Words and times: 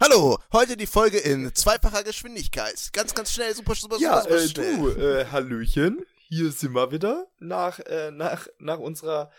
Hallo, 0.00 0.38
heute 0.52 0.76
die 0.76 0.86
Folge 0.86 1.18
in 1.18 1.52
zweifacher 1.54 2.04
Geschwindigkeit. 2.04 2.90
Ganz, 2.92 3.14
ganz 3.14 3.32
schnell, 3.32 3.52
super, 3.52 3.74
super, 3.74 3.96
Ja, 3.98 4.22
super, 4.22 4.38
super 4.38 4.62
äh, 4.62 4.74
schnell. 4.74 4.94
du, 4.94 5.00
äh, 5.00 5.26
Hallöchen. 5.26 6.06
Hier 6.28 6.52
sind 6.52 6.72
wir 6.72 6.92
wieder. 6.92 7.26
Nach, 7.40 7.80
äh, 7.80 8.12
nach, 8.12 8.46
nach 8.60 8.78
unserer 8.78 9.32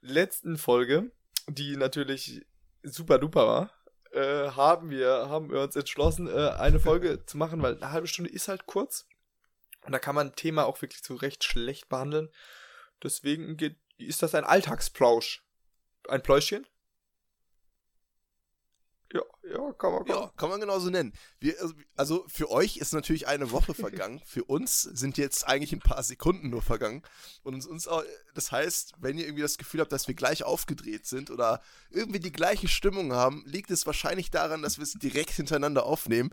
letzten 0.00 0.58
Folge, 0.58 1.12
die 1.46 1.76
natürlich 1.76 2.44
super 2.82 3.20
duper 3.20 3.46
war, 3.46 3.70
äh, 4.10 4.50
haben 4.50 4.90
wir, 4.90 5.28
haben 5.28 5.48
wir 5.48 5.60
uns 5.60 5.76
entschlossen, 5.76 6.26
äh, 6.26 6.50
eine 6.58 6.80
Folge 6.80 7.24
zu 7.26 7.38
machen, 7.38 7.62
weil 7.62 7.76
eine 7.76 7.92
halbe 7.92 8.08
Stunde 8.08 8.32
ist 8.32 8.48
halt 8.48 8.66
kurz. 8.66 9.06
Und 9.86 9.92
da 9.92 10.00
kann 10.00 10.16
man 10.16 10.28
ein 10.28 10.36
Thema 10.36 10.64
auch 10.66 10.82
wirklich 10.82 11.02
so 11.04 11.14
recht 11.14 11.44
schlecht 11.44 11.88
behandeln. 11.88 12.30
Deswegen 13.02 13.56
geht, 13.56 13.76
ist 13.98 14.22
das 14.22 14.34
ein 14.34 14.44
Alltagsplausch. 14.44 15.44
Ein 16.08 16.22
Pläuschchen? 16.22 16.66
Ja, 19.14 19.20
ja, 19.42 19.72
kann 19.72 19.92
man, 19.92 20.04
kann. 20.06 20.16
Ja, 20.16 20.32
kann 20.36 20.48
man 20.48 20.60
genauso 20.60 20.88
nennen. 20.88 21.12
Wir, 21.38 21.60
also- 21.60 21.74
also 21.96 22.24
für 22.28 22.50
euch 22.50 22.78
ist 22.78 22.94
natürlich 22.94 23.26
eine 23.28 23.50
Woche 23.50 23.74
vergangen. 23.74 24.22
Für 24.26 24.44
uns 24.44 24.82
sind 24.82 25.18
jetzt 25.18 25.46
eigentlich 25.46 25.72
ein 25.74 25.80
paar 25.80 26.02
Sekunden 26.02 26.48
nur 26.48 26.62
vergangen. 26.62 27.02
Und 27.42 27.54
uns, 27.54 27.66
uns 27.66 27.86
auch, 27.88 28.02
das 28.34 28.50
heißt, 28.50 28.94
wenn 29.00 29.18
ihr 29.18 29.24
irgendwie 29.26 29.42
das 29.42 29.58
Gefühl 29.58 29.80
habt, 29.80 29.92
dass 29.92 30.08
wir 30.08 30.14
gleich 30.14 30.44
aufgedreht 30.44 31.06
sind 31.06 31.30
oder 31.30 31.60
irgendwie 31.90 32.20
die 32.20 32.32
gleiche 32.32 32.68
Stimmung 32.68 33.12
haben, 33.12 33.42
liegt 33.44 33.70
es 33.70 33.84
wahrscheinlich 33.86 34.30
daran, 34.30 34.62
dass 34.62 34.78
wir 34.78 34.84
es 34.84 34.92
direkt 34.94 35.32
hintereinander 35.32 35.84
aufnehmen. 35.84 36.30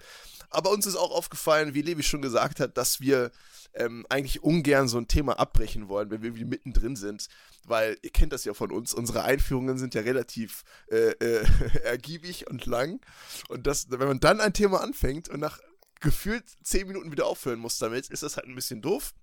Aber 0.49 0.71
uns 0.71 0.85
ist 0.85 0.95
auch 0.95 1.11
aufgefallen, 1.11 1.73
wie 1.73 1.81
Levi 1.81 2.03
schon 2.03 2.21
gesagt 2.21 2.59
hat, 2.61 2.77
dass 2.77 3.01
wir 3.01 3.31
ähm, 3.73 4.05
eigentlich 4.09 4.41
ungern 4.41 4.87
so 4.87 4.97
ein 4.97 5.07
Thema 5.07 5.37
abbrechen 5.37 5.89
wollen, 5.89 6.09
wenn 6.09 6.21
wir 6.21 6.29
irgendwie 6.29 6.45
mittendrin 6.45 6.95
sind. 6.95 7.27
Weil 7.69 7.97
ihr 8.01 8.09
kennt 8.09 8.33
das 8.33 8.45
ja 8.45 8.53
von 8.53 8.71
uns, 8.71 8.93
unsere 8.93 9.23
Einführungen 9.23 9.77
sind 9.77 9.93
ja 9.93 10.01
relativ 10.01 10.63
äh, 10.89 11.11
äh, 11.11 11.45
ergiebig 11.83 12.47
und 12.49 12.65
lang. 12.65 12.99
Und 13.47 13.67
das, 13.67 13.89
wenn 13.89 14.07
man 14.07 14.19
dann 14.19 14.41
ein 14.41 14.53
Thema 14.53 14.81
anfängt 14.81 15.29
und 15.29 15.39
nach 15.39 15.59
gefühlt 15.99 16.45
zehn 16.63 16.87
Minuten 16.87 17.11
wieder 17.11 17.27
aufhören 17.27 17.59
muss 17.59 17.77
damit, 17.77 18.09
ist 18.09 18.23
das 18.23 18.37
halt 18.37 18.47
ein 18.47 18.55
bisschen 18.55 18.81
doof. 18.81 19.13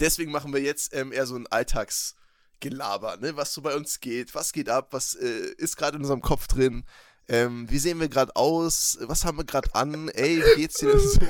Deswegen 0.00 0.32
machen 0.32 0.52
wir 0.52 0.60
jetzt 0.60 0.94
ähm, 0.94 1.12
eher 1.12 1.26
so 1.26 1.36
ein 1.36 1.46
Alltagsgelaber, 1.46 3.18
ne? 3.18 3.36
was 3.36 3.54
so 3.54 3.62
bei 3.62 3.74
uns 3.76 4.00
geht, 4.00 4.34
was 4.34 4.52
geht 4.52 4.68
ab, 4.68 4.88
was 4.90 5.14
äh, 5.14 5.54
ist 5.58 5.76
gerade 5.76 5.96
in 5.96 6.02
unserem 6.02 6.22
Kopf 6.22 6.48
drin, 6.48 6.84
ähm, 7.28 7.70
wie 7.70 7.78
sehen 7.78 8.00
wir 8.00 8.08
gerade 8.08 8.34
aus, 8.34 8.98
was 9.02 9.24
haben 9.24 9.38
wir 9.38 9.44
gerade 9.44 9.74
an, 9.74 10.08
ey, 10.08 10.42
wie 10.42 10.60
geht's 10.60 10.78
dir 10.78 10.90
denn 10.90 11.00
so? 11.08 11.20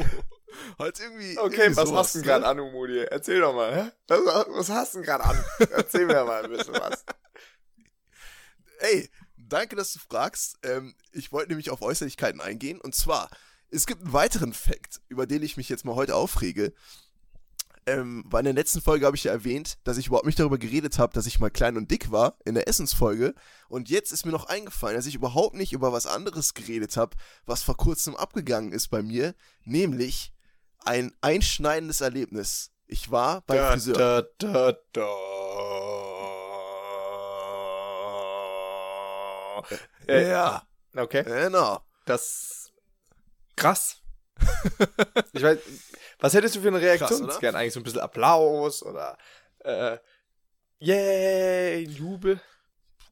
Halt 0.79 1.01
irgendwie. 1.01 1.39
Okay, 1.39 1.57
irgendwie 1.57 1.77
was 1.77 1.89
sowas, 1.89 2.01
hast 2.01 2.15
du 2.15 2.19
denn 2.19 2.27
ne? 2.27 2.33
gerade 2.33 2.47
an, 2.47 2.61
Umudi? 2.61 2.99
Erzähl 2.99 3.41
doch 3.41 3.55
mal, 3.55 3.75
hä? 3.75 3.91
Was, 4.09 4.47
was 4.49 4.69
hast 4.71 4.95
du 4.95 4.99
denn 4.99 5.07
gerade 5.07 5.25
an? 5.25 5.45
Erzähl 5.71 6.07
mir 6.07 6.25
mal 6.25 6.45
ein 6.45 6.51
bisschen 6.51 6.75
was. 6.75 7.05
Ey, 8.81 9.11
danke, 9.37 9.77
dass 9.77 9.93
du 9.93 9.99
fragst. 9.99 10.59
Ähm, 10.63 10.95
ich 11.13 11.33
wollte 11.33 11.51
nämlich 11.51 11.71
auf 11.71 11.83
Äußerlichkeiten 11.83 12.41
eingehen. 12.41 12.81
Und 12.81 12.95
zwar, 12.95 13.31
es 13.71 13.87
gibt 13.87 14.03
einen 14.03 14.13
weiteren 14.13 14.53
Fakt, 14.53 15.01
über 15.09 15.27
den 15.27 15.43
ich 15.43 15.57
mich 15.57 15.69
jetzt 15.69 15.85
mal 15.85 15.95
heute 15.95 16.15
aufrege. 16.15 16.73
Ähm, 17.85 18.25
weil 18.27 18.41
in 18.41 18.55
der 18.55 18.55
letzten 18.55 18.81
Folge 18.81 19.07
habe 19.07 19.17
ich 19.17 19.25
ja 19.25 19.33
erwähnt, 19.33 19.77
dass 19.83 19.99
ich 19.99 20.07
überhaupt 20.07 20.27
nicht 20.27 20.39
darüber 20.39 20.59
geredet 20.59 20.99
habe, 20.99 21.13
dass 21.15 21.27
ich 21.27 21.41
mal 21.41 21.51
klein 21.51 21.77
und 21.77 21.91
dick 21.91 22.13
war, 22.13 22.39
in 22.45 22.55
der 22.55 22.69
Essensfolge. 22.69 23.35
Und 23.69 23.91
jetzt 23.91 24.13
ist 24.13 24.25
mir 24.25 24.31
noch 24.31 24.47
eingefallen, 24.47 24.97
dass 24.97 25.07
ich 25.07 25.17
überhaupt 25.17 25.57
nicht 25.57 25.73
über 25.73 25.93
was 25.93 26.07
anderes 26.07 26.55
geredet 26.55 26.97
habe, 26.97 27.17
was 27.45 27.63
vor 27.63 27.77
kurzem 27.77 28.15
abgegangen 28.15 28.73
ist 28.73 28.89
bei 28.89 29.03
mir, 29.03 29.35
nämlich 29.65 30.33
ein 30.85 31.13
einschneidendes 31.21 32.01
Erlebnis. 32.01 32.71
Ich 32.87 33.11
war 33.11 33.41
beim 33.43 33.73
Friseur. 33.73 34.29
da, 34.39 34.73
da. 34.93 35.07
Äh, 40.09 40.29
Ja, 40.31 40.63
Okay, 40.95 41.23
genau. 41.25 41.81
das 42.05 42.71
krass. 43.57 43.99
Ich 45.33 45.43
weiß, 45.43 45.59
was 46.19 46.35
hättest 46.35 46.57
du 46.57 46.61
für 46.61 46.69
eine 46.69 46.81
Reaktion 46.81 47.25
oder? 47.25 47.39
gern? 47.39 47.55
Eigentlich 47.57 47.73
so 47.73 47.81
ein 47.81 47.85
bisschen 47.85 48.01
Applaus 48.01 48.83
oder 48.83 49.17
äh, 49.61 49.97
yay, 50.79 51.85
Jubel? 51.85 52.41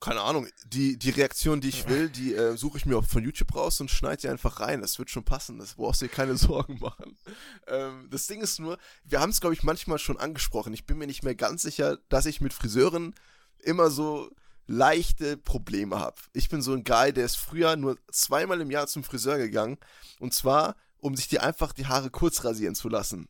Keine 0.01 0.23
Ahnung, 0.23 0.49
die, 0.65 0.99
die 0.99 1.11
Reaktion, 1.11 1.61
die 1.61 1.69
ich 1.69 1.87
will, 1.87 2.09
die 2.09 2.35
äh, 2.35 2.57
suche 2.57 2.79
ich 2.79 2.87
mir 2.87 2.97
auch 2.97 3.05
von 3.05 3.23
YouTube 3.23 3.55
raus 3.55 3.81
und 3.81 3.91
schneide 3.91 4.23
die 4.23 4.29
einfach 4.29 4.59
rein. 4.61 4.81
Das 4.81 4.99
wird 4.99 5.11
schon 5.11 5.25
passen. 5.25 5.59
Das 5.59 5.75
brauchst 5.75 6.01
du 6.01 6.07
dir 6.07 6.13
keine 6.13 6.37
Sorgen 6.39 6.79
machen. 6.81 7.19
Ähm, 7.67 8.09
das 8.11 8.27
Ding 8.27 8.41
ist 8.41 8.59
nur, 8.59 8.79
wir 9.05 9.21
haben 9.21 9.31
es, 9.31 9.41
glaube 9.41 9.55
ich, 9.55 9.63
manchmal 9.63 9.99
schon 9.99 10.19
angesprochen. 10.19 10.73
Ich 10.73 10.87
bin 10.87 10.97
mir 10.97 11.07
nicht 11.07 11.23
mehr 11.23 11.35
ganz 11.35 11.63
sicher, 11.63 11.99
dass 12.09 12.25
ich 12.25 12.41
mit 12.41 12.55
Friseuren 12.55 13.15
immer 13.59 13.91
so 13.91 14.31
leichte 14.67 15.37
Probleme 15.37 15.99
habe. 15.99 16.17
Ich 16.33 16.49
bin 16.49 16.63
so 16.63 16.73
ein 16.73 16.85
Guy, 16.85 17.13
der 17.13 17.27
ist 17.27 17.37
früher 17.37 17.77
nur 17.77 17.99
zweimal 18.11 18.61
im 18.63 18.71
Jahr 18.71 18.87
zum 18.87 19.05
Friseur 19.05 19.37
gegangen. 19.37 19.77
Und 20.19 20.33
zwar, 20.33 20.77
um 20.97 21.15
sich 21.15 21.29
die 21.29 21.41
einfach 21.41 21.75
die 21.75 21.87
Haare 21.87 22.11
kurz 22.11 22.45
rasieren 22.45 22.75
zu 22.75 22.89
lassen. 22.89 23.29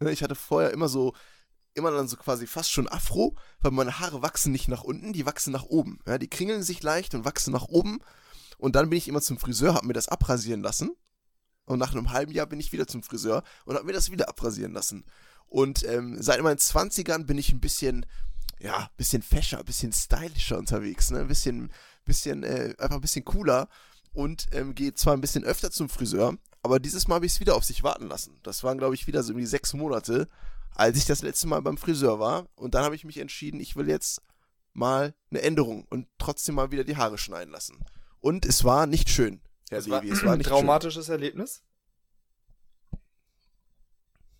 Ich 0.00 0.22
hatte 0.22 0.34
vorher 0.34 0.70
immer 0.70 0.88
so 0.88 1.14
immer 1.74 1.90
dann 1.90 2.08
so 2.08 2.16
quasi 2.16 2.46
fast 2.46 2.70
schon 2.70 2.88
Afro, 2.88 3.34
weil 3.60 3.72
meine 3.72 3.98
Haare 3.98 4.22
wachsen 4.22 4.52
nicht 4.52 4.68
nach 4.68 4.82
unten, 4.82 5.12
die 5.12 5.26
wachsen 5.26 5.52
nach 5.52 5.64
oben. 5.64 5.98
Ja, 6.06 6.18
die 6.18 6.28
kringeln 6.28 6.62
sich 6.62 6.82
leicht 6.82 7.14
und 7.14 7.24
wachsen 7.24 7.52
nach 7.52 7.68
oben. 7.68 8.00
Und 8.58 8.76
dann 8.76 8.90
bin 8.90 8.98
ich 8.98 9.08
immer 9.08 9.22
zum 9.22 9.38
Friseur, 9.38 9.74
hab 9.74 9.84
mir 9.84 9.92
das 9.92 10.08
abrasieren 10.08 10.62
lassen. 10.62 10.92
Und 11.64 11.78
nach 11.78 11.92
einem 11.92 12.10
halben 12.10 12.32
Jahr 12.32 12.46
bin 12.46 12.60
ich 12.60 12.72
wieder 12.72 12.86
zum 12.86 13.02
Friseur 13.02 13.42
und 13.64 13.76
hab 13.76 13.84
mir 13.84 13.92
das 13.92 14.10
wieder 14.10 14.28
abrasieren 14.28 14.72
lassen. 14.72 15.04
Und 15.46 15.84
ähm, 15.84 16.16
seit 16.20 16.40
meinen 16.42 16.58
20ern 16.58 17.24
bin 17.24 17.38
ich 17.38 17.52
ein 17.52 17.60
bisschen, 17.60 18.06
ja, 18.58 18.90
bisschen 18.96 19.22
fescher, 19.22 19.58
ein 19.58 19.64
bisschen 19.64 19.92
stylischer 19.92 20.58
unterwegs, 20.58 21.10
ne? 21.10 21.20
Ein 21.20 21.28
bisschen, 21.28 21.72
bisschen, 22.04 22.42
äh, 22.42 22.74
einfach 22.78 22.96
ein 22.96 23.00
bisschen 23.00 23.24
cooler 23.24 23.68
und 24.12 24.46
ähm, 24.52 24.74
gehe 24.74 24.94
zwar 24.94 25.14
ein 25.14 25.20
bisschen 25.20 25.44
öfter 25.44 25.70
zum 25.70 25.88
Friseur, 25.88 26.36
aber 26.62 26.78
dieses 26.78 27.08
Mal 27.08 27.16
habe 27.16 27.26
ich 27.26 27.32
es 27.32 27.40
wieder 27.40 27.54
auf 27.56 27.64
sich 27.64 27.82
warten 27.82 28.08
lassen. 28.08 28.38
Das 28.42 28.62
waren, 28.62 28.78
glaube 28.78 28.94
ich, 28.94 29.06
wieder 29.06 29.22
so 29.22 29.34
die 29.34 29.46
sechs 29.46 29.74
Monate, 29.74 30.28
als 30.74 30.96
ich 30.98 31.04
das 31.04 31.22
letzte 31.22 31.46
Mal 31.46 31.60
beim 31.62 31.76
Friseur 31.76 32.18
war. 32.18 32.48
Und 32.54 32.74
dann 32.74 32.84
habe 32.84 32.94
ich 32.94 33.04
mich 33.04 33.18
entschieden, 33.18 33.60
ich 33.60 33.76
will 33.76 33.88
jetzt 33.88 34.20
mal 34.72 35.14
eine 35.30 35.42
Änderung 35.42 35.84
und 35.90 36.08
trotzdem 36.18 36.54
mal 36.54 36.70
wieder 36.70 36.84
die 36.84 36.96
Haare 36.96 37.18
schneiden 37.18 37.52
lassen. 37.52 37.78
Und 38.20 38.46
es 38.46 38.64
war 38.64 38.86
nicht 38.86 39.10
schön, 39.10 39.42
Herr 39.70 39.84
war 39.88 40.00
Levi. 40.02 40.12
Es 40.12 40.24
war 40.24 40.32
ein 40.32 40.38
nicht 40.38 40.48
traumatisches 40.48 41.08
Erlebnis. 41.08 41.62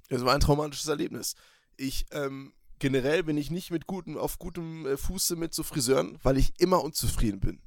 schön. 0.08 0.18
Es 0.18 0.24
war 0.24 0.34
ein 0.34 0.40
traumatisches 0.40 0.88
Erlebnis. 0.88 1.34
Ich, 1.76 2.06
ähm, 2.12 2.52
generell 2.78 3.22
bin 3.22 3.36
ich 3.36 3.50
nicht 3.50 3.70
mit 3.70 3.86
gutem, 3.86 4.18
auf 4.18 4.38
gutem 4.38 4.86
äh, 4.86 4.96
Fuße 4.96 5.36
mit 5.36 5.54
so 5.54 5.62
Friseuren, 5.62 6.18
weil 6.22 6.36
ich 6.36 6.52
immer 6.60 6.82
unzufrieden 6.84 7.40
bin. 7.40 7.62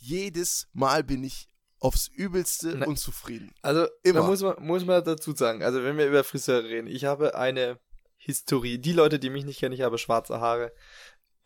Jedes 0.00 0.68
Mal 0.72 1.04
bin 1.04 1.22
ich 1.24 1.48
aufs 1.80 2.08
Übelste 2.08 2.76
Ne. 2.78 2.86
unzufrieden. 2.86 3.52
Also, 3.62 3.86
Immer. 4.02 4.20
da 4.20 4.26
muss 4.26 4.42
man, 4.42 4.56
muss 4.60 4.84
man 4.84 5.04
dazu 5.04 5.34
sagen, 5.34 5.62
also 5.62 5.82
wenn 5.84 5.96
wir 5.96 6.06
über 6.08 6.24
Friseure 6.24 6.64
reden, 6.64 6.88
ich 6.88 7.04
habe 7.04 7.36
eine 7.36 7.78
Historie. 8.28 8.76
Die 8.76 8.92
Leute, 8.92 9.18
die 9.18 9.30
mich 9.30 9.46
nicht 9.46 9.58
kennen, 9.58 9.72
ich 9.72 9.80
habe 9.80 9.96
schwarze 9.96 10.38
Haare. 10.38 10.70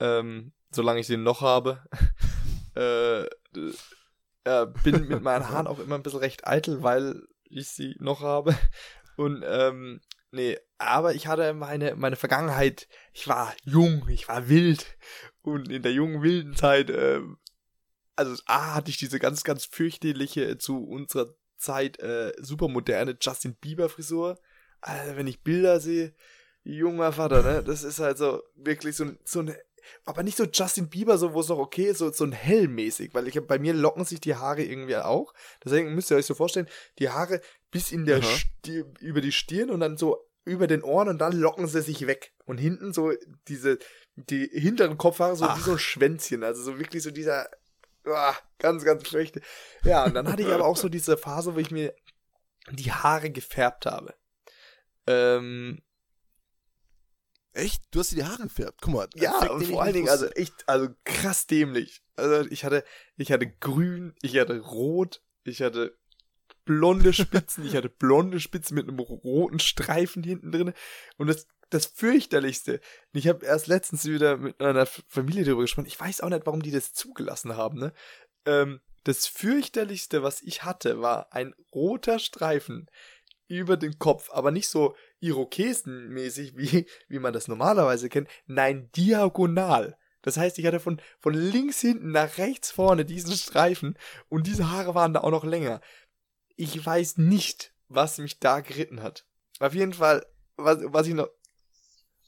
Ähm, 0.01 0.53
solange 0.73 0.99
ich 0.99 1.07
sie 1.07 1.17
noch 1.17 1.41
habe. 1.41 1.81
äh, 2.75 3.23
äh, 4.43 4.67
bin 4.83 5.07
mit 5.07 5.23
meinen 5.23 5.49
Haaren 5.49 5.69
auch 5.69 5.79
immer 5.79 5.95
ein 5.95 6.03
bisschen 6.03 6.19
recht 6.19 6.45
eitel, 6.45 6.83
weil 6.83 7.23
ich 7.45 7.69
sie 7.69 7.95
noch 8.01 8.21
habe. 8.21 8.57
Und, 9.17 9.45
ähm, 9.47 10.01
nee, 10.33 10.59
aber 10.79 11.15
ich 11.15 11.29
hatte 11.29 11.55
meine, 11.55 11.95
meine 11.95 12.17
Vergangenheit, 12.17 12.89
ich 13.13 13.29
war 13.29 13.55
jung, 13.63 14.09
ich 14.09 14.27
war 14.27 14.49
wild. 14.49 14.85
Und 15.43 15.71
in 15.71 15.83
der 15.83 15.93
jungen, 15.93 16.21
wilden 16.21 16.57
Zeit, 16.57 16.91
ähm, 16.91 17.39
also 18.17 18.43
A, 18.47 18.75
hatte 18.75 18.91
ich 18.91 18.97
diese 18.97 19.21
ganz, 19.21 19.45
ganz 19.45 19.67
fürchterliche, 19.67 20.45
äh, 20.47 20.59
zu 20.59 20.85
unserer 20.85 21.33
Zeit, 21.59 22.01
äh, 22.01 22.33
super 22.39 22.67
moderne 22.67 23.17
Justin 23.21 23.55
Bieber 23.55 23.89
Frisur. 23.89 24.41
Also, 24.81 25.17
wenn 25.17 25.29
ich 25.29 25.45
Bilder 25.45 25.79
sehe, 25.79 26.13
junger 26.65 27.13
Vater, 27.13 27.43
ne, 27.43 27.63
das 27.63 27.83
ist 27.83 27.99
halt 27.99 28.19
so 28.19 28.43
wirklich 28.55 28.97
so 28.97 29.05
ein, 29.05 29.19
so 29.25 29.41
ein, 29.41 29.55
aber 30.05 30.23
nicht 30.23 30.37
so 30.37 30.45
Justin 30.45 30.89
Bieber, 30.89 31.19
so, 31.19 31.35
wo 31.35 31.41
es 31.41 31.49
noch 31.49 31.59
okay 31.59 31.87
ist, 31.87 31.99
so, 31.99 32.13
so 32.13 32.25
ein 32.25 32.33
hellmäßig, 32.33 33.15
weil 33.15 33.29
ich 33.29 33.37
hab, 33.37 33.47
bei 33.47 33.59
mir 33.59 33.75
locken 33.75 34.05
sich 34.05 34.21
die 34.21 34.37
Haare 34.37 34.63
irgendwie 34.63 34.97
auch. 34.97 35.35
Deswegen 35.65 35.95
müsst 35.95 36.11
ihr 36.11 36.17
euch 36.17 36.27
so 36.27 36.35
vorstellen, 36.35 36.69
die 36.99 37.11
Haare 37.11 37.41
bis 37.71 37.93
in 37.93 38.05
der. 38.05 38.23
Stir 38.23 38.87
über 39.01 39.21
die 39.21 39.33
Stirn 39.33 39.71
und 39.71 39.81
dann 39.81 39.97
so 39.97 40.29
über 40.45 40.67
den 40.67 40.83
Ohren 40.83 41.09
und 41.09 41.19
dann 41.19 41.33
locken 41.33 41.67
sie 41.67 41.83
sich 41.83 42.07
weg. 42.07 42.33
Und 42.45 42.59
hinten 42.59 42.93
so 42.93 43.13
diese, 43.49 43.79
die 44.17 44.49
hinteren 44.53 44.99
Kopfhaare 44.99 45.37
so 45.37 45.45
Ach. 45.45 45.57
wie 45.57 45.63
so 45.63 45.73
ein 45.73 45.79
Schwänzchen, 45.79 46.43
also 46.43 46.63
so 46.63 46.79
wirklich 46.79 47.03
so 47.03 47.11
dieser, 47.11 47.49
ah, 48.07 48.35
ganz, 48.59 48.85
ganz 48.85 49.07
schlechte. 49.09 49.41
Ja, 49.85 50.05
und 50.05 50.15
dann 50.15 50.31
hatte 50.31 50.43
ich 50.43 50.49
aber 50.49 50.65
auch 50.65 50.77
so 50.77 50.89
diese 50.89 51.17
Phase, 51.17 51.55
wo 51.55 51.59
ich 51.59 51.71
mir 51.71 51.95
die 52.71 52.93
Haare 52.93 53.31
gefärbt 53.31 53.87
habe. 53.87 54.15
Ähm, 55.07 55.83
Echt? 57.53 57.83
Du 57.91 58.01
hast 58.01 58.13
dir 58.13 58.17
die 58.17 58.25
Haare 58.25 58.45
gefärbt. 58.45 58.81
Guck 58.81 58.95
mal. 58.95 59.09
ja, 59.15 59.51
und 59.51 59.65
vor 59.67 59.83
allen 59.83 59.93
Dingen, 59.93 60.09
also 60.09 60.27
echt, 60.27 60.55
also 60.67 60.89
krass 61.05 61.47
dämlich. 61.47 62.03
Also 62.17 62.49
ich 62.51 62.65
hatte, 62.65 62.85
ich 63.17 63.31
hatte 63.31 63.47
grün, 63.47 64.15
ich 64.23 64.39
hatte 64.39 64.59
rot, 64.61 65.23
ich 65.45 65.61
hatte 65.61 65.99
blonde 66.65 67.13
Spitzen, 67.13 67.67
ich 67.67 67.77
hatte 67.77 67.89
blonde 67.89 68.41
Spitzen 68.41 68.75
mit 68.75 68.89
einem 68.89 68.99
roten 68.99 69.59
Streifen 69.59 70.23
hinten 70.23 70.53
drin. 70.53 70.73
Und 71.19 71.27
das 71.27 71.47
das 71.73 71.87
fürchterlichste. 71.87 72.81
Ich 73.13 73.29
habe 73.29 73.47
erst 73.47 73.67
letztens 73.67 74.05
wieder 74.05 74.37
mit 74.37 74.61
einer 74.61 74.87
Familie 74.87 75.45
darüber 75.45 75.63
gesprochen. 75.63 75.87
Ich 75.87 75.99
weiß 75.99 76.21
auch 76.21 76.29
nicht, 76.29 76.45
warum 76.45 76.63
die 76.63 76.71
das 76.71 76.93
zugelassen 76.93 77.57
haben, 77.57 77.79
ne? 77.79 77.93
Ähm, 78.45 78.81
das 79.05 79.27
fürchterlichste, 79.27 80.23
was 80.23 80.43
ich 80.43 80.65
hatte, 80.65 81.01
war 81.01 81.33
ein 81.33 81.55
roter 81.75 82.19
Streifen 82.19 82.89
über 83.59 83.77
den 83.77 83.99
Kopf, 83.99 84.31
aber 84.33 84.51
nicht 84.51 84.69
so 84.69 84.95
Irokesenmäßig, 85.21 86.57
wie, 86.57 86.87
wie 87.09 87.19
man 87.19 87.33
das 87.33 87.49
normalerweise 87.49 88.09
kennt. 88.09 88.29
Nein, 88.47 88.91
diagonal. 88.97 89.97
Das 90.23 90.37
heißt, 90.37 90.59
ich 90.59 90.67
hatte 90.67 90.81
von, 90.81 91.01
von 91.21 91.35
links 91.35 91.81
hinten 91.81 92.13
nach 92.13 92.39
rechts 92.39 92.71
vorne 92.71 93.05
diesen 93.05 93.35
Streifen 93.35 93.99
und 94.29 94.47
diese 94.47 94.71
Haare 94.71 94.95
waren 94.95 95.13
da 95.13 95.21
auch 95.21 95.31
noch 95.31 95.45
länger. 95.45 95.81
Ich 96.57 96.85
weiß 96.85 97.19
nicht, 97.19 97.75
was 97.89 98.19
mich 98.19 98.39
da 98.39 98.61
geritten 98.61 99.03
hat. 99.03 99.27
Auf 99.59 99.75
jeden 99.75 99.93
Fall, 99.93 100.25
was, 100.57 100.79
was 100.85 101.07
ich 101.07 101.15
noch. 101.15 101.29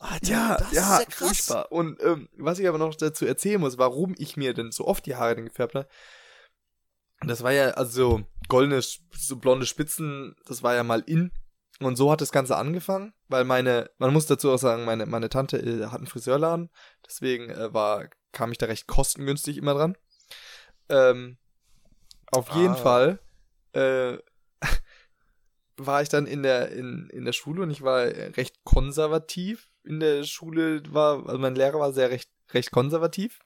Alter, 0.01 0.29
ja, 0.29 0.57
das 0.59 0.73
ja, 0.73 0.99
ist 0.99 1.01
ja 1.01 1.05
krass. 1.05 1.29
Furchtbar. 1.29 1.73
Und 1.73 2.03
ähm, 2.03 2.29
was 2.37 2.59
ich 2.59 2.69
aber 2.69 2.79
noch 2.79 2.95
dazu 2.95 3.27
erzählen 3.27 3.61
muss, 3.61 3.79
warum 3.79 4.15
ich 4.19 4.37
mir 4.37 4.55
denn 4.55 4.73
so 4.73 4.87
oft 4.87 5.07
die 5.07 5.15
Haare 5.15 5.37
denn 5.37 5.47
gefärbt 5.47 5.75
habe, 5.75 5.89
das 7.29 7.43
war 7.43 7.53
ja, 7.53 7.71
also 7.71 8.23
goldene, 8.49 8.81
so 8.83 9.37
blonde 9.37 9.67
Spitzen, 9.67 10.37
das 10.47 10.63
war 10.63 10.75
ja 10.75 10.83
mal 10.83 11.03
in. 11.07 11.33
Und 11.81 11.97
so 11.97 12.11
hat 12.11 12.21
das 12.21 12.31
Ganze 12.31 12.57
angefangen, 12.57 13.13
weil 13.29 13.45
meine, 13.45 13.91
man 13.99 14.13
muss 14.13 14.27
dazu 14.27 14.53
auch 14.53 14.59
sagen, 14.59 14.85
meine, 14.85 15.07
meine 15.07 15.29
Tante 15.29 15.59
äh, 15.59 15.87
hat 15.87 15.97
einen 15.97 16.07
Friseurladen, 16.07 16.71
deswegen 17.05 17.51
äh, 17.51 17.75
war, 17.75 18.09
kam 18.33 18.53
ich 18.53 18.59
da 18.59 18.67
recht 18.67 18.87
kostengünstig 18.87 19.57
immer 19.57 19.75
dran. 19.75 19.97
Ähm, 20.89 21.37
auf 22.31 22.53
ah. 22.53 22.61
jeden 22.61 22.77
Fall 22.77 23.19
äh, 23.73 24.19
war 25.77 26.03
ich 26.03 26.09
dann 26.09 26.27
in 26.27 26.45
der, 26.45 26.71
in, 26.71 27.09
in 27.11 27.25
der 27.25 27.33
Schule 27.33 27.63
und 27.63 27.71
ich 27.71 27.83
war 27.83 28.05
recht 28.05 28.63
konservativ 28.63 29.69
in 29.83 30.01
der 30.01 30.25
Schule, 30.25 30.83
war, 30.89 31.27
also 31.27 31.39
mein 31.39 31.55
Lehrer 31.55 31.81
war 31.81 31.93
sehr 31.93 32.11
recht, 32.11 32.31
recht 32.53 32.71
konservativ. 32.71 33.41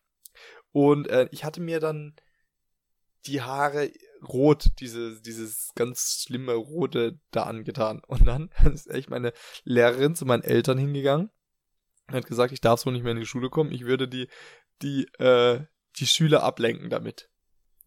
Und 0.72 1.08
äh, 1.08 1.28
ich 1.32 1.44
hatte 1.44 1.60
mir 1.60 1.80
dann 1.80 2.14
die 3.28 3.42
Haare 3.42 3.90
rot, 4.26 4.66
diese, 4.80 5.20
dieses 5.20 5.70
ganz 5.74 6.22
schlimme 6.22 6.54
Rote 6.54 7.20
da 7.30 7.44
angetan. 7.44 8.02
Und 8.06 8.26
dann 8.26 8.50
ist 8.72 8.90
echt 8.90 9.10
meine 9.10 9.32
Lehrerin 9.64 10.14
zu 10.14 10.24
meinen 10.24 10.42
Eltern 10.42 10.78
hingegangen 10.78 11.30
und 12.08 12.14
hat 12.14 12.26
gesagt, 12.26 12.52
ich 12.52 12.60
darf 12.60 12.80
so 12.80 12.90
nicht 12.90 13.02
mehr 13.02 13.12
in 13.12 13.20
die 13.20 13.26
Schule 13.26 13.50
kommen, 13.50 13.72
ich 13.72 13.84
würde 13.84 14.08
die, 14.08 14.28
die, 14.82 15.04
äh, 15.18 15.60
die 15.96 16.06
Schüler 16.06 16.42
ablenken 16.42 16.90
damit. 16.90 17.30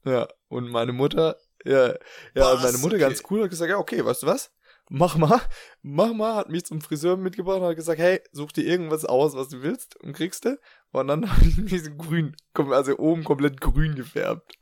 Ja, 0.03 0.27
und 0.47 0.69
meine 0.69 0.93
Mutter, 0.93 1.37
ja, 1.63 1.93
ja, 2.33 2.51
und 2.51 2.63
meine 2.63 2.77
Mutter 2.79 2.95
okay. 2.95 3.05
ganz 3.05 3.23
cool 3.29 3.43
hat 3.43 3.49
gesagt, 3.49 3.69
ja, 3.69 3.77
okay, 3.77 4.03
weißt 4.03 4.23
du 4.23 4.27
was? 4.27 4.51
Mach 4.89 5.15
mal, 5.15 5.41
mach 5.81 6.13
mal, 6.13 6.35
hat 6.35 6.49
mich 6.49 6.65
zum 6.65 6.81
Friseur 6.81 7.15
mitgebracht 7.15 7.61
und 7.61 7.67
hat 7.67 7.75
gesagt, 7.75 7.99
hey, 7.99 8.21
such 8.31 8.51
dir 8.51 8.65
irgendwas 8.65 9.05
aus, 9.05 9.35
was 9.35 9.47
du 9.47 9.61
willst 9.61 9.95
und 10.01 10.13
kriegst 10.13 10.45
du. 10.45 10.59
Und 10.91 11.07
dann 11.07 11.29
habe 11.31 11.45
ich 11.45 11.57
mich 11.57 11.83
so 11.83 11.91
grün, 11.91 12.35
also 12.53 12.97
oben 12.97 13.23
komplett 13.23 13.61
grün 13.61 13.95
gefärbt. 13.95 14.57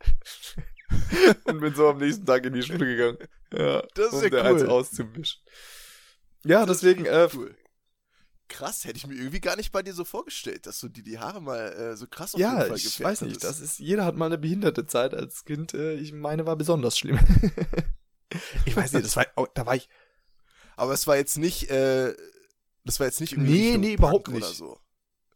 und 1.45 1.59
bin 1.59 1.73
so 1.73 1.89
am 1.89 1.97
nächsten 1.97 2.25
Tag 2.25 2.45
in 2.45 2.53
die 2.53 2.63
Schule 2.63 2.85
gegangen. 2.85 3.17
Ja, 3.51 3.83
das 3.95 4.13
ist 4.13 4.25
um 4.25 4.37
ja 4.37 4.51
cool. 4.51 4.69
auszumischen. 4.69 5.41
Ja, 6.45 6.65
das 6.65 6.81
deswegen, 6.81 7.05
äh, 7.05 7.27
cool. 7.33 7.55
Krass, 8.47 8.83
hätte 8.85 8.97
ich 8.97 9.05
mir 9.05 9.13
irgendwie 9.13 9.41
gar 9.41 9.55
nicht 9.55 9.71
bei 9.71 9.83
dir 9.83 9.93
so 9.93 10.03
vorgestellt, 10.03 10.65
dass 10.65 10.79
du 10.79 10.89
dir 10.89 11.03
die 11.03 11.19
Haare 11.19 11.39
mal 11.39 11.71
äh, 11.71 11.95
so 11.95 12.07
krass 12.07 12.33
auf 12.33 12.39
ja, 12.39 12.57
jeden 12.57 12.67
Fall 12.69 12.77
ich 12.77 12.99
weiß 12.99 13.21
nicht, 13.21 13.43
das 13.43 13.59
ist, 13.59 13.77
jeder 13.77 14.05
hat 14.05 14.15
mal 14.15 14.25
eine 14.25 14.39
behinderte 14.39 14.87
Zeit 14.87 15.13
als 15.13 15.45
Kind. 15.45 15.75
Äh, 15.75 15.93
ich 15.93 16.13
meine, 16.13 16.47
war 16.47 16.55
besonders 16.55 16.97
schlimm. 16.97 17.19
ich 18.65 18.75
weiß 18.75 18.93
nicht, 18.93 19.05
das 19.05 19.15
war, 19.15 19.27
oh, 19.35 19.45
da 19.53 19.65
war 19.65 19.75
ich. 19.75 19.87
Aber 20.79 20.93
es 20.93 21.07
war 21.07 21.17
jetzt 21.17 21.37
nicht, 21.37 21.69
äh, 21.69 22.15
das 22.85 22.99
war 22.99 23.07
jetzt 23.07 23.19
nicht 23.21 23.33
irgendwie. 23.33 23.71
Nee, 23.71 23.77
nee, 23.77 23.93
überhaupt 23.93 24.29
nicht. 24.29 24.43
Oder 24.43 24.53
so. 24.53 24.79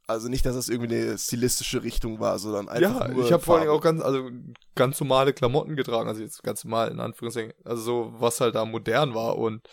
Also 0.05 0.27
nicht, 0.27 0.45
dass 0.45 0.55
das 0.55 0.69
irgendwie 0.69 0.95
eine 0.95 1.17
stilistische 1.17 1.83
Richtung 1.83 2.19
war, 2.19 2.37
sondern 2.37 2.67
einfach 2.67 3.01
ja, 3.01 3.07
nur. 3.07 3.25
ich 3.25 3.31
habe 3.31 3.43
vor 3.43 3.59
allem 3.59 3.69
auch 3.69 3.81
ganz, 3.81 4.01
also 4.01 4.29
ganz 4.75 4.99
normale 4.99 5.33
Klamotten 5.33 5.75
getragen, 5.75 6.09
also 6.09 6.21
jetzt 6.21 6.43
ganz 6.43 6.63
normal 6.65 6.91
in 6.91 6.99
Anführungszeichen, 6.99 7.53
also 7.63 7.81
so 7.81 8.13
was 8.17 8.41
halt 8.41 8.55
da 8.55 8.65
modern 8.65 9.13
war 9.13 9.37
und 9.37 9.67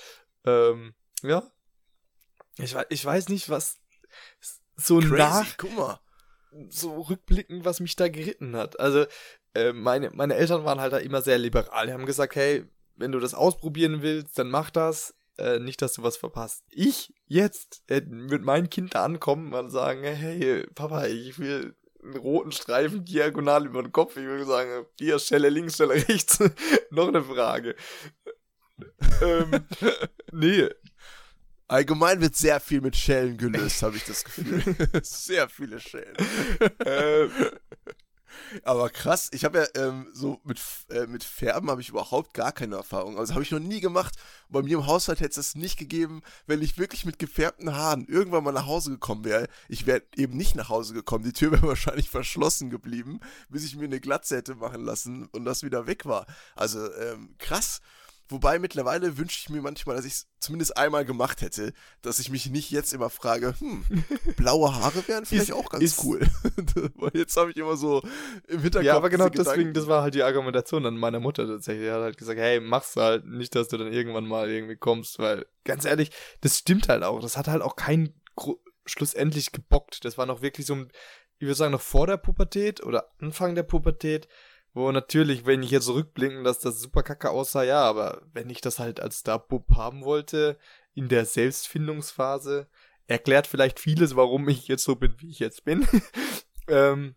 ähm, 0.45 0.95
ja, 1.23 1.43
ich, 2.59 2.77
ich 2.91 3.05
weiß 3.05 3.29
nicht, 3.29 3.51
was 3.51 3.79
so 4.77 4.99
Crazy, 4.99 5.15
nach, 5.15 5.57
guck 5.57 5.77
mal, 5.77 6.01
so 6.69 7.01
rückblickend, 7.01 7.65
was 7.65 7.81
mich 7.81 7.97
da 7.97 8.09
geritten 8.09 8.55
hat. 8.57 8.79
Also 8.79 9.07
äh, 9.55 9.73
meine 9.73 10.11
meine 10.13 10.35
Eltern 10.35 10.65
waren 10.65 10.81
halt 10.81 10.93
da 10.93 10.99
immer 10.99 11.23
sehr 11.23 11.39
liberal. 11.39 11.87
Die 11.87 11.93
haben 11.93 12.07
gesagt, 12.07 12.37
hey, 12.37 12.65
wenn 12.95 13.13
du 13.13 13.19
das 13.19 13.35
ausprobieren 13.35 14.03
willst, 14.03 14.39
dann 14.39 14.49
mach 14.51 14.71
das 14.71 15.15
äh, 15.41 15.59
nicht, 15.59 15.83
dass 15.83 15.95
du 15.95 16.03
was 16.03 16.17
verpasst. 16.17 16.65
Ich 16.71 17.13
jetzt 17.27 17.83
äh, 17.89 18.01
mit 18.01 18.43
meinem 18.43 18.71
Kind 18.71 18.95
da 18.95 19.05
ankommen 19.05 19.53
und 19.55 19.71
sagen, 19.71 20.03
hey, 20.03 20.67
Papa, 20.75 21.07
ich 21.07 21.39
will 21.39 21.75
einen 22.03 22.17
roten 22.17 22.53
Streifen 22.53 23.05
diagonal 23.05 23.67
über 23.67 23.83
den 23.83 23.93
Kopf. 23.93 24.17
Ich 24.17 24.25
würde 24.25 24.47
sagen, 24.47 24.87
hier, 24.99 25.19
Schelle 25.19 25.49
links, 25.49 25.77
Schelle 25.77 25.95
rechts. 25.95 26.39
Noch 26.91 27.09
eine 27.09 27.23
Frage. 27.23 27.75
ähm, 29.21 29.67
nee. 30.33 30.69
Allgemein 31.69 32.21
wird 32.21 32.35
sehr 32.35 32.59
viel 32.59 32.81
mit 32.81 32.97
Schellen 32.97 33.37
gelöst, 33.37 33.83
habe 33.83 33.97
ich 33.97 34.05
das 34.05 34.25
Gefühl. 34.25 34.63
sehr 35.03 35.49
viele 35.49 35.79
Schellen. 35.79 36.17
ähm, 36.85 37.31
aber 38.65 38.91
krass, 38.91 39.29
ich 39.33 39.45
habe 39.45 39.59
ja 39.59 39.83
ähm, 39.83 40.09
so 40.13 40.41
mit, 40.45 40.61
äh, 40.91 41.07
mit 41.07 41.25
Färben 41.25 41.71
habe 41.71 41.81
ich 41.81 41.89
überhaupt 41.89 42.35
gar 42.35 42.53
keine 42.53 42.77
Erfahrung. 42.77 43.19
Also 43.19 43.35
habe 43.35 43.43
ich 43.43 43.51
noch 43.51 43.61
nie 43.61 43.81
gemacht. 43.81 44.15
Bei 44.49 44.63
mir 44.63 44.79
im 44.79 44.87
Haushalt 44.87 45.21
hätte 45.21 45.31
es 45.31 45.37
das 45.37 45.55
nicht 45.55 45.79
gegeben, 45.79 46.23
wenn 46.47 46.63
ich 46.63 46.79
wirklich 46.79 47.05
mit 47.05 47.19
gefärbten 47.19 47.75
Haaren 47.75 48.07
irgendwann 48.07 48.45
mal 48.45 48.53
nach 48.53 48.67
Hause 48.67 48.91
gekommen 48.91 49.25
wäre. 49.25 49.49
Ich 49.69 49.87
wäre 49.87 50.03
eben 50.17 50.37
nicht 50.37 50.57
nach 50.57 50.69
Hause 50.69 50.95
gekommen. 50.95 51.25
Die 51.25 51.33
Tür 51.33 51.53
wäre 51.53 51.63
wahrscheinlich 51.69 52.11
verschlossen 52.11 52.71
geblieben, 52.71 53.21
bis 53.49 53.65
ich 53.65 53.77
mir 53.77 53.85
eine 53.85 54.01
Glatze 54.01 54.37
hätte 54.37 54.55
machen 54.57 54.85
lassen 54.85 55.27
und 55.27 55.45
das 55.45 55.63
wieder 55.63 55.87
weg 55.87 56.07
war. 56.07 56.27
Also 56.55 56.93
ähm, 56.95 57.35
krass. 57.39 57.81
Wobei 58.31 58.59
mittlerweile 58.59 59.19
wünsche 59.19 59.39
ich 59.41 59.51
mir 59.51 59.61
manchmal, 59.61 59.97
dass 59.97 60.05
ich 60.05 60.13
es 60.13 60.29
zumindest 60.39 60.77
einmal 60.77 61.05
gemacht 61.05 61.43
hätte, 61.43 61.73
dass 62.01 62.21
ich 62.21 62.31
mich 62.31 62.49
nicht 62.49 62.71
jetzt 62.71 62.93
immer 62.95 63.11
frage, 63.11 63.55
hm, 63.59 63.85
blaue 64.37 64.75
Haare 64.75 65.07
wären 65.09 65.27
vielleicht 65.27 65.51
ist, 65.51 65.55
auch 65.55 65.69
ganz 65.69 65.83
ist, 65.83 66.05
cool. 66.05 66.21
Weil 66.95 67.11
jetzt 67.15 67.37
habe 67.37 67.51
ich 67.51 67.57
immer 67.57 67.77
so 67.77 68.03
im 68.47 68.61
Hinterkopf. 68.61 68.87
Ja, 68.87 68.97
aber 68.97 69.11
genau 69.11 69.29
deswegen, 69.29 69.75
das 69.75 69.89
war 69.89 70.03
halt 70.03 70.15
die 70.15 70.23
Argumentation 70.23 70.87
an 70.87 70.97
meiner 70.97 71.19
Mutter 71.19 71.47
tatsächlich. 71.47 71.87
Die 71.87 71.91
hat 71.91 72.03
halt 72.03 72.17
gesagt, 72.17 72.39
hey, 72.39 72.61
mach's 72.61 72.95
halt 72.95 73.27
nicht, 73.27 73.55
dass 73.55 73.69
du 73.69 73.77
dann 73.77 73.93
irgendwann 73.93 74.27
mal 74.27 74.49
irgendwie 74.49 74.77
kommst, 74.77 75.19
weil 75.19 75.45
ganz 75.65 75.85
ehrlich, 75.85 76.11
das 76.41 76.59
stimmt 76.59 76.89
halt 76.89 77.03
auch. 77.03 77.21
Das 77.21 77.37
hat 77.37 77.49
halt 77.49 77.63
auch 77.63 77.75
kein 77.75 78.15
schlussendlich 78.87 79.53
gebockt. 79.53 80.05
Das 80.05 80.19
war 80.19 80.27
noch 80.27 80.41
wirklich 80.43 80.67
so, 80.67 80.77
ich 81.39 81.47
würde 81.47 81.55
sagen, 81.55 81.73
noch 81.73 81.81
vor 81.81 82.07
der 82.07 82.17
Pubertät 82.17 82.83
oder 82.83 83.11
Anfang 83.19 83.55
der 83.55 83.63
Pubertät 83.63 84.29
wo 84.73 84.91
natürlich, 84.93 85.47
wenn 85.47 85.63
ich 85.63 85.71
jetzt 85.71 85.89
rückblicken, 85.89 86.45
dass 86.45 86.61
das 86.61 86.81
super 86.81 87.03
kacke 87.03 87.31
aussah, 87.31 87.63
ja, 87.63 87.83
aber 87.83 88.23
wenn 88.33 88.51
ich 88.51 88.61
das 88.61 88.79
halt 88.79 89.01
als 89.01 89.19
Star-Bub 89.19 89.75
haben 89.75 90.05
wollte, 90.05 90.59
in 90.95 91.09
der 91.09 91.25
Selbstfindungsphase, 91.25 92.69
erklärt 93.07 93.47
vielleicht 93.47 93.81
vieles, 93.81 94.17
warum 94.17 94.49
ich 94.49 94.69
jetzt 94.69 94.85
so 94.85 94.97
bin, 94.97 95.15
wie 95.19 95.31
ich 95.31 95.41
jetzt 95.41 95.65
bin. 95.65 95.87
ähm, 96.69 97.17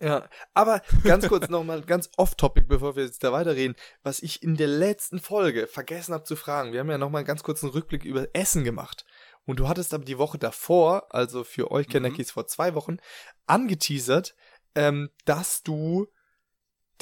ja, 0.00 0.28
aber 0.54 0.80
ganz 1.04 1.28
kurz 1.28 1.48
nochmal, 1.50 1.82
ganz 1.82 2.08
off-topic, 2.16 2.66
bevor 2.68 2.96
wir 2.96 3.04
jetzt 3.04 3.22
da 3.22 3.32
weiterreden, 3.32 3.76
was 4.02 4.20
ich 4.20 4.42
in 4.42 4.56
der 4.56 4.68
letzten 4.68 5.18
Folge 5.18 5.66
vergessen 5.66 6.14
habe 6.14 6.24
zu 6.24 6.36
fragen. 6.36 6.72
Wir 6.72 6.80
haben 6.80 6.90
ja 6.90 6.98
nochmal 6.98 7.20
einen 7.20 7.26
ganz 7.26 7.42
kurzen 7.42 7.68
Rückblick 7.68 8.04
über 8.04 8.28
Essen 8.32 8.64
gemacht. 8.64 9.04
Und 9.44 9.58
du 9.58 9.68
hattest 9.68 9.92
aber 9.92 10.04
die 10.04 10.18
Woche 10.18 10.38
davor, 10.38 11.06
also 11.10 11.44
für 11.44 11.70
euch 11.70 11.88
Kennerkies 11.88 12.28
mhm. 12.28 12.32
vor 12.32 12.46
zwei 12.46 12.74
Wochen, 12.74 12.98
angeteasert, 13.46 14.34
ähm, 14.74 15.10
dass 15.24 15.62
du 15.62 16.06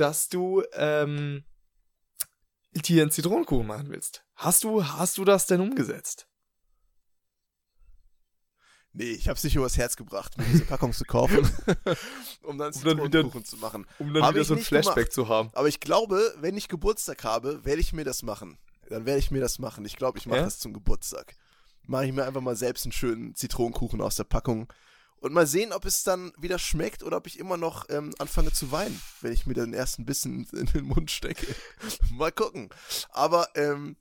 dass 0.00 0.28
du 0.28 0.62
ähm, 0.72 1.44
dir 2.72 3.02
einen 3.02 3.10
Zitronenkuchen 3.10 3.66
machen 3.66 3.90
willst. 3.90 4.24
Hast 4.34 4.64
du, 4.64 4.84
hast 4.84 5.18
du 5.18 5.24
das 5.24 5.46
denn 5.46 5.60
umgesetzt? 5.60 6.28
Nee, 8.92 9.10
ich 9.10 9.28
hab's 9.28 9.44
nicht 9.44 9.54
übers 9.54 9.76
Herz 9.76 9.96
gebracht, 9.96 10.36
mir 10.38 10.44
diese 10.44 10.64
Packung 10.64 10.92
zu 10.92 11.04
kaufen, 11.04 11.48
um 12.42 12.58
dann 12.58 12.72
Zitronenkuchen 12.72 13.44
zu 13.44 13.56
machen. 13.58 13.86
Um 13.98 14.12
dann 14.12 14.22
Hab 14.22 14.34
wieder 14.34 14.44
so 14.44 14.54
ein 14.54 14.60
Flashback 14.60 14.94
gemacht. 14.94 15.12
zu 15.12 15.28
haben. 15.28 15.50
Aber 15.52 15.68
ich 15.68 15.80
glaube, 15.80 16.34
wenn 16.40 16.56
ich 16.56 16.68
Geburtstag 16.68 17.22
habe, 17.22 17.64
werde 17.64 17.80
ich 17.80 17.92
mir 17.92 18.04
das 18.04 18.22
machen. 18.22 18.58
Dann 18.88 19.04
werde 19.04 19.18
ich 19.18 19.30
mir 19.30 19.40
das 19.40 19.58
machen. 19.58 19.84
Ich 19.84 19.96
glaube, 19.96 20.18
ich 20.18 20.26
mache 20.26 20.38
ja? 20.38 20.44
das 20.44 20.58
zum 20.58 20.72
Geburtstag. 20.72 21.36
Mache 21.82 22.06
ich 22.06 22.12
mir 22.12 22.24
einfach 22.24 22.40
mal 22.40 22.56
selbst 22.56 22.86
einen 22.86 22.92
schönen 22.92 23.34
Zitronenkuchen 23.34 24.00
aus 24.00 24.16
der 24.16 24.24
Packung 24.24 24.72
und 25.20 25.32
mal 25.32 25.46
sehen, 25.46 25.72
ob 25.72 25.84
es 25.84 26.02
dann 26.02 26.32
wieder 26.38 26.58
schmeckt 26.58 27.02
oder 27.02 27.16
ob 27.16 27.26
ich 27.26 27.38
immer 27.38 27.56
noch 27.56 27.86
ähm, 27.88 28.14
anfange 28.18 28.52
zu 28.52 28.70
weinen, 28.70 29.00
wenn 29.20 29.32
ich 29.32 29.46
mir 29.46 29.54
den 29.54 29.74
ersten 29.74 30.04
Bissen 30.04 30.46
in 30.52 30.66
den 30.66 30.84
Mund 30.84 31.10
stecke. 31.10 31.46
mal 32.10 32.32
gucken. 32.32 32.68
Aber 33.10 33.48
ähm, 33.56 33.96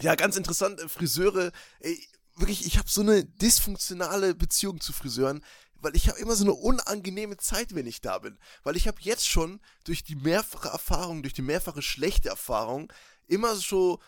ja, 0.00 0.14
ganz 0.14 0.36
interessant, 0.36 0.80
äh, 0.80 0.88
Friseure, 0.88 1.52
ey, 1.80 2.06
wirklich, 2.36 2.66
ich 2.66 2.78
habe 2.78 2.88
so 2.88 3.00
eine 3.00 3.24
dysfunktionale 3.24 4.34
Beziehung 4.34 4.80
zu 4.80 4.92
Friseuren, 4.92 5.42
weil 5.74 5.96
ich 5.96 6.08
habe 6.08 6.18
immer 6.18 6.36
so 6.36 6.44
eine 6.44 6.54
unangenehme 6.54 7.36
Zeit, 7.36 7.74
wenn 7.74 7.86
ich 7.86 8.00
da 8.00 8.18
bin. 8.18 8.38
Weil 8.62 8.76
ich 8.76 8.88
habe 8.88 8.98
jetzt 9.00 9.28
schon 9.28 9.60
durch 9.84 10.04
die 10.04 10.16
mehrfache 10.16 10.68
Erfahrung, 10.68 11.22
durch 11.22 11.34
die 11.34 11.42
mehrfache 11.42 11.82
schlechte 11.82 12.28
Erfahrung, 12.28 12.92
immer 13.26 13.54
so 13.56 14.00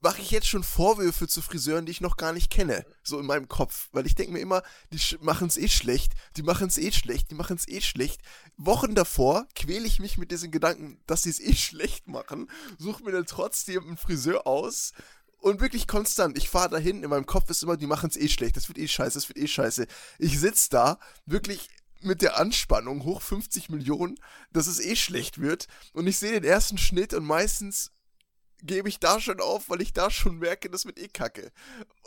mache 0.00 0.20
ich 0.20 0.30
jetzt 0.30 0.46
schon 0.46 0.62
Vorwürfe 0.62 1.26
zu 1.26 1.42
Friseuren, 1.42 1.86
die 1.86 1.92
ich 1.92 2.00
noch 2.00 2.16
gar 2.16 2.32
nicht 2.32 2.50
kenne, 2.50 2.84
so 3.02 3.18
in 3.18 3.26
meinem 3.26 3.48
Kopf, 3.48 3.88
weil 3.92 4.06
ich 4.06 4.14
denke 4.14 4.32
mir 4.32 4.40
immer, 4.40 4.62
die 4.92 5.00
machen 5.20 5.48
es 5.48 5.56
eh 5.56 5.68
schlecht, 5.68 6.12
die 6.36 6.42
machen 6.42 6.68
es 6.68 6.78
eh 6.78 6.92
schlecht, 6.92 7.30
die 7.30 7.34
machen 7.34 7.56
es 7.56 7.68
eh 7.68 7.80
schlecht. 7.80 8.20
Wochen 8.56 8.94
davor 8.94 9.46
quäle 9.54 9.86
ich 9.86 9.98
mich 9.98 10.18
mit 10.18 10.30
diesen 10.30 10.50
Gedanken, 10.50 11.00
dass 11.06 11.22
sie 11.22 11.30
es 11.30 11.40
eh 11.40 11.54
schlecht 11.54 12.08
machen, 12.08 12.50
suche 12.78 13.04
mir 13.04 13.12
dann 13.12 13.26
trotzdem 13.26 13.84
einen 13.84 13.96
Friseur 13.96 14.46
aus 14.46 14.92
und 15.38 15.60
wirklich 15.60 15.86
konstant. 15.86 16.36
Ich 16.36 16.48
fahre 16.48 16.70
dahin, 16.70 17.02
in 17.02 17.10
meinem 17.10 17.26
Kopf 17.26 17.48
ist 17.50 17.62
immer, 17.62 17.76
die 17.76 17.86
machen 17.86 18.10
es 18.10 18.16
eh 18.16 18.28
schlecht, 18.28 18.56
das 18.56 18.68
wird 18.68 18.78
eh 18.78 18.88
scheiße, 18.88 19.14
das 19.14 19.28
wird 19.28 19.38
eh 19.38 19.48
scheiße. 19.48 19.86
Ich 20.18 20.38
sitze 20.38 20.70
da, 20.70 20.98
wirklich 21.24 21.68
mit 22.02 22.22
der 22.22 22.38
Anspannung 22.38 23.04
hoch 23.04 23.22
50 23.22 23.70
Millionen, 23.70 24.18
dass 24.52 24.66
es 24.66 24.80
eh 24.80 24.96
schlecht 24.96 25.40
wird 25.40 25.66
und 25.92 26.06
ich 26.06 26.18
sehe 26.18 26.32
den 26.32 26.44
ersten 26.44 26.78
Schnitt 26.78 27.14
und 27.14 27.24
meistens 27.24 27.90
gebe 28.62 28.88
ich 28.88 28.98
da 28.98 29.20
schon 29.20 29.40
auf, 29.40 29.68
weil 29.68 29.82
ich 29.82 29.92
da 29.92 30.10
schon 30.10 30.38
merke, 30.38 30.70
das 30.70 30.84
wird 30.84 30.98
eh 30.98 31.08
kacke. 31.08 31.52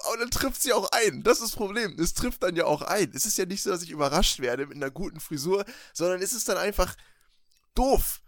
Aber 0.06 0.18
dann 0.18 0.32
trifft 0.32 0.62
sie 0.62 0.74
auch 0.74 0.90
ein. 0.92 1.24
Das 1.24 1.40
ist 1.40 1.44
das 1.44 1.56
Problem. 1.56 1.98
Es 2.00 2.14
trifft 2.14 2.44
dann 2.44 2.56
ja 2.56 2.66
auch 2.66 2.82
ein. 2.82 3.12
Es 3.14 3.26
ist 3.26 3.38
ja 3.38 3.46
nicht 3.46 3.62
so, 3.62 3.70
dass 3.70 3.84
ich 3.84 3.92
überrascht 3.92 4.40
werde 4.40 4.66
mit 4.66 4.78
einer 4.78 4.92
guten 4.92 5.20
Frisur, 5.20 5.66
sondern 5.94 6.22
es 6.22 6.34
ist 6.34 6.50
dann 6.50 6.58
einfach 6.58 6.96
doof. 7.76 8.22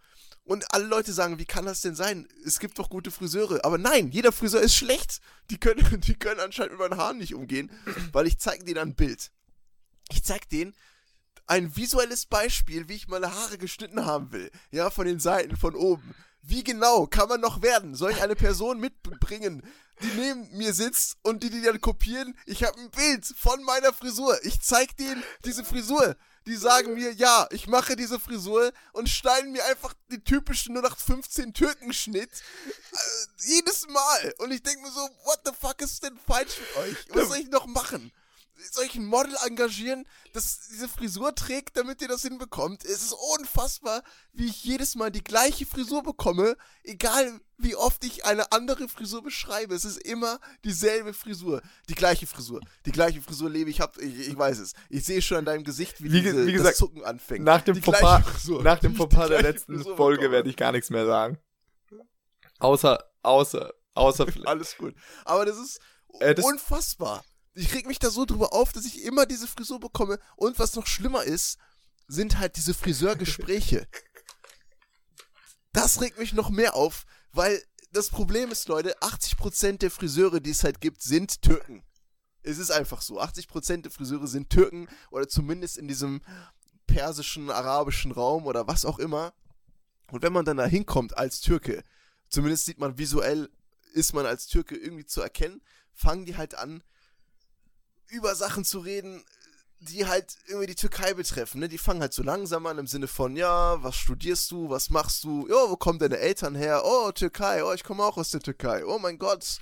Und 0.44 0.74
alle 0.74 0.86
Leute 0.86 1.14
sagen, 1.14 1.38
wie 1.40 1.46
kann 1.46 1.66
das 1.66 1.82
denn 1.82 1.96
sein? 1.96 2.28
Es 2.46 2.60
gibt 2.60 2.78
doch 2.80 2.90
gute 2.90 3.12
Friseure. 3.12 3.64
Aber 3.64 3.78
nein, 3.78 4.12
jeder 4.12 4.32
Friseur 4.32 4.62
ist 4.62 4.76
schlecht. 4.76 5.22
Die 5.50 5.60
können, 5.60 6.02
die 6.02 6.16
können 6.16 6.40
anscheinend 6.40 6.74
mit 6.74 6.80
meinen 6.80 7.00
Haaren 7.00 7.18
nicht 7.18 7.36
umgehen, 7.36 7.72
weil 8.12 8.28
ich 8.28 8.40
zeige 8.40 8.66
denen 8.66 8.80
ein 8.80 8.96
Bild. 8.96 9.32
Ich 10.10 10.24
zeige 10.24 10.48
denen 10.48 10.76
ein 11.48 11.76
visuelles 11.76 12.26
Beispiel, 12.26 12.88
wie 12.88 12.94
ich 12.94 13.08
meine 13.08 13.34
Haare 13.34 13.58
geschnitten 13.58 14.06
haben 14.06 14.32
will. 14.32 14.52
Ja, 14.72 14.90
von 14.90 15.06
den 15.06 15.20
Seiten, 15.20 15.58
von 15.58 15.76
oben. 15.76 16.16
Wie 16.42 16.64
genau 16.64 17.06
kann 17.08 17.30
man 17.30 17.42
noch 17.42 17.62
werden? 17.62 17.96
Soll 17.96 18.12
ich 18.12 18.22
eine 18.22 18.36
Person 18.36 18.80
mitbringen, 18.80 19.64
die 20.02 20.20
neben 20.20 20.58
mir 20.58 20.74
sitzt 20.74 21.18
und 21.22 21.44
die 21.44 21.50
die 21.50 21.62
dann 21.62 21.80
kopieren? 21.80 22.36
Ich 22.46 22.64
habe 22.64 22.80
ein 22.80 22.90
Bild 22.90 23.26
von 23.38 23.64
meiner 23.64 23.94
Frisur. 23.94 24.38
Ich 24.44 24.62
zeig 24.62 24.98
denen 24.98 25.24
diese 25.46 25.64
Frisur. 25.64 26.16
Die 26.48 26.56
sagen 26.56 26.96
mir, 26.96 27.14
ja, 27.14 27.48
ich 27.52 27.68
mache 27.68 27.96
diese 27.96 28.20
Frisur 28.20 28.74
und 28.94 29.08
schneiden 29.08 29.52
mir 29.52 29.64
einfach 29.66 29.94
die 30.10 30.24
typischen 30.24 30.76
0815 30.76 31.54
Türkenschnitt. 31.54 32.32
Äh, 32.32 32.98
jedes 33.46 33.88
Mal. 33.88 34.34
Und 34.40 34.52
ich 34.52 34.64
denke 34.64 34.82
mir 34.82 34.92
so, 34.92 35.02
what 35.26 35.42
the 35.46 35.52
fuck 35.60 35.80
ist 35.82 36.04
denn 36.04 36.18
falsch 36.18 36.58
mit 36.60 36.78
euch? 36.78 36.98
Was 37.10 37.28
soll 37.28 37.38
ich 37.38 37.50
noch 37.50 37.68
machen? 37.68 38.12
Soll 38.72 38.86
ich 38.86 38.96
ein 38.96 39.06
Model 39.06 39.36
engagieren, 39.46 40.06
das 40.34 40.68
diese 40.72 40.88
Frisur 40.88 41.34
trägt, 41.36 41.78
damit 41.78 42.02
ihr 42.02 42.08
das 42.08 42.22
hinbekommt? 42.22 42.86
Es 42.86 43.02
ist 43.04 43.16
unfassbar, 43.38 44.04
wie 44.34 44.48
ich 44.48 44.64
jedes 44.64 44.96
Mal 44.96 45.12
die 45.12 45.24
gleiche 45.24 45.66
Frisur 45.66 46.04
bekomme, 46.04 46.56
egal 46.84 47.40
wie 47.58 47.76
oft 47.76 48.04
ich 48.04 48.26
eine 48.26 48.52
andere 48.52 48.88
Frisur 48.88 49.22
beschreibe. 49.24 49.76
Es 49.76 49.86
ist 49.86 49.98
immer 49.98 50.40
dieselbe 50.64 51.14
Frisur, 51.14 51.62
die 51.90 51.96
gleiche 51.96 52.26
Frisur, 52.28 52.62
die 52.86 52.92
gleiche 52.92 53.22
Frisur 53.22 53.50
lebe 53.50 53.70
ich. 53.70 53.82
Hab, 53.82 53.98
ich, 53.98 54.30
ich 54.30 54.38
weiß 54.38 54.60
es. 54.60 54.74
Ich 54.90 55.06
sehe 55.06 55.22
schon 55.22 55.38
an 55.38 55.46
deinem 55.46 55.64
Gesicht, 55.64 56.02
wie, 56.02 56.12
wie, 56.12 56.22
diese, 56.22 56.46
wie 56.46 56.54
gesagt, 56.54 56.72
das 56.72 56.78
Zucken 56.78 57.04
anfängt. 57.04 57.46
Nach 57.46 57.62
dem 57.62 57.82
Fauxpas, 57.82 58.48
nach 58.62 58.80
dem 58.80 58.96
Fauxpas 58.96 59.30
der 59.30 59.42
letzten 59.42 59.76
Frisur 59.76 59.98
Folge 59.98 60.32
werde 60.32 60.50
ich 60.50 60.58
gar 60.58 60.72
nichts 60.72 60.90
mehr 60.90 61.06
sagen. 61.06 61.38
Außer, 62.60 63.04
außer, 63.24 63.74
außer 63.94 64.28
vielleicht. 64.32 64.48
Alles 64.48 64.78
gut. 64.78 64.96
Aber 65.26 65.46
das 65.46 65.58
ist 65.58 65.80
äh, 66.20 66.36
das 66.36 66.46
unfassbar 66.46 67.24
ich 67.54 67.74
reg 67.74 67.88
mich 67.88 68.00
da 68.00 68.10
so 68.10 68.26
drüber 68.26 68.54
auf, 68.54 68.72
dass 68.72 68.86
ich 68.86 69.04
immer 69.04 69.26
diese 69.26 69.48
Frisur 69.48 69.80
bekomme. 69.80 70.20
Und 70.36 70.60
was 70.60 70.76
noch 70.76 70.88
schlimmer 70.88 71.24
ist, 71.24 71.58
sind 72.08 72.40
halt 72.40 72.56
diese 72.58 72.74
Friseurgespräche. 72.74 73.88
das 75.74 76.02
regt 76.02 76.20
mich 76.20 76.34
noch 76.34 76.50
mehr 76.50 76.76
auf, 76.76 77.06
weil 77.32 77.62
das 77.92 78.10
Problem 78.10 78.52
ist, 78.52 78.68
Leute, 78.68 78.98
80% 79.00 79.80
der 79.80 79.92
Friseure, 79.92 80.40
die 80.40 80.52
es 80.52 80.64
halt 80.64 80.80
gibt, 80.80 81.02
sind 81.02 81.42
Türken. 81.42 81.84
Es 82.44 82.58
ist 82.58 82.72
einfach 82.72 83.02
so. 83.02 83.22
80% 83.22 83.84
der 83.84 83.92
Friseure 83.92 84.28
sind 84.28 84.50
Türken 84.50 84.88
oder 85.12 85.28
zumindest 85.28 85.78
in 85.78 85.88
diesem 85.88 86.22
persischen, 86.88 87.50
arabischen 87.50 88.12
Raum 88.12 88.46
oder 88.46 88.68
was 88.68 88.86
auch 88.86 89.00
immer. 89.00 89.34
Und 90.12 90.24
wenn 90.24 90.34
man 90.34 90.46
dann 90.46 90.58
da 90.58 90.66
hinkommt 90.66 91.18
als 91.18 91.42
Türke, 91.42 91.84
zumindest 92.30 92.66
sieht 92.66 92.80
man 92.80 92.98
visuell, 92.98 93.50
ist 93.94 94.14
man 94.14 94.26
als 94.26 94.48
Türke 94.48 94.76
irgendwie 94.76 95.06
zu 95.06 95.22
erkennen, 95.22 95.62
fangen 95.94 96.26
die 96.26 96.38
halt 96.38 96.56
an, 96.56 96.84
über 98.12 98.36
Sachen 98.36 98.64
zu 98.66 98.80
reden, 98.80 99.24
die 99.80 100.06
halt 100.06 100.38
irgendwie 100.48 100.68
die 100.68 100.76
Türkei 100.76 101.16
betreffen, 101.16 101.60
ne? 101.60 101.68
Die 101.68 101.80
fangen 101.80 102.02
halt 102.02 102.14
so 102.14 102.22
langsam 102.22 102.68
an 102.68 102.78
im 102.78 102.86
Sinne 102.86 103.08
von, 103.08 103.36
ja, 103.36 103.82
was 103.82 103.96
studierst 103.96 104.52
du, 104.52 104.70
was 104.70 104.92
machst 104.92 105.24
du, 105.24 105.48
ja, 105.48 105.70
wo 105.70 105.76
kommen 105.76 105.98
deine 105.98 106.20
Eltern 106.20 106.54
her? 106.54 106.84
Oh, 106.86 107.12
Türkei, 107.12 107.64
oh, 107.64 107.74
ich 107.74 107.84
komme 107.84 108.04
auch 108.04 108.18
aus 108.18 108.30
der 108.30 108.42
Türkei. 108.42 108.86
Oh 108.86 109.00
mein 109.00 109.18
Gott, 109.18 109.58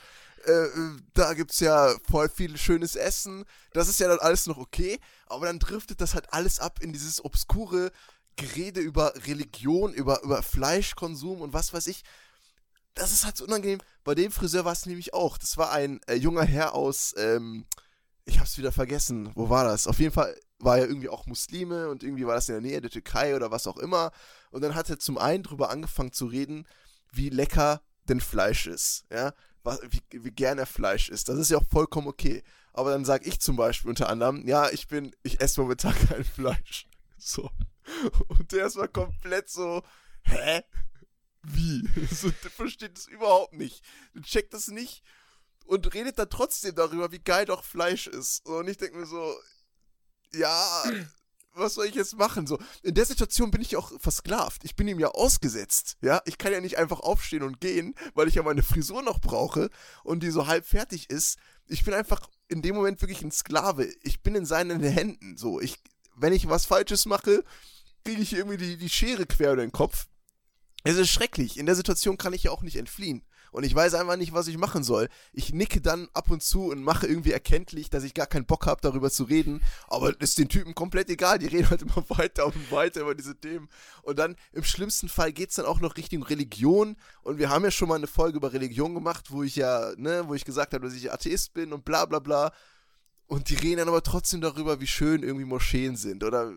äh, 0.46 0.68
da 1.14 1.34
gibt's 1.34 1.62
ja 1.62 1.96
voll 2.10 2.28
viel 2.28 2.58
schönes 2.58 2.96
Essen. 2.96 3.46
Das 3.72 3.88
ist 3.88 4.00
ja 4.02 4.10
dann 4.10 4.20
alles 4.20 4.46
noch 4.46 4.58
okay, 4.58 5.00
aber 5.28 5.46
dann 5.46 5.60
driftet 5.60 6.02
das 6.02 6.16
halt 6.16 6.34
alles 6.34 6.60
ab 6.60 6.80
in 6.82 6.92
dieses 6.92 7.24
obskure 7.24 7.92
Gerede 8.36 8.82
über 8.82 9.14
Religion, 9.28 9.94
über, 9.94 10.22
über 10.24 10.44
Fleischkonsum 10.44 11.42
und 11.42 11.54
was 11.54 11.74
weiß 11.74 11.88
ich. 11.88 12.04
Das 12.94 13.12
ist 13.12 13.24
halt 13.24 13.38
so 13.38 13.46
unangenehm. 13.46 13.80
Bei 14.04 14.16
dem 14.16 14.32
Friseur 14.32 14.66
war 14.66 14.74
es 14.74 14.86
nämlich 14.86 15.14
auch. 15.14 15.38
Das 15.38 15.58
war 15.58 15.72
ein 15.72 16.02
äh, 16.08 16.16
junger 16.16 16.44
Herr 16.44 16.74
aus, 16.74 17.14
ähm, 17.18 17.66
ich 18.30 18.40
hab's 18.40 18.58
wieder 18.58 18.72
vergessen. 18.72 19.32
Wo 19.36 19.50
war 19.50 19.66
das? 19.66 19.88
Auf 19.88 20.00
jeden 20.00 20.14
Fall 20.14 20.36
war 20.60 20.78
er 20.78 20.88
irgendwie 20.88 21.10
auch 21.10 21.26
Muslime 21.26 21.90
und 21.90 22.04
irgendwie 22.04 22.26
war 22.26 22.36
das 22.36 22.50
in 22.50 22.54
der 22.54 22.62
Nähe 22.62 22.82
der 22.82 22.92
Türkei 22.92 23.36
oder 23.36 23.52
was 23.52 23.68
auch 23.68 23.78
immer. 23.78 24.12
Und 24.52 24.62
dann 24.62 24.76
hat 24.76 24.90
er 24.90 25.00
zum 25.00 25.18
einen 25.18 25.44
drüber 25.44 25.70
angefangen 25.70 26.14
zu 26.14 26.26
reden, 26.26 26.68
wie 27.12 27.30
lecker 27.30 27.82
denn 28.08 28.22
Fleisch 28.22 28.68
ist, 28.68 29.06
ja, 29.12 29.34
wie, 29.90 30.02
wie 30.12 30.32
gern 30.32 30.58
er 30.58 30.66
Fleisch 30.66 31.10
isst. 31.10 31.30
Das 31.30 31.38
ist 31.38 31.52
ja 31.52 31.58
auch 31.58 31.68
vollkommen 31.68 32.08
okay. 32.08 32.44
Aber 32.74 32.92
dann 32.92 33.06
sage 33.06 33.26
ich 33.28 33.40
zum 33.40 33.56
Beispiel 33.56 33.90
unter 33.90 34.10
anderem, 34.10 34.48
ja, 34.48 34.70
ich 34.70 34.88
bin, 34.88 35.16
ich 35.24 35.42
esse 35.42 35.62
momentan 35.62 35.94
kein 36.08 36.24
Fleisch. 36.24 36.88
So. 37.18 37.50
Und 38.28 38.52
der 38.52 38.68
ist 38.68 38.78
mal 38.78 38.88
komplett 38.88 39.50
so, 39.50 39.84
hä? 40.24 40.62
Wie? 41.44 41.88
So, 42.12 42.30
der 42.30 42.52
versteht 42.52 42.98
das 42.98 43.08
überhaupt 43.08 43.54
nicht. 43.54 43.84
Der 44.14 44.22
checkt 44.22 44.54
das 44.54 44.68
nicht 44.68 45.04
und 45.70 45.94
redet 45.94 46.18
dann 46.18 46.32
trotzdem 46.32 46.74
darüber, 46.74 47.12
wie 47.12 47.20
geil 47.20 47.46
doch 47.46 47.64
Fleisch 47.64 48.08
ist. 48.08 48.44
Und 48.48 48.68
ich 48.68 48.78
denke 48.78 48.98
mir 48.98 49.06
so, 49.06 49.36
ja, 50.34 50.84
was 51.54 51.76
soll 51.76 51.86
ich 51.86 51.94
jetzt 51.94 52.18
machen? 52.18 52.48
So, 52.48 52.58
in 52.82 52.96
der 52.96 53.06
Situation 53.06 53.52
bin 53.52 53.62
ich 53.62 53.78
auch 53.78 53.92
versklavt. 54.02 54.64
Ich 54.64 54.76
bin 54.76 54.88
ihm 54.88 55.00
ja 55.00 55.10
ausgesetzt. 55.10 55.98
Ja, 56.02 56.24
ich 56.26 56.40
kann 56.40 56.52
ja 56.52 56.60
nicht 56.60 56.80
einfach 56.80 57.02
aufstehen 57.02 57.44
und 57.44 57.62
gehen, 57.62 57.94
weil 58.16 58.28
ich 58.28 58.34
ja 58.34 58.42
meine 58.42 58.64
Frisur 58.64 59.04
noch 59.04 59.22
brauche 59.22 59.70
und 60.04 60.24
die 60.24 60.32
so 60.32 60.48
halb 60.48 60.66
fertig 60.66 61.12
ist. 61.12 61.38
Ich 61.68 61.84
bin 61.84 61.94
einfach 61.94 62.28
in 62.48 62.64
dem 62.64 62.76
Moment 62.76 63.00
wirklich 63.02 63.22
ein 63.22 63.32
Sklave. 63.32 63.94
Ich 64.02 64.24
bin 64.24 64.34
in 64.34 64.48
seinen 64.48 64.82
Händen. 64.82 65.38
So, 65.38 65.62
ich, 65.62 65.78
wenn 66.16 66.34
ich 66.34 66.50
was 66.50 66.66
Falsches 66.66 67.06
mache, 67.06 67.44
kriege 68.04 68.24
ich 68.24 68.34
irgendwie 68.34 68.58
die, 68.58 68.78
die 68.78 68.90
Schere 68.90 69.28
quer 69.28 69.54
über 69.54 69.62
den 69.62 69.72
Kopf. 69.72 70.08
Es 70.84 70.96
ist 70.96 71.10
schrecklich. 71.10 71.58
In 71.58 71.66
der 71.66 71.76
Situation 71.76 72.18
kann 72.18 72.34
ich 72.34 72.44
ja 72.44 72.52
auch 72.52 72.62
nicht 72.62 72.78
entfliehen 72.78 73.24
und 73.52 73.64
ich 73.64 73.74
weiß 73.74 73.96
einfach 73.96 74.16
nicht, 74.16 74.34
was 74.34 74.48
ich 74.48 74.58
machen 74.58 74.84
soll. 74.84 75.10
Ich 75.34 75.54
nicke 75.54 75.82
dann 75.82 76.08
ab 76.14 76.30
und 76.30 76.44
zu 76.44 76.66
und 76.70 76.84
mache 76.84 77.08
irgendwie 77.08 77.32
erkenntlich, 77.32 77.90
dass 77.90 78.04
ich 78.04 78.14
gar 78.14 78.28
keinen 78.28 78.46
Bock 78.46 78.68
habe, 78.68 78.82
darüber 78.82 79.10
zu 79.10 79.24
reden. 79.24 79.62
Aber 79.88 80.20
ist 80.22 80.38
den 80.38 80.50
Typen 80.50 80.76
komplett 80.76 81.10
egal. 81.10 81.40
Die 81.40 81.48
reden 81.48 81.70
halt 81.70 81.82
immer 81.82 82.04
weiter 82.10 82.46
und 82.46 82.72
weiter 82.72 83.02
über 83.02 83.16
diese 83.16 83.36
Themen. 83.36 83.70
Und 84.04 84.20
dann 84.20 84.36
im 84.52 84.64
schlimmsten 84.64 85.10
Fall 85.10 85.34
geht 85.34 85.50
es 85.50 85.56
dann 85.56 85.66
auch 85.66 85.80
noch 85.80 85.98
Richtung 85.98 86.24
Religion. 86.24 86.96
Und 87.24 87.40
wir 87.40 87.50
haben 87.50 87.64
ja 87.64 87.72
schon 87.72 87.90
mal 87.90 87.96
eine 87.96 88.08
Folge 88.08 88.38
über 88.38 88.54
Religion 88.54 88.94
gemacht, 88.94 89.32
wo 89.32 89.44
ich 89.44 89.56
ja, 89.56 89.94
ne, 89.98 90.24
wo 90.28 90.36
ich 90.36 90.46
gesagt 90.46 90.74
habe, 90.74 90.86
dass 90.86 90.96
ich 90.96 91.12
Atheist 91.12 91.54
bin 91.54 91.74
und 91.74 91.86
bla 91.86 92.06
bla 92.06 92.20
bla. 92.20 92.54
Und 93.26 93.50
die 93.50 93.56
reden 93.56 93.78
dann 93.78 93.90
aber 93.90 94.04
trotzdem 94.04 94.42
darüber, 94.42 94.80
wie 94.80 94.88
schön 94.88 95.24
irgendwie 95.24 95.46
Moscheen 95.46 95.96
sind 95.96 96.24
oder 96.24 96.52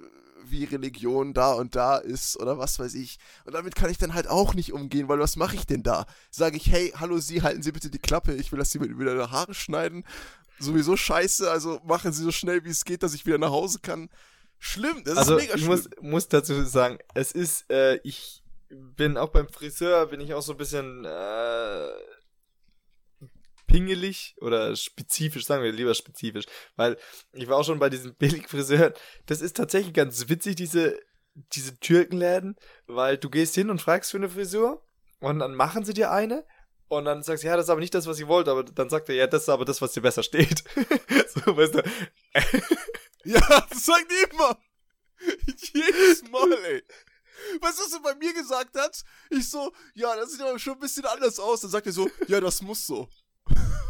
wie 0.52 0.64
Religion 0.64 1.34
da 1.34 1.52
und 1.54 1.74
da 1.74 1.96
ist 1.96 2.38
oder 2.38 2.58
was 2.58 2.78
weiß 2.78 2.94
ich. 2.94 3.18
Und 3.44 3.54
damit 3.54 3.74
kann 3.74 3.90
ich 3.90 3.98
dann 3.98 4.14
halt 4.14 4.28
auch 4.28 4.54
nicht 4.54 4.72
umgehen, 4.72 5.08
weil 5.08 5.18
was 5.18 5.34
mache 5.34 5.56
ich 5.56 5.66
denn 5.66 5.82
da? 5.82 6.06
Sage 6.30 6.56
ich, 6.56 6.70
hey, 6.70 6.92
hallo 6.96 7.18
Sie, 7.18 7.42
halten 7.42 7.62
Sie 7.62 7.72
bitte 7.72 7.90
die 7.90 7.98
Klappe, 7.98 8.34
ich 8.34 8.52
will, 8.52 8.60
dass 8.60 8.70
Sie 8.70 8.78
mir 8.78 8.98
wieder 8.98 9.30
Haare 9.30 9.54
schneiden. 9.54 10.04
Sowieso 10.60 10.96
scheiße, 10.96 11.50
also 11.50 11.80
machen 11.84 12.12
Sie 12.12 12.22
so 12.22 12.30
schnell 12.30 12.64
wie 12.64 12.70
es 12.70 12.84
geht, 12.84 13.02
dass 13.02 13.14
ich 13.14 13.26
wieder 13.26 13.38
nach 13.38 13.50
Hause 13.50 13.80
kann. 13.80 14.08
Schlimm, 14.60 15.02
das 15.04 15.16
also 15.16 15.36
ist 15.36 15.42
mega 15.42 15.58
schlimm. 15.58 15.72
Ich 15.72 15.84
muss, 15.84 15.88
muss 16.00 16.28
dazu 16.28 16.62
sagen, 16.62 16.98
es 17.14 17.32
ist, 17.32 17.68
äh, 17.68 17.96
ich 18.04 18.44
bin 18.68 19.16
auch 19.16 19.30
beim 19.30 19.48
Friseur, 19.48 20.06
bin 20.06 20.20
ich 20.20 20.34
auch 20.34 20.42
so 20.42 20.52
ein 20.52 20.58
bisschen 20.58 21.04
äh, 21.04 21.88
pingelig 23.72 24.36
oder 24.40 24.76
spezifisch, 24.76 25.46
sagen 25.46 25.64
wir 25.64 25.72
lieber 25.72 25.94
spezifisch, 25.94 26.44
weil 26.76 26.98
ich 27.32 27.48
war 27.48 27.56
auch 27.56 27.64
schon 27.64 27.78
bei 27.78 27.88
diesem 27.88 28.14
Billigfriseur. 28.18 28.92
Das 29.26 29.40
ist 29.40 29.56
tatsächlich 29.56 29.94
ganz 29.94 30.28
witzig, 30.28 30.56
diese, 30.56 31.00
diese 31.34 31.78
Türkenläden, 31.80 32.56
weil 32.86 33.16
du 33.16 33.30
gehst 33.30 33.54
hin 33.54 33.70
und 33.70 33.80
fragst 33.80 34.10
für 34.10 34.18
eine 34.18 34.28
Frisur 34.28 34.86
und 35.20 35.38
dann 35.38 35.54
machen 35.54 35.84
sie 35.84 35.94
dir 35.94 36.10
eine 36.10 36.44
und 36.88 37.06
dann 37.06 37.22
sagst 37.22 37.42
du, 37.42 37.48
ja, 37.48 37.56
das 37.56 37.66
ist 37.66 37.70
aber 37.70 37.80
nicht 37.80 37.94
das, 37.94 38.06
was 38.06 38.18
ich 38.18 38.26
wollte, 38.26 38.50
aber 38.50 38.64
dann 38.64 38.90
sagt 38.90 39.08
er, 39.08 39.14
ja, 39.14 39.26
das 39.26 39.44
ist 39.44 39.48
aber 39.48 39.64
das, 39.64 39.80
was 39.80 39.92
dir 39.92 40.02
besser 40.02 40.22
steht. 40.22 40.62
so, 41.34 41.56
weißt 41.56 41.76
du. 41.76 41.82
ja, 43.24 43.40
das 43.70 43.86
sagt 43.86 44.12
immer. 44.30 44.58
Jedes 45.56 46.22
Mal, 46.30 46.52
ey. 46.64 46.82
Weißt 47.60 47.78
du, 47.78 47.82
was 47.84 47.92
er 47.94 48.00
bei 48.00 48.14
mir 48.16 48.34
gesagt 48.34 48.76
hat? 48.76 49.02
Ich 49.30 49.48
so, 49.48 49.72
ja, 49.94 50.14
das 50.16 50.32
sieht 50.32 50.42
aber 50.42 50.58
schon 50.58 50.74
ein 50.74 50.80
bisschen 50.80 51.06
anders 51.06 51.38
aus. 51.38 51.62
Dann 51.62 51.70
sagt 51.70 51.86
er 51.86 51.92
so, 51.92 52.10
ja, 52.28 52.40
das 52.40 52.60
muss 52.60 52.86
so. 52.86 53.08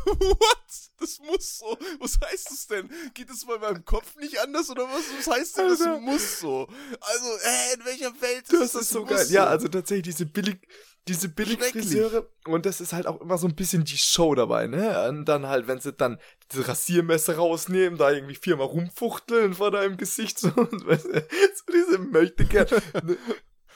What? 0.20 0.58
Das 0.98 1.18
muss 1.20 1.58
so. 1.58 1.76
Was 1.98 2.18
heißt 2.24 2.50
das 2.50 2.66
denn? 2.68 2.90
Geht 3.14 3.28
das 3.30 3.44
bei 3.44 3.58
meinem 3.58 3.84
Kopf 3.84 4.14
nicht 4.16 4.38
anders 4.38 4.70
oder 4.70 4.84
was? 4.84 5.02
Was 5.18 5.34
heißt 5.36 5.58
denn, 5.58 5.68
das 5.68 5.80
Alter. 5.80 5.98
muss 6.00 6.40
so? 6.40 6.68
Also, 7.00 7.26
äh, 7.44 7.74
in 7.74 7.84
welcher 7.84 8.20
Welt 8.20 8.42
ist 8.52 8.60
Das 8.60 8.74
ist 8.74 8.90
so 8.90 9.04
geil. 9.04 9.26
Ja, 9.30 9.46
also 9.46 9.68
tatsächlich 9.68 10.14
diese 10.14 10.26
billig, 10.26 10.60
diese 11.08 11.28
billig 11.28 11.58
Schrecklich. 11.58 11.86
Friseure 11.86 12.28
und 12.46 12.64
das 12.66 12.80
ist 12.80 12.92
halt 12.92 13.06
auch 13.06 13.20
immer 13.20 13.36
so 13.36 13.48
ein 13.48 13.56
bisschen 13.56 13.84
die 13.84 13.98
Show 13.98 14.34
dabei, 14.36 14.68
ne? 14.68 15.08
Und 15.08 15.24
dann 15.24 15.46
halt, 15.48 15.66
wenn 15.66 15.80
sie 15.80 15.92
dann 15.92 16.20
diese 16.52 16.68
Rasiermesser 16.68 17.36
rausnehmen, 17.36 17.98
da 17.98 18.10
irgendwie 18.12 18.36
viermal 18.36 18.66
rumfuchteln 18.68 19.54
vor 19.54 19.72
deinem 19.72 19.96
Gesicht 19.96 20.38
so, 20.38 20.48
und 20.48 20.86
weißt 20.86 21.06
du, 21.06 21.12
so 21.20 21.72
diese 21.72 21.98
möchte 21.98 22.44
gerne, 22.44 22.70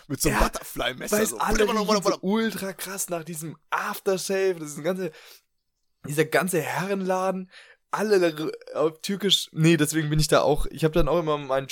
Mit 0.08 0.22
so 0.22 0.28
einem 0.28 0.38
Ja, 0.38 0.44
Butterfly-Messer. 0.44 1.16
weil 1.18 1.26
so. 1.26 1.38
alle 1.38 1.66
so 1.66 2.18
ultra 2.20 2.72
krass 2.72 3.08
nach 3.08 3.24
diesem 3.24 3.56
Aftershave, 3.70 4.54
das 4.60 4.70
ist 4.70 4.78
ein 4.78 4.84
ganze, 4.84 5.10
dieser 6.06 6.24
ganze 6.24 6.60
Herrenladen, 6.60 7.50
alle 7.90 8.52
auf 8.74 9.00
türkisch, 9.00 9.48
nee, 9.52 9.76
deswegen 9.76 10.10
bin 10.10 10.18
ich 10.18 10.28
da 10.28 10.42
auch, 10.42 10.66
ich 10.66 10.84
habe 10.84 10.94
dann 10.94 11.08
auch 11.08 11.18
immer 11.18 11.38
meinen, 11.38 11.68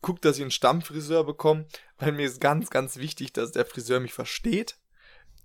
guck, 0.00 0.20
dass 0.20 0.36
ich 0.36 0.42
einen 0.42 0.50
Stammfriseur 0.50 1.24
bekomme, 1.24 1.66
weil 1.98 2.12
mir 2.12 2.26
ist 2.26 2.40
ganz, 2.40 2.70
ganz 2.70 2.96
wichtig, 2.96 3.32
dass 3.32 3.52
der 3.52 3.64
Friseur 3.64 4.00
mich 4.00 4.12
versteht, 4.12 4.78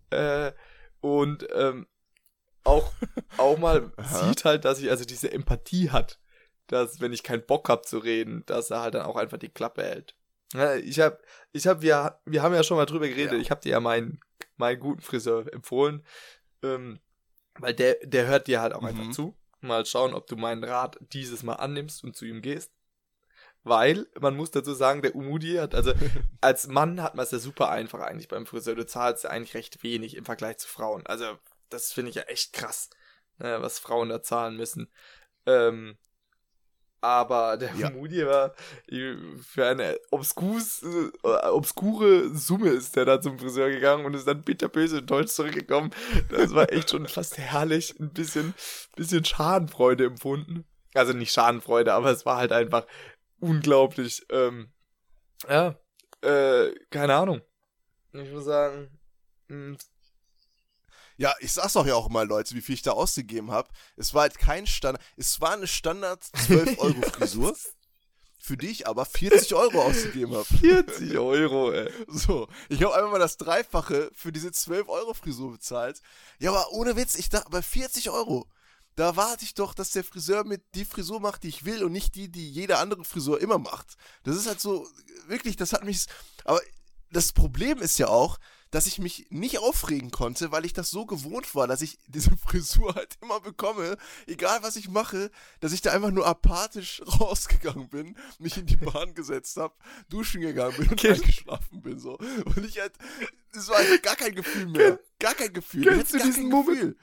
äh, 0.09 0.51
und, 1.01 1.47
ähm, 1.53 1.87
auch, 2.63 2.91
auch 3.37 3.57
mal 3.57 3.91
sieht 4.03 4.45
halt, 4.45 4.65
dass 4.65 4.79
ich 4.79 4.89
also 4.89 5.05
diese 5.05 5.31
Empathie 5.31 5.89
hat, 5.89 6.19
dass, 6.67 6.99
wenn 6.99 7.13
ich 7.13 7.23
keinen 7.23 7.45
Bock 7.45 7.69
hab 7.69 7.85
zu 7.85 7.97
reden, 7.97 8.43
dass 8.45 8.71
er 8.71 8.81
halt 8.81 8.93
dann 8.95 9.05
auch 9.05 9.15
einfach 9.15 9.37
die 9.37 9.49
Klappe 9.49 9.83
hält. 9.83 10.15
Ja, 10.53 10.75
ich 10.75 10.99
hab, 10.99 11.21
ich 11.51 11.67
hab, 11.67 11.81
wir, 11.81 12.19
wir 12.25 12.41
haben 12.41 12.53
ja 12.53 12.63
schon 12.63 12.77
mal 12.77 12.85
drüber 12.85 13.07
geredet. 13.07 13.33
Ja. 13.33 13.39
Ich 13.39 13.51
habe 13.51 13.61
dir 13.61 13.71
ja 13.71 13.79
meinen, 13.79 14.19
meinen 14.55 14.79
guten 14.79 15.01
Friseur 15.01 15.51
empfohlen, 15.51 16.05
ähm, 16.63 16.99
weil 17.59 17.73
der, 17.73 17.95
der 18.03 18.27
hört 18.27 18.47
dir 18.47 18.61
halt 18.61 18.73
auch 18.73 18.83
einfach 18.83 19.05
Mhm. 19.05 19.11
zu. 19.13 19.35
Mal 19.61 19.85
schauen, 19.85 20.13
ob 20.13 20.27
du 20.27 20.35
meinen 20.35 20.63
Rat 20.63 20.97
dieses 21.13 21.43
Mal 21.43 21.53
annimmst 21.55 22.03
und 22.03 22.15
zu 22.15 22.25
ihm 22.25 22.41
gehst. 22.41 22.71
Weil, 23.63 24.07
man 24.19 24.35
muss 24.35 24.51
dazu 24.51 24.73
sagen, 24.73 25.01
der 25.01 25.15
Umudi 25.15 25.55
hat, 25.55 25.75
also 25.75 25.91
als 26.41 26.67
Mann 26.67 27.01
hat 27.01 27.15
man 27.15 27.23
es 27.23 27.31
ja 27.31 27.39
super 27.39 27.69
einfach 27.69 27.99
eigentlich 27.99 28.27
beim 28.27 28.45
Friseur. 28.45 28.75
Du 28.75 28.85
zahlst 28.85 29.25
ja 29.25 29.29
eigentlich 29.29 29.55
recht 29.55 29.83
wenig 29.83 30.15
im 30.15 30.25
Vergleich 30.25 30.57
zu 30.57 30.67
Frauen. 30.67 31.05
Also, 31.05 31.37
das 31.69 31.91
finde 31.91 32.09
ich 32.09 32.15
ja 32.15 32.23
echt 32.23 32.53
krass, 32.53 32.89
ne, 33.39 33.61
was 33.61 33.79
Frauen 33.79 34.09
da 34.09 34.21
zahlen 34.23 34.55
müssen. 34.55 34.89
Ähm, 35.45 35.97
aber 37.07 37.57
der 37.57 37.73
Ja. 37.75 37.89
Umudi 37.89 38.25
war 38.25 38.53
für 39.41 39.65
eine 39.65 39.97
obskus, 40.11 40.83
äh, 40.83 41.47
obskure 41.49 42.29
Summe 42.35 42.69
ist 42.69 42.95
der 42.95 43.05
da 43.05 43.21
zum 43.21 43.39
Friseur 43.39 43.69
gegangen 43.69 44.05
und 44.05 44.13
ist 44.13 44.27
dann 44.27 44.43
bitterböse 44.43 44.99
enttäuscht 44.99 45.29
zurückgekommen. 45.29 45.91
Das 46.29 46.53
war 46.53 46.71
echt 46.71 46.91
schon 46.91 47.07
fast 47.07 47.37
herrlich. 47.37 47.99
Ein 47.99 48.11
bisschen, 48.13 48.53
bisschen 48.95 49.25
Schadenfreude 49.25 50.05
empfunden. 50.05 50.65
Also 50.93 51.13
nicht 51.13 51.31
Schadenfreude, 51.31 51.93
aber 51.93 52.11
es 52.11 52.25
war 52.25 52.37
halt 52.37 52.51
einfach 52.51 52.85
unglaublich. 53.39 54.25
Ähm, 54.29 54.71
ja, 55.49 55.75
äh, 56.21 56.71
keine 56.89 57.15
Ahnung. 57.15 57.41
Ich 58.13 58.31
muss 58.31 58.45
sagen, 58.45 58.89
mh, 59.47 59.77
Ja, 61.17 61.33
ich 61.39 61.51
sag's 61.51 61.73
doch 61.73 61.85
ja 61.85 61.95
auch 61.95 62.09
mal, 62.09 62.27
Leute, 62.27 62.53
wie 62.55 62.61
viel 62.61 62.75
ich 62.75 62.83
da 62.83 62.91
ausgegeben 62.91 63.51
habe. 63.51 63.69
Es 63.95 64.13
war 64.13 64.21
halt 64.21 64.37
kein 64.37 64.67
Standard. 64.67 65.03
Es 65.15 65.41
war 65.41 65.53
eine 65.53 65.67
Standard 65.67 66.23
12-Euro-Frisur, 66.47 67.55
für 68.39 68.55
die 68.55 68.67
ich 68.67 68.87
aber 68.87 69.03
40 69.03 69.55
Euro 69.55 69.81
ausgegeben 69.81 70.35
habe. 70.35 70.45
40 70.45 71.17
Euro, 71.17 71.71
ey. 71.71 71.91
So, 72.07 72.47
ich 72.69 72.83
habe 72.83 72.95
einfach 72.95 73.11
mal 73.11 73.19
das 73.19 73.37
Dreifache 73.37 74.11
für 74.13 74.31
diese 74.31 74.49
12-Euro-Frisur 74.49 75.53
bezahlt. 75.53 76.01
Ja, 76.39 76.51
aber 76.51 76.71
ohne 76.71 76.95
Witz, 76.95 77.15
ich 77.15 77.29
dachte, 77.29 77.49
bei 77.49 77.63
40 77.63 78.11
Euro, 78.11 78.47
da 78.95 79.15
warte 79.15 79.43
ich 79.43 79.55
doch, 79.55 79.73
dass 79.73 79.91
der 79.91 80.03
Friseur 80.03 80.43
mit 80.43 80.63
die 80.75 80.85
Frisur 80.85 81.19
macht, 81.19 81.43
die 81.43 81.49
ich 81.49 81.65
will 81.65 81.83
und 81.83 81.91
nicht 81.91 82.15
die, 82.15 82.31
die 82.31 82.49
jede 82.49 82.77
andere 82.77 83.03
Frisur 83.03 83.41
immer 83.41 83.57
macht. 83.57 83.95
Das 84.23 84.35
ist 84.35 84.47
halt 84.47 84.61
so, 84.61 84.87
wirklich, 85.27 85.55
das 85.55 85.73
hat 85.73 85.83
mich. 85.83 86.05
Aber 86.45 86.61
das 87.11 87.31
Problem 87.31 87.79
ist 87.79 87.97
ja 87.97 88.07
auch, 88.07 88.37
dass 88.71 88.87
ich 88.87 88.99
mich 88.99 89.27
nicht 89.29 89.59
aufregen 89.59 90.11
konnte, 90.11 90.51
weil 90.51 90.65
ich 90.65 90.73
das 90.73 90.89
so 90.89 91.05
gewohnt 91.05 91.55
war, 91.55 91.67
dass 91.67 91.81
ich 91.81 91.97
diese 92.07 92.35
Frisur 92.47 92.95
halt 92.95 93.17
immer 93.21 93.39
bekomme, 93.39 93.97
egal 94.25 94.59
was 94.61 94.75
ich 94.75 94.89
mache, 94.89 95.31
dass 95.59 95.73
ich 95.73 95.81
da 95.81 95.91
einfach 95.91 96.11
nur 96.11 96.25
apathisch 96.25 97.01
rausgegangen 97.19 97.89
bin, 97.89 98.17
mich 98.39 98.57
in 98.57 98.65
die 98.65 98.77
Bahn 98.77 99.13
gesetzt 99.13 99.57
habe, 99.57 99.73
duschen 100.09 100.41
gegangen 100.41 100.75
bin 100.77 100.89
und 100.89 101.05
eingeschlafen 101.05 101.81
bin 101.81 101.99
so. 101.99 102.17
Und 102.17 102.65
ich 102.65 102.79
halt, 102.79 102.93
es 103.51 103.67
war 103.69 103.77
halt 103.77 104.03
gar 104.03 104.15
kein 104.15 104.35
Gefühl 104.35 104.67
mehr, 104.67 104.99
gar 105.19 105.33
kein 105.33 105.53
Gefühl. 105.53 105.83
Kennst 105.83 106.13
du 106.13 106.19
diesen 106.19 106.49
Moment? 106.49 106.95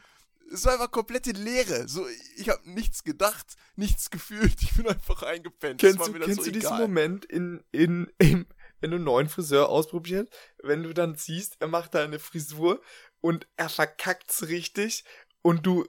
Es 0.52 0.64
war 0.66 0.74
einfach 0.74 0.90
komplette 0.90 1.32
Leere. 1.32 1.88
So, 1.88 2.06
ich 2.36 2.48
habe 2.48 2.60
nichts 2.70 3.02
gedacht, 3.02 3.56
nichts 3.76 4.10
gefühlt. 4.10 4.54
Ich 4.62 4.74
bin 4.74 4.86
einfach 4.86 5.22
eingepennt. 5.22 5.80
Kennst 5.80 5.98
war 5.98 6.08
du, 6.08 6.20
kennst 6.20 6.46
du 6.46 6.52
diesen. 6.52 6.78
Moment 6.78 7.24
in, 7.24 7.64
in, 7.72 8.12
im, 8.18 8.46
wenn 8.84 8.90
du 8.90 8.96
einen 8.96 9.06
neuen 9.06 9.30
Friseur 9.30 9.70
ausprobiert, 9.70 10.28
wenn 10.62 10.82
du 10.82 10.92
dann 10.92 11.14
siehst, 11.14 11.56
er 11.58 11.68
macht 11.68 11.94
da 11.94 12.04
eine 12.04 12.18
Frisur 12.18 12.82
und 13.22 13.46
er 13.56 13.70
verkackt's 13.70 14.48
richtig 14.48 15.04
und 15.40 15.64
du 15.64 15.86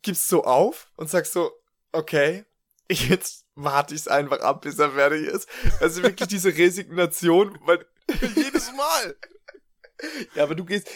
gibst 0.00 0.28
so 0.28 0.44
auf 0.44 0.90
und 0.96 1.10
sagst 1.10 1.34
so, 1.34 1.52
okay, 1.92 2.46
jetzt 2.90 3.44
warte 3.54 3.94
ich's 3.94 4.08
einfach 4.08 4.40
ab, 4.40 4.62
bis 4.62 4.78
er 4.78 4.92
fertig 4.92 5.26
ist. 5.26 5.46
Also 5.78 6.02
wirklich 6.02 6.26
diese 6.28 6.56
Resignation, 6.56 7.58
weil, 7.66 7.84
Jedes 8.34 8.72
Mal. 8.72 9.16
ja, 10.34 10.44
aber 10.44 10.54
du 10.54 10.64
gehst, 10.64 10.88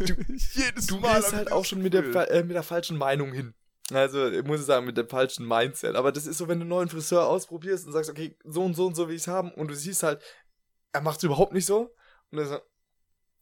Jedes 0.00 0.88
du 0.88 0.98
Mal. 0.98 1.20
gehst 1.20 1.28
ich 1.28 1.34
halt 1.34 1.52
auch 1.52 1.64
schon 1.64 1.82
mit 1.82 1.94
der, 1.94 2.02
äh, 2.32 2.42
mit 2.42 2.56
der 2.56 2.64
falschen 2.64 2.96
Meinung 2.96 3.32
hin. 3.32 3.54
Also, 3.92 4.28
ich 4.28 4.42
muss 4.42 4.66
sagen, 4.66 4.86
mit 4.86 4.96
dem 4.96 5.08
falschen 5.08 5.46
Mindset. 5.46 5.94
Aber 5.94 6.10
das 6.10 6.26
ist 6.26 6.38
so, 6.38 6.48
wenn 6.48 6.58
du 6.58 6.62
einen 6.62 6.70
neuen 6.70 6.88
Friseur 6.88 7.28
ausprobierst 7.28 7.86
und 7.86 7.92
sagst, 7.92 8.10
okay, 8.10 8.36
so 8.42 8.64
und 8.64 8.74
so 8.74 8.86
und 8.86 8.96
so 8.96 9.06
will 9.06 9.14
ich's 9.14 9.28
haben 9.28 9.52
und 9.52 9.68
du 9.68 9.76
siehst 9.76 10.02
halt, 10.02 10.20
er 10.96 11.02
macht's 11.02 11.22
überhaupt 11.22 11.52
nicht 11.52 11.66
so. 11.66 11.94
Und 12.30 12.38
dann 12.38 12.48
so, 12.48 12.60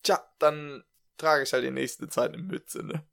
tja, 0.03 0.23
dann 0.39 0.85
trage 1.17 1.45
ich 1.45 1.53
halt 1.53 1.65
die 1.65 1.71
nächste 1.71 2.09
Zeit 2.09 2.33
eine 2.33 2.43
Mütze, 2.43 2.83
ne? 2.85 3.07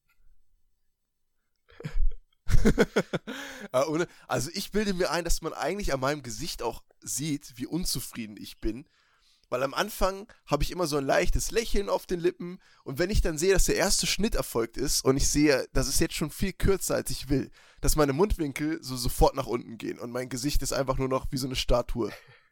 Ah, 3.72 3.86
also 4.28 4.50
ich 4.54 4.72
bilde 4.72 4.94
mir 4.94 5.10
ein, 5.12 5.24
dass 5.24 5.42
man 5.42 5.54
eigentlich 5.54 5.94
an 5.94 6.00
meinem 6.00 6.24
Gesicht 6.24 6.62
auch 6.62 6.84
sieht, 7.00 7.54
wie 7.56 7.66
unzufrieden 7.66 8.36
ich 8.38 8.60
bin. 8.60 8.88
Weil 9.50 9.64
am 9.64 9.74
Anfang 9.74 10.32
habe 10.46 10.64
ich 10.64 10.72
immer 10.72 10.88
so 10.88 10.98
ein 10.98 11.06
leichtes 11.06 11.52
Lächeln 11.52 11.90
auf 11.90 12.06
den 12.06 12.20
Lippen 12.20 12.60
und 12.84 13.00
wenn 13.00 13.10
ich 13.10 13.22
dann 13.22 13.38
sehe, 13.38 13.54
dass 13.54 13.66
der 13.66 13.76
erste 13.76 14.08
Schnitt 14.08 14.36
erfolgt 14.36 14.78
ist 14.78 15.04
und 15.04 15.18
ich 15.18 15.30
sehe, 15.30 15.68
das 15.74 15.88
ist 15.88 16.00
jetzt 16.00 16.16
schon 16.16 16.32
viel 16.32 16.54
kürzer, 16.54 16.96
als 16.96 17.10
ich 17.10 17.30
will, 17.30 17.52
dass 17.80 17.96
meine 17.96 18.14
Mundwinkel 18.14 18.82
so 18.84 18.96
sofort 18.96 19.36
nach 19.36 19.48
unten 19.48 19.78
gehen 19.78 20.00
und 20.00 20.12
mein 20.12 20.30
Gesicht 20.30 20.62
ist 20.62 20.74
einfach 20.74 20.98
nur 20.98 21.10
noch 21.10 21.28
wie 21.32 21.38
so 21.38 21.48
eine 21.48 21.56
Statue. 21.56 22.12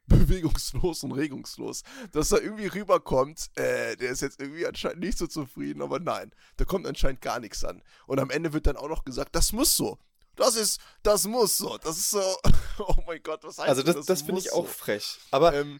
Bewegungslos 0.10 1.04
und 1.04 1.13
regungslos. 1.13 1.84
Dass 2.12 2.30
da 2.30 2.38
irgendwie 2.38 2.67
rüberkommt, 2.67 3.50
äh, 3.56 3.95
der 3.95 4.10
ist 4.12 4.22
jetzt 4.22 4.39
irgendwie 4.41 4.65
anscheinend 4.67 5.00
nicht 5.00 5.17
so 5.17 5.28
zufrieden, 5.28 5.82
aber 5.82 6.00
nein, 6.00 6.32
da 6.58 6.65
kommt 6.65 6.86
anscheinend 6.88 7.22
gar 7.22 7.39
nichts 7.39 7.63
an. 7.63 7.82
Und 8.08 8.19
am 8.19 8.30
Ende 8.30 8.52
wird 8.54 8.67
dann 8.67 8.76
auch 8.78 8.89
noch 8.89 9.06
gesagt, 9.06 9.36
das 9.36 9.54
muss 9.54 9.78
so. 9.78 9.98
Das 10.36 10.56
ist, 10.56 10.80
das 11.04 11.26
muss 11.26 11.58
so. 11.58 11.78
Das 11.78 11.98
ist 11.98 12.12
so, 12.12 12.22
oh 12.80 12.95
mein 13.08 13.22
Gott, 13.24 13.43
was 13.43 13.58
heißt 13.58 13.69
Also, 13.69 13.84
das, 13.84 13.95
das, 13.95 14.06
das 14.06 14.22
finde 14.22 14.41
ich 14.41 14.52
auch 14.52 14.65
so? 14.67 14.72
frech. 14.74 15.19
Aber, 15.32 15.54
Ähm, 15.54 15.80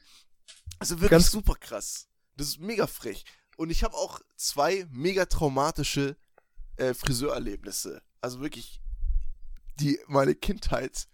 also 0.80 0.96
wirklich 0.96 1.10
Ganz- 1.12 1.32
super 1.32 1.56
krass. 1.56 2.08
Das 2.38 2.48
ist 2.48 2.60
mega 2.60 2.88
frech. 2.88 3.26
Und 3.58 3.70
ich 3.70 3.84
habe 3.84 3.96
auch 3.96 4.22
zwei 4.38 4.86
mega 4.92 5.26
traumatische 5.26 6.16
äh, 6.78 6.94
Friseurerlebnisse. 6.94 8.02
Also 8.22 8.40
wirklich, 8.40 8.80
die 9.80 10.00
meine 10.08 10.36
Kindheit 10.36 11.08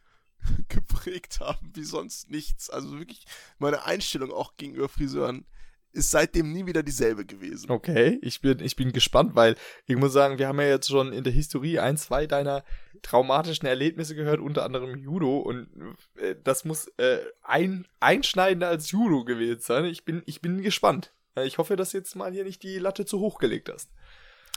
geprägt 0.70 1.40
haben, 1.40 1.72
wie 1.74 1.84
sonst 1.84 2.30
nichts. 2.30 2.70
Also 2.70 2.98
wirklich, 3.00 3.26
meine 3.58 3.86
Einstellung 3.86 4.32
auch 4.32 4.56
gegenüber 4.58 4.90
Friseuren 4.90 5.46
ist 5.92 6.12
seitdem 6.12 6.52
nie 6.52 6.66
wieder 6.66 6.84
dieselbe 6.84 7.26
gewesen. 7.26 7.72
okay, 7.72 8.20
ich 8.22 8.42
bin, 8.42 8.60
ich 8.60 8.76
bin 8.76 8.92
gespannt, 8.92 9.34
weil 9.34 9.56
ich 9.86 9.96
muss 9.96 10.12
sagen, 10.12 10.38
wir 10.38 10.50
haben 10.50 10.60
ja 10.60 10.68
jetzt 10.68 10.90
schon 10.90 11.14
in 11.14 11.24
der 11.24 11.32
Historie 11.32 11.80
ein, 11.80 11.96
zwei 11.96 12.28
deiner 12.28 12.66
traumatischen 13.02 13.66
Erlebnisse 13.66 14.14
gehört, 14.14 14.42
unter 14.42 14.66
anderem 14.66 14.98
Judo 14.98 15.38
und 15.38 15.70
äh, 16.16 16.36
das 16.44 16.66
muss 16.66 16.88
äh, 16.98 17.20
ein, 17.44 17.88
einschneidender 18.02 18.68
als 18.68 18.92
Judo 18.92 19.24
gewesen 19.24 19.62
sein. 19.62 19.86
Ich 19.86 20.04
bin, 20.04 20.22
ich 20.26 20.42
bin 20.42 20.62
gespannt. 20.62 21.14
Äh, 21.36 21.46
Ich 21.46 21.58
hoffe, 21.60 21.78
dass 21.78 21.92
du 21.92 21.98
jetzt 21.98 22.16
mal 22.16 22.32
hier 22.34 22.44
nicht 22.44 22.64
die 22.64 22.78
Latte 22.78 23.06
zu 23.06 23.20
hoch 23.20 23.40
gelegt 23.40 23.70
hast. 23.72 23.90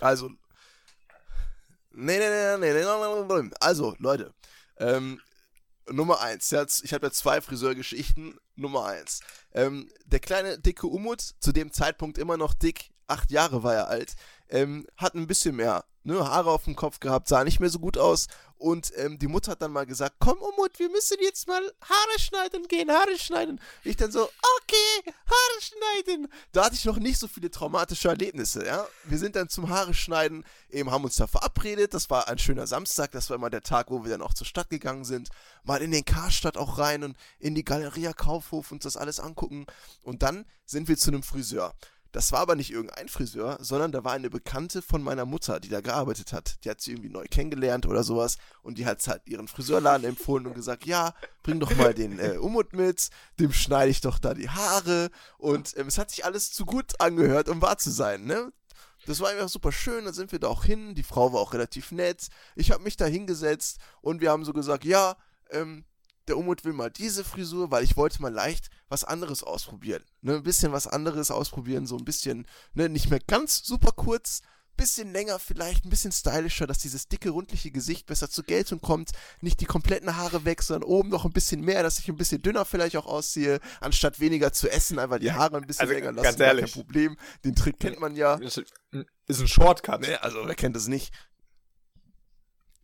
Also. 0.01 0.31
Nee, 1.91 2.19
nee, 2.19 2.29
nee, 2.29 2.57
nee, 2.59 2.73
nee, 2.73 2.85
nee, 2.85 3.25
nee, 3.29 3.43
nee. 3.43 3.51
Also, 3.61 3.95
Leute. 3.99 4.33
Ähm, 4.79 5.21
Nummer 5.91 6.21
eins. 6.21 6.53
Ich 6.83 6.93
habe 6.93 7.07
ja 7.07 7.13
zwei 7.13 7.41
Friseurgeschichten. 7.41 8.39
Nummer 8.57 8.87
eins. 8.87 9.21
Ähm, 9.53 9.89
der 10.05 10.21
kleine, 10.21 10.59
dicke 10.59 10.87
Umut, 10.87 11.21
zu 11.41 11.53
dem 11.53 11.73
Zeitpunkt 11.73 12.19
immer 12.19 12.37
noch 12.37 12.55
dick, 12.55 12.91
acht 13.07 13.31
Jahre 13.31 13.63
war 13.63 13.75
er 13.75 13.89
alt, 13.89 14.15
ähm, 14.49 14.87
hat 14.97 15.15
ein 15.15 15.27
bisschen 15.27 15.57
mehr 15.57 15.85
ne, 16.09 16.27
Haare 16.27 16.51
auf 16.51 16.65
dem 16.65 16.75
Kopf 16.75 17.01
gehabt, 17.01 17.29
sah 17.29 17.45
nicht 17.45 17.61
mehr 17.61 17.69
so 17.69 17.79
gut 17.79 17.99
aus. 17.99 18.27
Und 18.57 18.93
ähm, 18.97 19.19
die 19.21 19.29
Mutter 19.29 19.53
hat 19.53 19.63
dann 19.63 19.71
mal 19.71 19.87
gesagt, 19.87 20.17
komm 20.19 20.39
Umut, 20.39 20.79
wir 20.81 20.91
müssen 20.91 21.19
jetzt 21.21 21.47
mal 21.47 21.63
Haare 21.81 22.19
schneiden 22.19 22.67
gehen, 22.67 22.91
Haare 22.91 23.17
schneiden. 23.17 23.61
Ich 23.85 23.97
dann 23.97 24.11
so, 24.11 24.23
okay, 24.23 25.13
Haare 25.27 25.61
schneiden. 25.61 26.29
Da 26.51 26.65
hatte 26.65 26.75
ich 26.75 26.85
noch 26.85 26.99
nicht 26.99 27.21
so 27.21 27.29
viele 27.29 27.53
traumatische 27.53 28.09
Erlebnisse, 28.09 28.67
ja. 28.67 28.85
Wir 29.05 29.19
sind 29.19 29.37
dann 29.37 29.49
zum 29.49 29.69
Haare 29.69 29.95
schneiden, 29.95 30.45
eben 30.71 30.91
haben 30.91 31.05
uns 31.05 31.17
da 31.17 31.29
verabredet. 31.29 31.95
Das 31.95 32.11
war 32.11 32.27
ein 32.27 32.39
schöner 32.39 32.67
Samstag, 32.67 33.13
das 33.13 33.31
war 33.31 33.37
immer 33.37 33.51
der 33.51 33.63
Tag, 33.63 33.91
wo 33.91 34.03
wir 34.03 34.11
dann 34.11 34.23
auch 34.23 34.35
zur 34.35 34.47
Stadt 34.47 34.71
gegangen 34.71 35.05
sind. 35.05 35.29
Mal 35.63 35.81
in 35.81 35.93
den 35.93 36.05
Karstadt 36.05 36.57
auch 36.57 36.79
rein 36.79 37.05
und 37.05 37.17
in 37.39 37.55
die 37.55 37.65
Galeria 37.65 38.13
Kaufhof 38.13 38.73
und 38.73 38.85
das 38.85 38.97
alles 38.97 39.21
angucken. 39.21 39.67
Und 40.03 40.23
dann 40.23 40.47
sind 40.65 40.89
wir 40.89 40.97
zu 40.97 41.11
einem 41.11 41.23
Friseur. 41.23 41.75
Das 42.13 42.33
war 42.33 42.41
aber 42.41 42.55
nicht 42.55 42.71
irgendein 42.71 43.09
Friseur, 43.09 43.59
sondern 43.61 43.93
da 43.93 44.03
war 44.03 44.13
eine 44.13 44.31
Bekannte 44.31 44.81
von 44.81 45.03
meiner 45.03 45.27
Mutter, 45.27 45.61
die 45.61 45.69
da 45.69 45.81
gearbeitet 45.81 46.33
hat. 46.33 46.65
Die 46.65 46.71
hat 46.71 46.81
sie 46.81 46.93
irgendwie 46.93 47.11
neu 47.11 47.27
kennengelernt 47.31 47.87
oder 47.87 48.03
sowas 48.03 48.39
und 48.63 48.79
die 48.79 48.87
hat 48.87 49.07
halt 49.07 49.23
ihren 49.27 49.47
Friseurladen 49.47 50.07
empfohlen 50.07 50.47
und 50.47 50.55
gesagt, 50.55 50.87
ja, 50.87 51.13
bring 51.43 51.61
doch 51.61 51.75
mal 51.77 51.93
den 51.93 52.19
äh, 52.19 52.39
Umut 52.39 52.73
mit, 52.73 53.11
dem 53.39 53.53
schneide 53.53 53.91
ich 53.91 54.01
doch 54.01 54.19
da 54.19 54.33
die 54.33 54.49
Haare 54.49 55.11
und 55.37 55.77
ähm, 55.77 55.89
es 55.89 55.99
hat 55.99 56.11
sich 56.11 56.25
alles 56.25 56.51
zu 56.51 56.65
gut 56.65 56.99
angehört, 57.01 57.49
um 57.49 57.61
wahr 57.61 57.79
zu 57.79 57.91
sein, 57.91 58.25
ne? 58.25 58.53
Das 59.07 59.21
war 59.21 59.31
einfach 59.31 59.49
super 59.49 59.73
schön, 59.73 60.05
dann 60.05 60.15
sind 60.15 60.33
wir 60.33 60.39
da 60.39 60.49
auch 60.49 60.65
hin, 60.65 60.95
die 60.95 61.03
Frau 61.03 61.33
war 61.33 61.41
auch 61.41 61.55
relativ 61.55 61.93
nett. 61.93 62.29
Ich 62.57 62.71
habe 62.73 62.83
mich 62.83 62.97
da 62.97 63.07
hingesetzt 63.07 63.79
und 64.03 64.21
wir 64.21 64.31
haben 64.31 64.45
so 64.45 64.53
gesagt, 64.53 64.85
ja, 64.85 65.17
ähm, 65.51 65.85
der 66.29 66.39
Umut 66.39 66.65
will 66.65 66.73
mal 66.73 66.91
diese 66.91 67.25
Frisur, 67.25 67.71
weil 67.71 67.85
ich 67.85 67.97
wollte 67.97 68.23
mal 68.23 68.33
leicht 68.33 68.71
was 68.89 69.05
anderes 69.05 69.43
ausprobieren. 69.43 70.03
Ne, 70.23 70.37
ein 70.37 70.43
bisschen 70.43 70.73
was 70.73 70.87
anderes 70.87 71.31
ausprobieren, 71.31 71.87
so 71.87 71.97
ein 71.97 72.05
bisschen, 72.05 72.47
ne, 72.75 72.89
nicht 72.89 73.11
mehr 73.11 73.21
ganz 73.21 73.63
super 73.65 73.93
kurz, 73.93 74.43
bisschen 74.79 75.13
länger 75.13 75.39
vielleicht, 75.39 75.85
ein 75.85 75.91
bisschen 75.91 76.13
stylischer, 76.13 76.67
dass 76.67 76.79
dieses 76.79 77.09
dicke, 77.09 77.31
rundliche 77.31 77.71
Gesicht 77.71 78.07
besser 78.07 78.31
zur 78.31 78.45
Geltung 78.45 78.81
kommt, 78.81 79.11
nicht 79.43 79.61
die 79.61 79.67
kompletten 79.67 80.17
Haare 80.17 80.47
weg, 80.47 80.63
sondern 80.63 80.89
oben 80.89 81.11
noch 81.11 81.27
ein 81.27 81.33
bisschen 81.33 81.61
mehr, 81.61 81.83
dass 81.83 81.99
ich 81.99 82.09
ein 82.09 82.17
bisschen 82.17 82.41
dünner 82.41 82.65
vielleicht 82.65 82.97
auch 82.97 83.07
aussehe, 83.07 83.61
anstatt 83.81 84.21
weniger 84.21 84.53
zu 84.53 84.71
essen, 84.71 84.99
einfach 84.99 85.19
die 85.19 85.33
Haare 85.33 85.59
ein 85.59 85.67
bisschen 85.67 85.83
also, 85.83 85.93
länger 85.93 86.13
lassen, 86.13 86.25
ganz 86.25 86.41
ehrlich. 86.41 86.73
kein 86.73 86.83
Problem. 86.85 87.17
Den 87.45 87.55
Trick 87.55 87.79
kennt 87.79 88.01
man 88.01 88.17
ja. 88.17 88.37
Ist 88.37 89.41
ein 89.41 89.49
Shortcut. 89.49 90.01
Ne, 90.01 90.23
also 90.23 90.47
wer 90.47 90.55
kennt 90.55 90.77
das 90.77 90.87
nicht? 90.87 91.13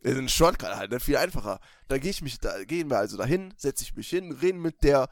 Ein 0.05 0.29
Shortcut 0.29 0.75
halt, 0.75 0.91
ne? 0.91 0.99
viel 0.99 1.17
einfacher. 1.17 1.59
Da 1.87 1.97
gehe 1.97 2.11
ich 2.11 2.21
mich, 2.21 2.37
da 2.37 2.63
gehen 2.63 2.91
wir 2.91 2.99
also 2.99 3.17
dahin, 3.17 3.55
setze 3.57 3.83
ich 3.83 3.95
mich 3.95 4.07
hin, 4.07 4.31
reden 4.31 4.61
mit 4.61 4.83
der. 4.83 5.09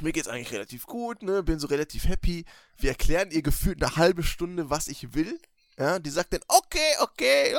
Mir 0.00 0.12
geht's 0.12 0.26
eigentlich 0.26 0.50
relativ 0.50 0.86
gut, 0.86 1.22
ne? 1.22 1.44
Bin 1.44 1.60
so 1.60 1.68
relativ 1.68 2.08
happy. 2.08 2.44
Wir 2.76 2.90
erklären 2.90 3.30
ihr 3.30 3.42
gefühlt 3.42 3.80
eine 3.80 3.94
halbe 3.94 4.24
Stunde, 4.24 4.68
was 4.68 4.88
ich 4.88 5.14
will. 5.14 5.40
Ja, 5.78 6.00
die 6.00 6.10
sagt 6.10 6.32
dann, 6.32 6.40
okay, 6.48 6.96
okay, 7.00 7.54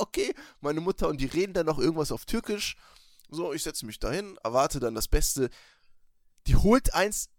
okay. 0.00 0.34
Meine 0.60 0.80
Mutter 0.80 1.06
und 1.06 1.20
die 1.20 1.26
reden 1.26 1.52
dann 1.52 1.66
noch 1.66 1.78
irgendwas 1.78 2.10
auf 2.10 2.24
Türkisch. 2.24 2.76
So, 3.30 3.52
ich 3.52 3.62
setze 3.62 3.86
mich 3.86 4.00
dahin, 4.00 4.36
erwarte 4.42 4.80
dann 4.80 4.96
das 4.96 5.06
Beste. 5.06 5.48
Die 6.48 6.56
holt 6.56 6.92
eins, 6.92 7.30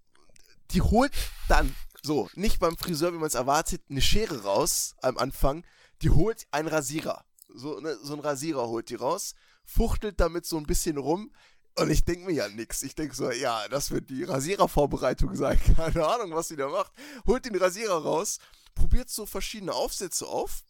die 0.72 0.82
holt 0.82 1.12
dann, 1.50 1.76
so, 2.02 2.30
nicht 2.36 2.60
beim 2.60 2.78
Friseur, 2.78 3.12
wie 3.12 3.18
man 3.18 3.28
es 3.28 3.36
erwartet, 3.36 3.82
eine 3.90 4.02
Schere 4.02 4.44
raus 4.44 4.96
am 5.02 5.18
Anfang. 5.18 5.66
Die 6.02 6.10
holt 6.10 6.48
einen 6.52 6.70
Rasierer 6.70 7.26
so, 7.54 7.80
ne, 7.80 7.98
so 8.02 8.14
ein 8.14 8.20
Rasierer 8.20 8.68
holt 8.68 8.90
die 8.90 8.96
raus, 8.96 9.36
fuchtelt 9.66 10.20
damit 10.20 10.46
so 10.46 10.58
ein 10.58 10.66
bisschen 10.66 10.98
rum. 10.98 11.32
Und 11.76 11.90
ich 11.90 12.04
denke 12.04 12.26
mir 12.26 12.34
ja 12.34 12.48
nix. 12.50 12.84
Ich 12.84 12.94
denke 12.94 13.16
so, 13.16 13.32
ja, 13.32 13.68
das 13.68 13.90
wird 13.90 14.10
die 14.10 14.24
Rasierervorbereitung 14.24 15.36
sein. 15.36 15.60
Keine 15.76 16.06
Ahnung, 16.08 16.32
was 16.36 16.50
sie 16.50 16.56
da 16.56 16.70
macht. 16.70 16.92
Holt 17.26 17.46
den 17.46 17.56
Rasierer 17.56 18.04
raus, 18.04 18.38
probiert 18.76 19.10
so 19.10 19.26
verschiedene 19.26 19.74
Aufsätze 19.74 20.28
auf, 20.28 20.64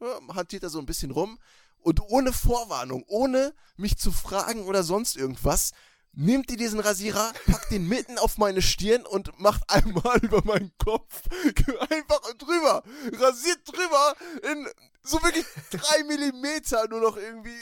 ja, 0.00 0.20
hantiert 0.34 0.62
da 0.62 0.68
so 0.68 0.78
ein 0.78 0.86
bisschen 0.86 1.10
rum 1.10 1.38
und 1.84 2.00
ohne 2.00 2.32
Vorwarnung, 2.32 3.04
ohne 3.06 3.54
mich 3.76 3.98
zu 3.98 4.10
fragen 4.10 4.64
oder 4.64 4.82
sonst 4.82 5.16
irgendwas, 5.16 5.72
nimmt 6.12 6.48
die 6.50 6.56
diesen 6.56 6.80
Rasierer, 6.80 7.32
packt 7.46 7.70
den 7.70 7.86
mitten 7.86 8.18
auf 8.18 8.38
meine 8.38 8.62
Stirn 8.62 9.04
und 9.04 9.38
macht 9.38 9.62
einmal 9.68 10.18
über 10.22 10.42
meinen 10.44 10.72
Kopf 10.82 11.22
einfach 11.90 12.22
drüber, 12.38 12.82
rasiert 13.12 13.60
drüber 13.66 14.14
in 14.50 14.66
so 15.04 15.22
wirklich 15.22 15.46
drei 15.70 16.02
Millimeter 16.04 16.88
nur 16.88 17.00
noch 17.00 17.16
irgendwie. 17.16 17.56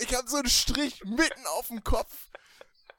Ich 0.00 0.14
habe 0.14 0.28
so 0.28 0.36
einen 0.36 0.50
Strich 0.50 1.02
mitten 1.04 1.46
auf 1.46 1.68
dem 1.68 1.82
Kopf. 1.82 2.12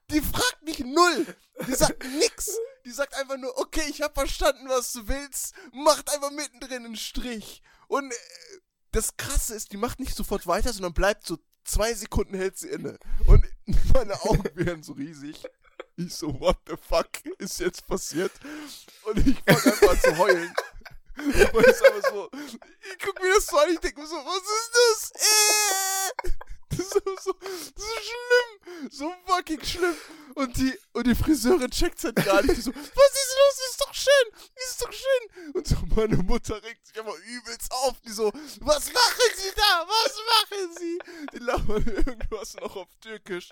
Die 0.09 0.21
fragt 0.21 0.63
mich 0.63 0.79
null. 0.79 1.35
Die 1.67 1.75
sagt 1.75 2.03
nix. 2.03 2.57
Die 2.85 2.91
sagt 2.91 3.13
einfach 3.15 3.37
nur, 3.37 3.57
okay, 3.57 3.83
ich 3.89 4.01
habe 4.01 4.13
verstanden, 4.13 4.67
was 4.67 4.91
du 4.91 5.07
willst. 5.07 5.53
Macht 5.73 6.11
einfach 6.11 6.31
mittendrin 6.31 6.85
einen 6.85 6.95
Strich. 6.95 7.61
Und 7.87 8.11
äh, 8.11 8.15
das 8.91 9.15
Krasse 9.17 9.55
ist, 9.55 9.71
die 9.71 9.77
macht 9.77 9.99
nicht 9.99 10.15
sofort 10.15 10.47
weiter, 10.47 10.73
sondern 10.73 10.93
bleibt 10.93 11.25
so 11.25 11.37
zwei 11.63 11.93
Sekunden 11.93 12.35
hält 12.35 12.57
sie 12.57 12.69
inne. 12.69 12.97
Und 13.25 13.45
meine 13.93 14.19
Augen 14.21 14.49
werden 14.55 14.83
so 14.83 14.93
riesig. 14.93 15.43
Ich 15.97 16.15
so, 16.15 16.39
what 16.39 16.57
the 16.67 16.75
fuck 16.77 17.09
ist 17.37 17.59
jetzt 17.59 17.85
passiert? 17.87 18.31
Und 19.03 19.27
ich 19.27 19.37
fange 19.45 19.73
einfach 19.73 20.01
zu 20.01 20.17
heulen. 20.17 20.53
Und 21.17 21.65
ist 21.65 21.85
aber 21.85 22.01
so, 22.09 22.29
ich 22.33 22.97
guck 23.03 23.21
mir 23.21 23.33
das 23.33 23.45
so 23.45 23.57
an, 23.57 23.69
ich 23.71 23.79
denke 23.79 23.99
mir 23.99 24.07
so, 24.07 24.15
was 24.15 24.41
ist 24.41 24.71
das? 24.73 25.21
Äh! 25.21 26.31
Das 26.71 26.79
ist 26.87 27.23
so, 27.23 27.33
so 27.75 27.83
schlimm. 28.01 28.89
So 28.89 29.13
fucking 29.25 29.63
schlimm. 29.63 29.95
Und 30.35 30.55
die, 30.57 30.77
und 30.93 31.05
die 31.05 31.15
Friseurin 31.15 31.69
checkt 31.69 32.03
halt 32.03 32.15
gar 32.15 32.41
nicht. 32.41 32.57
Die 32.57 32.61
so, 32.61 32.71
was 32.73 32.85
ist 32.85 32.95
los? 32.95 33.57
Das 33.57 33.69
ist 33.71 33.81
doch 33.81 33.93
schön. 33.93 34.51
Das 34.55 34.69
ist 34.69 34.81
doch 34.81 34.93
schön. 34.93 35.51
Und 35.53 35.67
so 35.67 35.75
meine 35.95 36.17
Mutter 36.17 36.63
regt 36.63 36.87
sich 36.87 36.97
einfach 36.97 37.17
übelst 37.27 37.71
auf. 37.71 37.99
Die 38.01 38.11
so, 38.11 38.31
was 38.61 38.93
machen 38.93 39.31
Sie 39.35 39.51
da? 39.55 39.85
Was 39.87 40.17
machen 40.31 40.77
Sie? 40.79 40.99
Die 41.33 41.39
labern 41.39 41.85
irgendwas 41.87 42.55
noch 42.55 42.75
auf 42.75 42.87
Türkisch. 43.01 43.49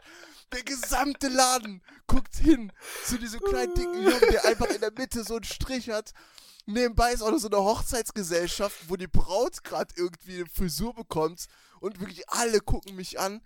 Der 0.53 0.63
gesamte 0.63 1.27
Laden 1.27 1.83
guckt 2.07 2.35
hin 2.35 2.71
zu 3.05 3.17
diesem 3.17 3.41
kleinen 3.41 3.73
dicken 3.73 4.01
Jungen, 4.01 4.31
der 4.31 4.45
einfach 4.45 4.67
in 4.67 4.81
der 4.81 4.91
Mitte 4.91 5.23
so 5.23 5.35
einen 5.35 5.43
Strich 5.43 5.89
hat. 5.89 6.13
Nebenbei 6.69 7.13
ist 7.13 7.23
auch 7.23 7.31
noch 7.31 7.39
so 7.39 7.47
eine 7.47 7.57
Hochzeitsgesellschaft, 7.57 8.89
wo 8.89 8.95
die 8.95 9.07
Braut 9.07 9.63
gerade 9.63 9.91
irgendwie 9.97 10.35
eine 10.35 10.45
Frisur 10.45 10.93
bekommt 10.93 11.47
und 11.79 11.99
wirklich 11.99 12.29
alle 12.29 12.61
gucken 12.61 12.95
mich 12.95 13.19
an. 13.19 13.41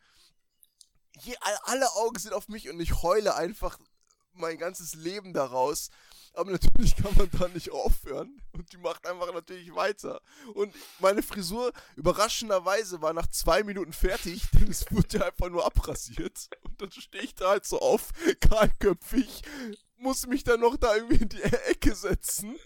Je, 1.21 1.33
alle 1.63 1.89
Augen 1.93 2.19
sind 2.19 2.33
auf 2.33 2.49
mich 2.49 2.69
und 2.69 2.81
ich 2.81 3.01
heule 3.01 3.35
einfach 3.35 3.79
mein 4.33 4.57
ganzes 4.57 4.95
Leben 4.95 5.31
daraus. 5.31 5.89
Aber 6.33 6.51
natürlich 6.51 6.97
kann 6.97 7.15
man 7.15 7.29
da 7.31 7.47
nicht 7.47 7.71
aufhören. 7.71 8.41
Und 8.51 8.73
die 8.73 8.77
macht 8.77 9.07
einfach 9.07 9.33
natürlich 9.33 9.73
weiter. 9.73 10.19
Und 10.53 10.75
meine 10.99 11.23
Frisur, 11.23 11.71
überraschenderweise, 11.95 13.01
war 13.01 13.13
nach 13.13 13.27
zwei 13.27 13.63
Minuten 13.63 13.93
fertig, 13.93 14.41
denn 14.53 14.69
es 14.69 14.91
wurde 14.91 15.19
ja 15.19 15.25
einfach 15.27 15.49
nur 15.49 15.65
abrasiert. 15.65 16.49
Und 16.63 16.81
dann 16.81 16.91
stehe 16.91 17.23
ich 17.23 17.35
da 17.35 17.51
halt 17.51 17.65
so 17.65 17.79
auf, 17.79 18.09
kahlköpfig, 18.41 19.43
muss 19.95 20.27
mich 20.27 20.43
dann 20.43 20.59
noch 20.59 20.75
da 20.75 20.93
irgendwie 20.93 21.21
in 21.21 21.29
die 21.29 21.41
Ecke 21.41 21.95
setzen. 21.95 22.59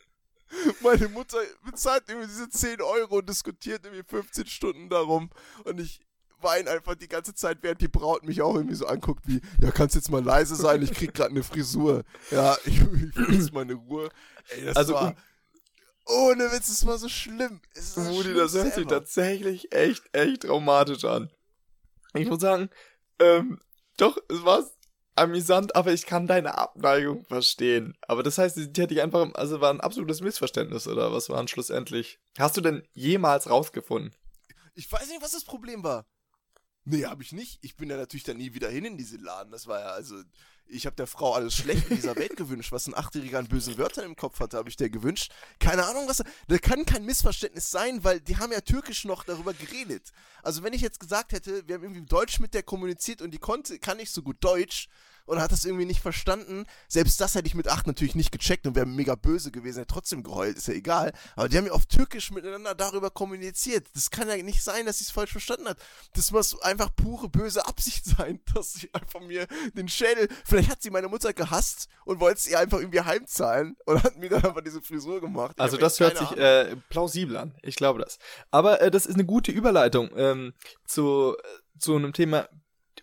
Meine 0.81 1.09
Mutter 1.09 1.39
bezahlt 1.65 2.03
irgendwie 2.07 2.27
diese 2.27 2.49
10 2.49 2.81
Euro 2.81 3.17
und 3.17 3.29
diskutiert 3.29 3.85
irgendwie 3.85 4.03
15 4.03 4.47
Stunden 4.47 4.89
darum. 4.89 5.29
Und 5.65 5.79
ich 5.79 6.01
weine 6.41 6.69
einfach 6.69 6.95
die 6.95 7.07
ganze 7.07 7.33
Zeit, 7.33 7.59
während 7.61 7.81
die 7.81 7.87
Braut 7.87 8.23
mich 8.23 8.41
auch 8.41 8.55
irgendwie 8.55 8.75
so 8.75 8.85
anguckt, 8.85 9.23
wie, 9.25 9.41
ja, 9.61 9.71
kannst 9.71 9.95
jetzt 9.95 10.11
mal 10.11 10.23
leise 10.23 10.55
sein, 10.55 10.81
ich 10.81 10.93
krieg 10.93 11.13
gerade 11.13 11.31
eine 11.31 11.43
Frisur. 11.43 12.03
Ja, 12.31 12.57
ich, 12.65 12.79
ich 12.79 13.15
will 13.15 13.33
jetzt 13.33 13.53
meine 13.53 13.73
Ruhe. 13.73 14.09
Ey, 14.49 14.65
das 14.65 14.75
also, 14.75 14.93
war. 14.93 15.15
Ohne 16.05 16.51
Witz, 16.53 16.69
es 16.69 16.85
war 16.85 16.97
so 16.97 17.09
schlimm. 17.09 17.59
Es 17.73 17.97
Rudi, 17.97 18.33
das 18.33 18.53
hört 18.53 18.75
sich 18.75 18.87
tatsächlich 18.87 19.73
echt, 19.73 20.03
echt 20.13 20.43
traumatisch 20.43 21.03
an. 21.03 21.29
Ich 22.13 22.29
muss 22.29 22.39
sagen, 22.39 22.69
ähm, 23.19 23.59
doch, 23.97 24.17
es 24.29 24.45
war 24.45 24.63
amüsant, 25.17 25.75
aber 25.75 25.93
ich 25.93 26.05
kann 26.05 26.27
deine 26.27 26.57
Abneigung 26.57 27.25
verstehen. 27.25 27.97
Aber 28.07 28.23
das 28.23 28.37
heißt, 28.37 28.57
die 28.57 28.81
hätte 28.81 28.93
ich 28.93 29.01
einfach, 29.01 29.33
also 29.33 29.61
war 29.61 29.69
ein 29.69 29.81
absolutes 29.81 30.21
Missverständnis, 30.21 30.87
oder 30.87 31.11
was 31.11 31.29
war 31.29 31.47
schlussendlich? 31.47 32.19
Hast 32.37 32.57
du 32.57 32.61
denn 32.61 32.83
jemals 32.93 33.49
rausgefunden? 33.49 34.13
Ich 34.75 34.91
weiß 34.91 35.09
nicht, 35.09 35.21
was 35.21 35.31
das 35.31 35.43
Problem 35.43 35.83
war. 35.83 36.05
Nee, 36.89 37.05
hab 37.05 37.19
ich 37.19 37.33
nicht. 37.33 37.59
Ich 37.63 37.75
bin 37.75 37.89
ja 37.89 37.97
natürlich 37.97 38.23
dann 38.23 38.37
nie 38.37 38.53
wieder 38.53 38.69
hin 38.69 38.85
in 38.85 38.97
diese 38.97 39.17
Laden. 39.17 39.51
Das 39.51 39.67
war 39.67 39.81
ja, 39.81 39.87
also, 39.87 40.23
ich 40.67 40.85
habe 40.85 40.95
der 40.95 41.05
Frau 41.05 41.33
alles 41.33 41.53
schlecht 41.53 41.89
in 41.89 41.97
dieser 41.97 42.15
Welt 42.15 42.37
gewünscht. 42.37 42.71
Was 42.71 42.87
ein 42.87 42.95
Achtjähriger 42.95 43.39
an 43.39 43.47
bösen 43.49 43.77
Wörtern 43.77 44.05
im 44.05 44.15
Kopf 44.15 44.39
hatte, 44.39 44.55
habe 44.55 44.69
ich 44.69 44.77
der 44.77 44.89
gewünscht. 44.89 45.33
Keine 45.59 45.85
Ahnung, 45.85 46.07
was. 46.07 46.23
Da 46.47 46.57
kann 46.59 46.85
kein 46.85 47.03
Missverständnis 47.03 47.69
sein, 47.71 48.05
weil 48.05 48.21
die 48.21 48.37
haben 48.37 48.53
ja 48.53 48.61
türkisch 48.61 49.03
noch 49.03 49.25
darüber 49.25 49.53
geredet. 49.53 50.13
Also, 50.43 50.63
wenn 50.63 50.71
ich 50.71 50.79
jetzt 50.79 51.01
gesagt 51.01 51.33
hätte, 51.33 51.67
wir 51.67 51.75
haben 51.75 51.83
irgendwie 51.83 52.05
Deutsch 52.05 52.39
mit 52.39 52.53
der 52.53 52.63
kommuniziert 52.63 53.21
und 53.21 53.31
die 53.31 53.37
konnte, 53.37 53.79
kann 53.79 53.97
nicht 53.97 54.11
so 54.11 54.21
gut 54.21 54.37
Deutsch, 54.39 54.87
und 55.27 55.39
hat 55.39 55.51
das 55.51 55.65
irgendwie 55.65 55.85
nicht 55.85 56.01
verstanden. 56.01 56.65
Selbst 56.87 57.21
das 57.21 57.35
hätte 57.35 57.47
ich 57.47 57.53
mit 57.53 57.67
8 57.67 57.85
natürlich 57.85 58.15
nicht 58.15 58.31
gecheckt 58.31 58.65
und 58.65 58.75
wäre 58.75 58.85
mega 58.85 59.15
böse 59.15 59.51
gewesen, 59.51 59.79
hätte 59.79 59.93
trotzdem 59.93 60.23
geheult, 60.23 60.57
ist 60.57 60.67
ja 60.67 60.73
egal. 60.73 61.13
Aber 61.35 61.49
die 61.49 61.57
haben 61.57 61.67
ja 61.67 61.73
auf 61.73 61.85
Türkisch 61.85 62.31
miteinander 62.31 62.73
darüber 62.73 63.11
kommuniziert. 63.11 63.87
Das 63.93 64.09
kann 64.09 64.27
ja 64.27 64.37
nicht 64.37 64.63
sein, 64.63 64.85
dass 64.85 64.97
sie 64.97 65.03
es 65.03 65.11
falsch 65.11 65.31
verstanden 65.31 65.67
hat. 65.67 65.77
Das 66.13 66.31
muss 66.31 66.59
einfach 66.61 66.89
pure 66.95 67.29
böse 67.29 67.67
Absicht 67.67 68.05
sein, 68.17 68.39
dass 68.55 68.73
sie 68.73 68.89
einfach 68.93 69.19
mir 69.19 69.47
den 69.73 69.87
Schädel. 69.87 70.29
Vielleicht 70.45 70.69
hat 70.69 70.81
sie 70.81 70.89
meine 70.89 71.09
Mutter 71.09 71.33
gehasst 71.33 71.87
und 72.05 72.19
wollte 72.19 72.41
sie 72.41 72.55
einfach 72.55 72.79
irgendwie 72.79 73.01
heimzahlen 73.01 73.75
und 73.85 74.03
hat 74.03 74.17
mir 74.17 74.29
dann 74.29 74.45
einfach 74.45 74.63
diese 74.63 74.81
Frisur 74.81 75.21
gemacht. 75.21 75.55
Ich 75.57 75.61
Also 75.61 75.77
das 75.77 75.99
hört 75.99 76.17
sich 76.17 76.31
äh, 76.37 76.75
plausibel 76.89 77.37
an. 77.37 77.53
Ich 77.61 77.75
glaube 77.75 77.99
das. 77.99 78.17
Aber 78.49 78.81
äh, 78.81 78.89
das 78.89 79.05
ist 79.05 79.15
eine 79.15 79.25
gute 79.25 79.51
Überleitung 79.51 80.09
ähm, 80.15 80.53
zu, 80.85 81.35
äh, 81.37 81.79
zu 81.79 81.95
einem 81.95 82.13
Thema, 82.13 82.47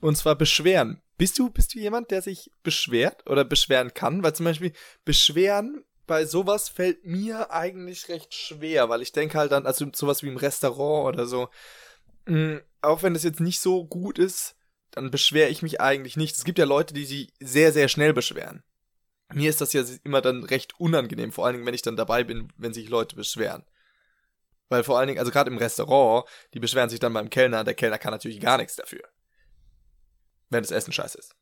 und 0.00 0.16
zwar 0.16 0.34
Beschweren. 0.36 1.03
Bist 1.16 1.38
du, 1.38 1.50
bist 1.50 1.74
du 1.74 1.78
jemand, 1.78 2.10
der 2.10 2.22
sich 2.22 2.50
beschwert 2.62 3.28
oder 3.28 3.44
beschweren 3.44 3.94
kann? 3.94 4.22
Weil 4.22 4.34
zum 4.34 4.44
Beispiel 4.44 4.72
Beschweren 5.04 5.84
bei 6.06 6.26
sowas 6.26 6.68
fällt 6.68 7.06
mir 7.06 7.50
eigentlich 7.50 8.08
recht 8.08 8.34
schwer, 8.34 8.88
weil 8.88 9.02
ich 9.02 9.12
denke 9.12 9.38
halt 9.38 9.52
dann, 9.52 9.66
also 9.66 9.86
sowas 9.94 10.22
wie 10.22 10.28
im 10.28 10.36
Restaurant 10.36 11.14
oder 11.14 11.26
so, 11.26 11.48
mh, 12.26 12.60
auch 12.82 13.02
wenn 13.02 13.14
das 13.14 13.22
jetzt 13.22 13.40
nicht 13.40 13.60
so 13.60 13.86
gut 13.86 14.18
ist, 14.18 14.56
dann 14.90 15.10
beschwere 15.10 15.48
ich 15.48 15.62
mich 15.62 15.80
eigentlich 15.80 16.16
nicht. 16.16 16.36
Es 16.36 16.44
gibt 16.44 16.58
ja 16.58 16.64
Leute, 16.64 16.94
die 16.94 17.04
sich 17.04 17.32
sehr, 17.40 17.72
sehr 17.72 17.88
schnell 17.88 18.12
beschweren. 18.12 18.62
Mir 19.32 19.50
ist 19.50 19.60
das 19.60 19.72
ja 19.72 19.82
immer 20.04 20.20
dann 20.20 20.44
recht 20.44 20.78
unangenehm, 20.78 21.32
vor 21.32 21.46
allen 21.46 21.54
Dingen, 21.54 21.66
wenn 21.66 21.74
ich 21.74 21.82
dann 21.82 21.96
dabei 21.96 22.22
bin, 22.22 22.52
wenn 22.56 22.74
sich 22.74 22.88
Leute 22.88 23.16
beschweren. 23.16 23.64
Weil 24.68 24.84
vor 24.84 24.98
allen 24.98 25.08
Dingen, 25.08 25.18
also 25.18 25.32
gerade 25.32 25.50
im 25.50 25.58
Restaurant, 25.58 26.28
die 26.52 26.60
beschweren 26.60 26.90
sich 26.90 27.00
dann 27.00 27.12
beim 27.12 27.30
Kellner, 27.30 27.64
der 27.64 27.74
Kellner 27.74 27.98
kann 27.98 28.12
natürlich 28.12 28.40
gar 28.40 28.58
nichts 28.58 28.76
dafür. 28.76 29.02
Wenn 30.50 30.62
das 30.62 30.70
Essen 30.70 30.92
scheiße 30.92 31.18
ist. 31.18 31.34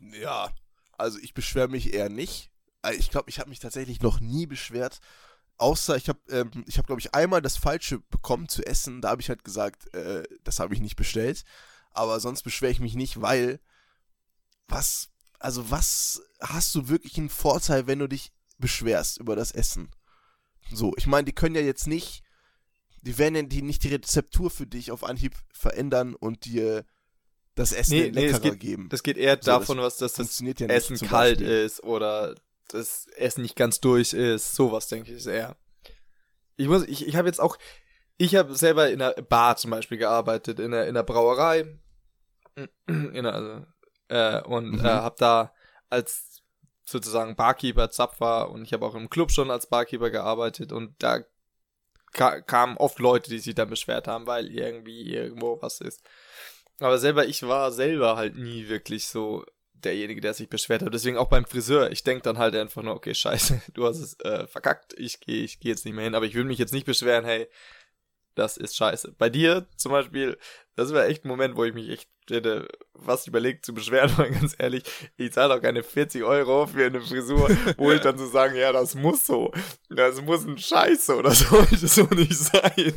Ja, 0.00 0.52
also 0.96 1.18
ich 1.18 1.34
beschwere 1.34 1.68
mich 1.68 1.92
eher 1.92 2.08
nicht. 2.08 2.50
Äh, 2.82 2.94
Ich 2.94 3.10
glaube, 3.10 3.30
ich 3.30 3.38
habe 3.38 3.50
mich 3.50 3.58
tatsächlich 3.58 4.00
noch 4.00 4.20
nie 4.20 4.46
beschwert. 4.46 5.00
Außer 5.58 5.96
ich 5.96 6.08
habe, 6.08 6.20
ähm, 6.30 6.64
ich 6.66 6.78
habe, 6.78 6.86
glaube 6.86 7.00
ich, 7.00 7.14
einmal 7.14 7.42
das 7.42 7.56
Falsche 7.58 7.98
bekommen 7.98 8.48
zu 8.48 8.64
essen. 8.64 9.02
Da 9.02 9.10
habe 9.10 9.20
ich 9.20 9.28
halt 9.28 9.44
gesagt, 9.44 9.92
äh, 9.94 10.22
das 10.42 10.58
habe 10.58 10.74
ich 10.74 10.80
nicht 10.80 10.96
bestellt. 10.96 11.44
Aber 11.92 12.20
sonst 12.20 12.42
beschwere 12.42 12.72
ich 12.72 12.80
mich 12.80 12.94
nicht, 12.94 13.20
weil 13.20 13.60
was, 14.68 15.10
also 15.38 15.70
was 15.70 16.22
hast 16.40 16.74
du 16.74 16.88
wirklich 16.88 17.18
einen 17.18 17.28
Vorteil, 17.28 17.86
wenn 17.86 17.98
du 17.98 18.08
dich 18.08 18.32
beschwerst 18.58 19.18
über 19.18 19.36
das 19.36 19.52
Essen? 19.52 19.90
So, 20.70 20.94
ich 20.96 21.06
meine, 21.06 21.24
die 21.24 21.34
können 21.34 21.56
ja 21.56 21.60
jetzt 21.60 21.86
nicht, 21.88 22.22
die 23.02 23.18
werden 23.18 23.34
ja 23.34 23.42
die 23.42 23.62
nicht 23.62 23.82
die 23.82 23.88
Rezeptur 23.88 24.50
für 24.50 24.66
dich 24.66 24.92
auf 24.92 25.04
Anhieb 25.04 25.34
verändern 25.52 26.14
und 26.14 26.44
dir 26.44 26.84
das 27.54 27.72
Essen 27.72 27.92
Nee, 27.94 28.10
nee, 28.10 28.26
leckerer 28.26 28.40
geht- 28.40 28.60
geben. 28.60 28.88
Das 28.90 29.02
geht 29.02 29.16
eher 29.18 29.34
So, 29.40 29.50
davon, 29.50 29.78
was 29.78 29.96
das, 29.96 30.12
das 30.12 30.16
funktioniert 30.16 30.60
ja 30.60 30.66
nicht. 30.66 30.76
Essen 30.76 30.98
kalt 31.08 31.40
ist 31.40 31.82
oder 31.82 32.34
das 32.68 33.06
Essen 33.16 33.42
nicht 33.42 33.56
ganz 33.56 33.80
durch 33.80 34.12
ist. 34.12 34.54
Sowas, 34.54 34.88
denke 34.88 35.10
ich, 35.10 35.16
ist 35.18 35.26
eher. 35.26 35.56
Ich 36.56 36.68
muss, 36.68 36.84
ich, 36.84 37.06
ich 37.06 37.16
habe 37.16 37.28
jetzt 37.28 37.40
auch, 37.40 37.56
ich 38.16 38.36
habe 38.36 38.54
selber 38.54 38.90
in 38.90 39.02
einer 39.02 39.12
Bar 39.22 39.56
zum 39.56 39.70
Beispiel 39.70 39.98
gearbeitet, 39.98 40.60
in 40.60 40.66
einer, 40.72 40.84
in 40.84 40.90
einer 40.90 41.02
Brauerei. 41.02 41.78
In 42.54 42.68
einer, 43.16 43.34
also, 43.34 43.66
äh, 44.08 44.42
und 44.46 44.70
Mhm. 44.72 44.80
äh, 44.80 44.88
habe 44.88 45.16
da 45.18 45.54
als 45.88 46.42
sozusagen 46.84 47.36
Barkeeper, 47.36 47.90
Zapfer 47.90 48.50
und 48.50 48.62
ich 48.62 48.72
habe 48.72 48.84
auch 48.84 48.94
im 48.94 49.10
Club 49.10 49.30
schon 49.32 49.50
als 49.50 49.68
Barkeeper 49.68 50.10
gearbeitet 50.10 50.72
und 50.72 50.94
da 51.02 51.20
ka 52.12 52.40
kamen 52.40 52.76
oft 52.76 52.98
Leute, 52.98 53.30
die 53.30 53.38
sich 53.38 53.54
dann 53.54 53.70
beschwert 53.70 54.08
haben, 54.08 54.26
weil 54.26 54.48
irgendwie 54.50 55.14
irgendwo 55.14 55.62
was 55.62 55.80
ist. 55.80 56.02
Aber 56.80 56.98
selber, 56.98 57.26
ich 57.26 57.42
war 57.42 57.70
selber 57.72 58.16
halt 58.16 58.36
nie 58.36 58.68
wirklich 58.68 59.06
so 59.06 59.44
derjenige, 59.74 60.20
der 60.20 60.34
sich 60.34 60.48
beschwert 60.48 60.82
hat. 60.82 60.92
Deswegen 60.92 61.16
auch 61.16 61.28
beim 61.28 61.44
Friseur. 61.44 61.90
Ich 61.90 62.02
denk 62.02 62.22
dann 62.22 62.38
halt 62.38 62.54
einfach 62.54 62.82
nur, 62.82 62.94
okay, 62.94 63.14
scheiße, 63.14 63.62
du 63.74 63.86
hast 63.86 63.98
es 63.98 64.18
äh, 64.20 64.46
verkackt, 64.46 64.94
ich 64.98 65.20
gehe 65.20 65.44
ich 65.44 65.60
geh 65.60 65.68
jetzt 65.68 65.84
nicht 65.84 65.94
mehr 65.94 66.04
hin. 66.04 66.14
Aber 66.14 66.26
ich 66.26 66.34
will 66.34 66.44
mich 66.44 66.58
jetzt 66.58 66.72
nicht 66.72 66.86
beschweren, 66.86 67.24
hey, 67.24 67.48
das 68.34 68.56
ist 68.56 68.76
scheiße. 68.76 69.14
Bei 69.18 69.28
dir 69.28 69.66
zum 69.76 69.92
Beispiel, 69.92 70.38
das 70.76 70.92
war 70.92 71.06
echt 71.06 71.24
ein 71.24 71.28
Moment, 71.28 71.56
wo 71.56 71.64
ich 71.64 71.74
mich 71.74 71.88
echt 71.90 72.08
hätte 72.30 72.68
fast 73.04 73.26
überlegt 73.26 73.66
zu 73.66 73.74
beschweren, 73.74 74.10
weil 74.16 74.30
ganz 74.30 74.54
ehrlich, 74.58 74.84
ich 75.16 75.32
zahle 75.32 75.54
doch 75.54 75.62
keine 75.62 75.82
40 75.82 76.22
Euro 76.22 76.66
für 76.66 76.86
eine 76.86 77.00
Frisur, 77.00 77.50
wo 77.76 77.92
ich 77.92 78.00
dann 78.00 78.18
so 78.18 78.26
sagen, 78.26 78.56
ja, 78.56 78.72
das 78.72 78.94
muss 78.94 79.26
so. 79.26 79.52
Das 79.88 80.20
muss 80.22 80.46
ein 80.46 80.58
Scheiße 80.58 81.16
oder 81.16 81.32
sollte 81.32 81.88
so 81.88 82.04
nicht 82.14 82.36
sein. 82.36 82.94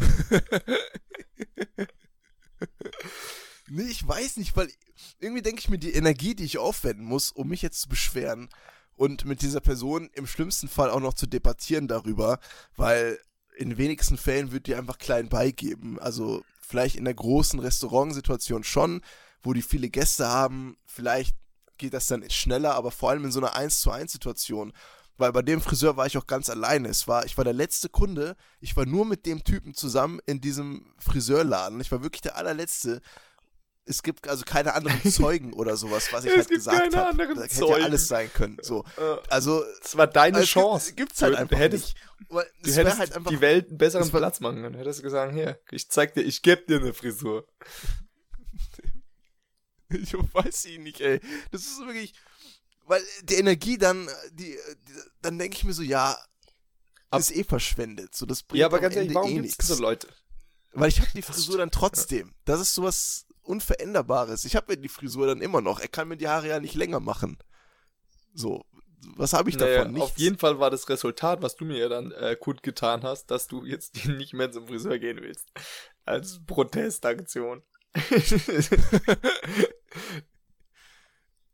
Nee, 3.75 3.89
ich 3.89 4.07
weiß 4.07 4.37
nicht, 4.37 4.55
weil 4.55 4.71
irgendwie 5.19 5.41
denke 5.41 5.59
ich 5.59 5.67
mir, 5.67 5.79
die 5.79 5.93
Energie, 5.93 6.35
die 6.35 6.43
ich 6.43 6.59
aufwenden 6.59 7.05
muss, 7.07 7.31
um 7.31 7.47
mich 7.47 7.63
jetzt 7.63 7.81
zu 7.81 7.89
beschweren 7.89 8.49
und 8.95 9.25
mit 9.25 9.41
dieser 9.41 9.61
Person 9.61 10.11
im 10.13 10.27
schlimmsten 10.27 10.67
Fall 10.67 10.91
auch 10.91 10.99
noch 10.99 11.15
zu 11.15 11.25
debattieren 11.25 11.87
darüber, 11.87 12.37
weil 12.75 13.19
in 13.57 13.79
wenigsten 13.79 14.17
Fällen 14.17 14.51
wird 14.51 14.67
die 14.67 14.75
einfach 14.75 14.99
klein 14.99 15.27
beigeben. 15.27 15.97
Also 15.97 16.43
vielleicht 16.61 16.97
in 16.97 17.05
der 17.05 17.15
großen 17.15 17.59
Restaurantsituation 17.59 18.63
schon, 18.63 19.01
wo 19.41 19.53
die 19.53 19.63
viele 19.63 19.89
Gäste 19.89 20.27
haben, 20.27 20.77
vielleicht 20.85 21.35
geht 21.79 21.95
das 21.95 22.05
dann 22.05 22.29
schneller, 22.29 22.75
aber 22.75 22.91
vor 22.91 23.09
allem 23.09 23.25
in 23.25 23.31
so 23.31 23.39
einer 23.39 23.55
1 23.55 23.79
zu 23.79 23.89
1 23.89 24.11
Situation. 24.11 24.71
Weil 25.17 25.31
bei 25.31 25.41
dem 25.41 25.61
Friseur 25.61 25.97
war 25.97 26.05
ich 26.05 26.17
auch 26.19 26.27
ganz 26.27 26.51
alleine. 26.51 26.89
Es 26.89 27.07
war, 27.07 27.25
ich 27.25 27.37
war 27.37 27.43
der 27.43 27.53
letzte 27.53 27.89
Kunde. 27.89 28.35
Ich 28.59 28.77
war 28.77 28.85
nur 28.85 29.05
mit 29.05 29.25
dem 29.25 29.43
Typen 29.43 29.73
zusammen 29.73 30.19
in 30.27 30.41
diesem 30.41 30.93
Friseurladen. 30.99 31.81
Ich 31.81 31.91
war 31.91 32.03
wirklich 32.03 32.21
der 32.21 32.35
allerletzte. 32.35 33.01
Es 33.85 34.01
gibt 34.01 34.27
also 34.29 34.45
keine 34.45 34.73
anderen 34.75 35.01
Zeugen 35.11 35.53
oder 35.53 35.75
sowas, 35.75 36.07
was 36.13 36.23
ich 36.23 36.31
Es 36.31 36.37
halt 36.37 36.47
gibt 36.49 36.59
gesagt 36.59 36.77
keine 36.83 36.95
habe. 36.95 37.09
anderen 37.09 37.35
Da 37.35 37.43
hätte 37.43 37.53
Zeugen. 37.55 37.79
ja 37.79 37.85
alles 37.85 38.07
sein 38.07 38.31
können. 38.33 38.57
So, 38.61 38.85
also 39.29 39.63
Das 39.81 39.97
war 39.97 40.07
deine 40.07 40.39
es 40.39 40.49
Chance. 40.49 40.87
Gibt, 40.93 40.97
gibt's 41.09 41.21
halt 41.21 41.35
einfach 41.35 41.57
hättest- 41.57 41.95
nicht. 41.95 41.97
Du 42.29 42.39
es 42.69 42.77
hättest 42.77 42.99
halt 42.99 43.13
einfach 43.15 43.29
die 43.31 43.41
Welt 43.41 43.67
einen 43.69 43.77
besseren 43.77 44.03
das 44.09 44.11
Platz 44.17 44.39
machen 44.39 44.61
können. 44.61 44.75
Hättest 44.75 44.99
du 44.99 45.03
gesagt, 45.03 45.33
hier, 45.33 45.59
ich 45.71 45.89
zeig 45.89 46.13
dir, 46.13 46.21
ich 46.21 46.41
geb 46.41 46.65
dir 46.67 46.79
eine 46.79 46.93
Frisur. 46.93 47.45
Ich 49.89 50.13
weiß 50.13 50.65
ich 50.65 50.79
nicht, 50.79 51.01
ey. 51.01 51.19
Das 51.51 51.61
ist 51.61 51.79
wirklich. 51.79 52.13
Weil 52.85 53.03
die 53.23 53.35
Energie 53.35 53.77
dann, 53.77 54.09
die, 54.31 54.57
die 54.87 54.93
dann 55.21 55.37
denke 55.37 55.55
ich 55.57 55.63
mir 55.63 55.73
so, 55.73 55.83
ja, 55.83 56.17
Ab- 57.11 57.19
ist 57.19 57.31
eh 57.31 57.43
verschwendet. 57.43 58.15
So, 58.15 58.25
das 58.25 58.41
bringt 58.43 58.59
Ja, 58.59 58.65
aber 58.65 58.77
am 58.77 58.81
ganz 58.83 58.95
ehrlich, 58.95 59.13
warum 59.13 59.29
eh 59.29 59.33
gibt's 59.35 59.57
nichts. 59.59 59.67
so 59.67 59.81
Leute? 59.81 60.07
Weil 60.73 60.89
ich 60.89 60.99
habe 60.99 61.11
die 61.13 61.21
Frisur 61.21 61.59
dann 61.59 61.69
trotzdem. 61.69 62.33
Das 62.45 62.59
ist 62.59 62.73
sowas 62.73 63.27
Unveränderbares. 63.43 64.45
Ich 64.45 64.55
habe 64.55 64.73
ja 64.73 64.79
die 64.79 64.89
Frisur 64.89 65.27
dann 65.27 65.41
immer 65.41 65.61
noch. 65.61 65.79
Er 65.79 65.87
kann 65.87 66.07
mir 66.07 66.17
die 66.17 66.27
Haare 66.27 66.47
ja 66.47 66.59
nicht 66.59 66.75
länger 66.75 66.99
machen. 66.99 67.37
So, 68.33 68.65
was 69.15 69.33
habe 69.33 69.49
ich 69.49 69.57
Naja, 69.57 69.79
davon? 69.79 69.93
Nichts. 69.93 70.11
auf 70.11 70.17
jeden 70.17 70.37
Fall 70.37 70.59
war 70.59 70.69
das 70.69 70.87
Resultat, 70.89 71.41
was 71.41 71.55
du 71.55 71.65
mir 71.65 71.77
ja 71.77 71.89
dann 71.89 72.11
äh, 72.11 72.35
gut 72.39 72.63
getan 72.63 73.03
hast, 73.03 73.27
dass 73.27 73.47
du 73.47 73.65
jetzt 73.65 74.05
nicht 74.07 74.33
mehr 74.33 74.51
zum 74.51 74.67
Friseur 74.67 74.97
gehen 74.99 75.19
willst. 75.21 75.51
Als 76.05 76.39
Protestaktion. 76.45 77.61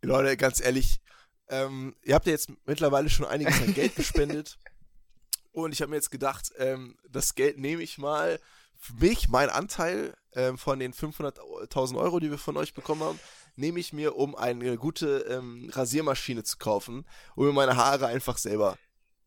Leute, 0.02 0.38
ganz 0.38 0.62
ehrlich, 0.62 1.02
ähm, 1.50 1.96
ihr 2.04 2.16
habt 2.16 2.26
ja 2.26 2.32
jetzt 2.32 2.50
mittlerweile 2.66 3.10
schon 3.10 3.26
einiges 3.26 3.62
an 3.62 3.74
Geld 3.74 3.96
gespendet. 3.96 4.58
Und 5.52 5.74
ich 5.74 5.82
habe 5.82 5.90
mir 5.90 5.98
jetzt 5.98 6.12
gedacht, 6.12 6.52
ähm, 6.58 6.98
das 7.10 7.36
Geld 7.36 7.58
nehme 7.58 7.82
ich 7.82 7.98
mal 7.98 8.40
für 8.78 8.94
mich, 8.94 9.28
mein 9.28 9.50
Anteil 9.50 10.16
ähm, 10.34 10.58
von 10.58 10.80
den 10.80 10.94
500.000 10.94 11.98
Euro, 11.98 12.20
die 12.20 12.32
wir 12.32 12.38
von 12.38 12.58
euch 12.58 12.74
bekommen 12.74 13.04
haben, 13.04 13.20
nehme 13.56 13.80
ich 13.80 13.94
mir, 13.94 14.16
um 14.16 14.36
eine 14.36 14.78
gute 14.78 15.20
ähm, 15.30 15.70
Rasiermaschine 15.72 16.44
zu 16.44 16.58
kaufen, 16.58 17.06
um 17.36 17.46
mir 17.46 17.54
meine 17.54 17.76
Haare 17.76 18.08
einfach 18.08 18.38
selber 18.38 18.78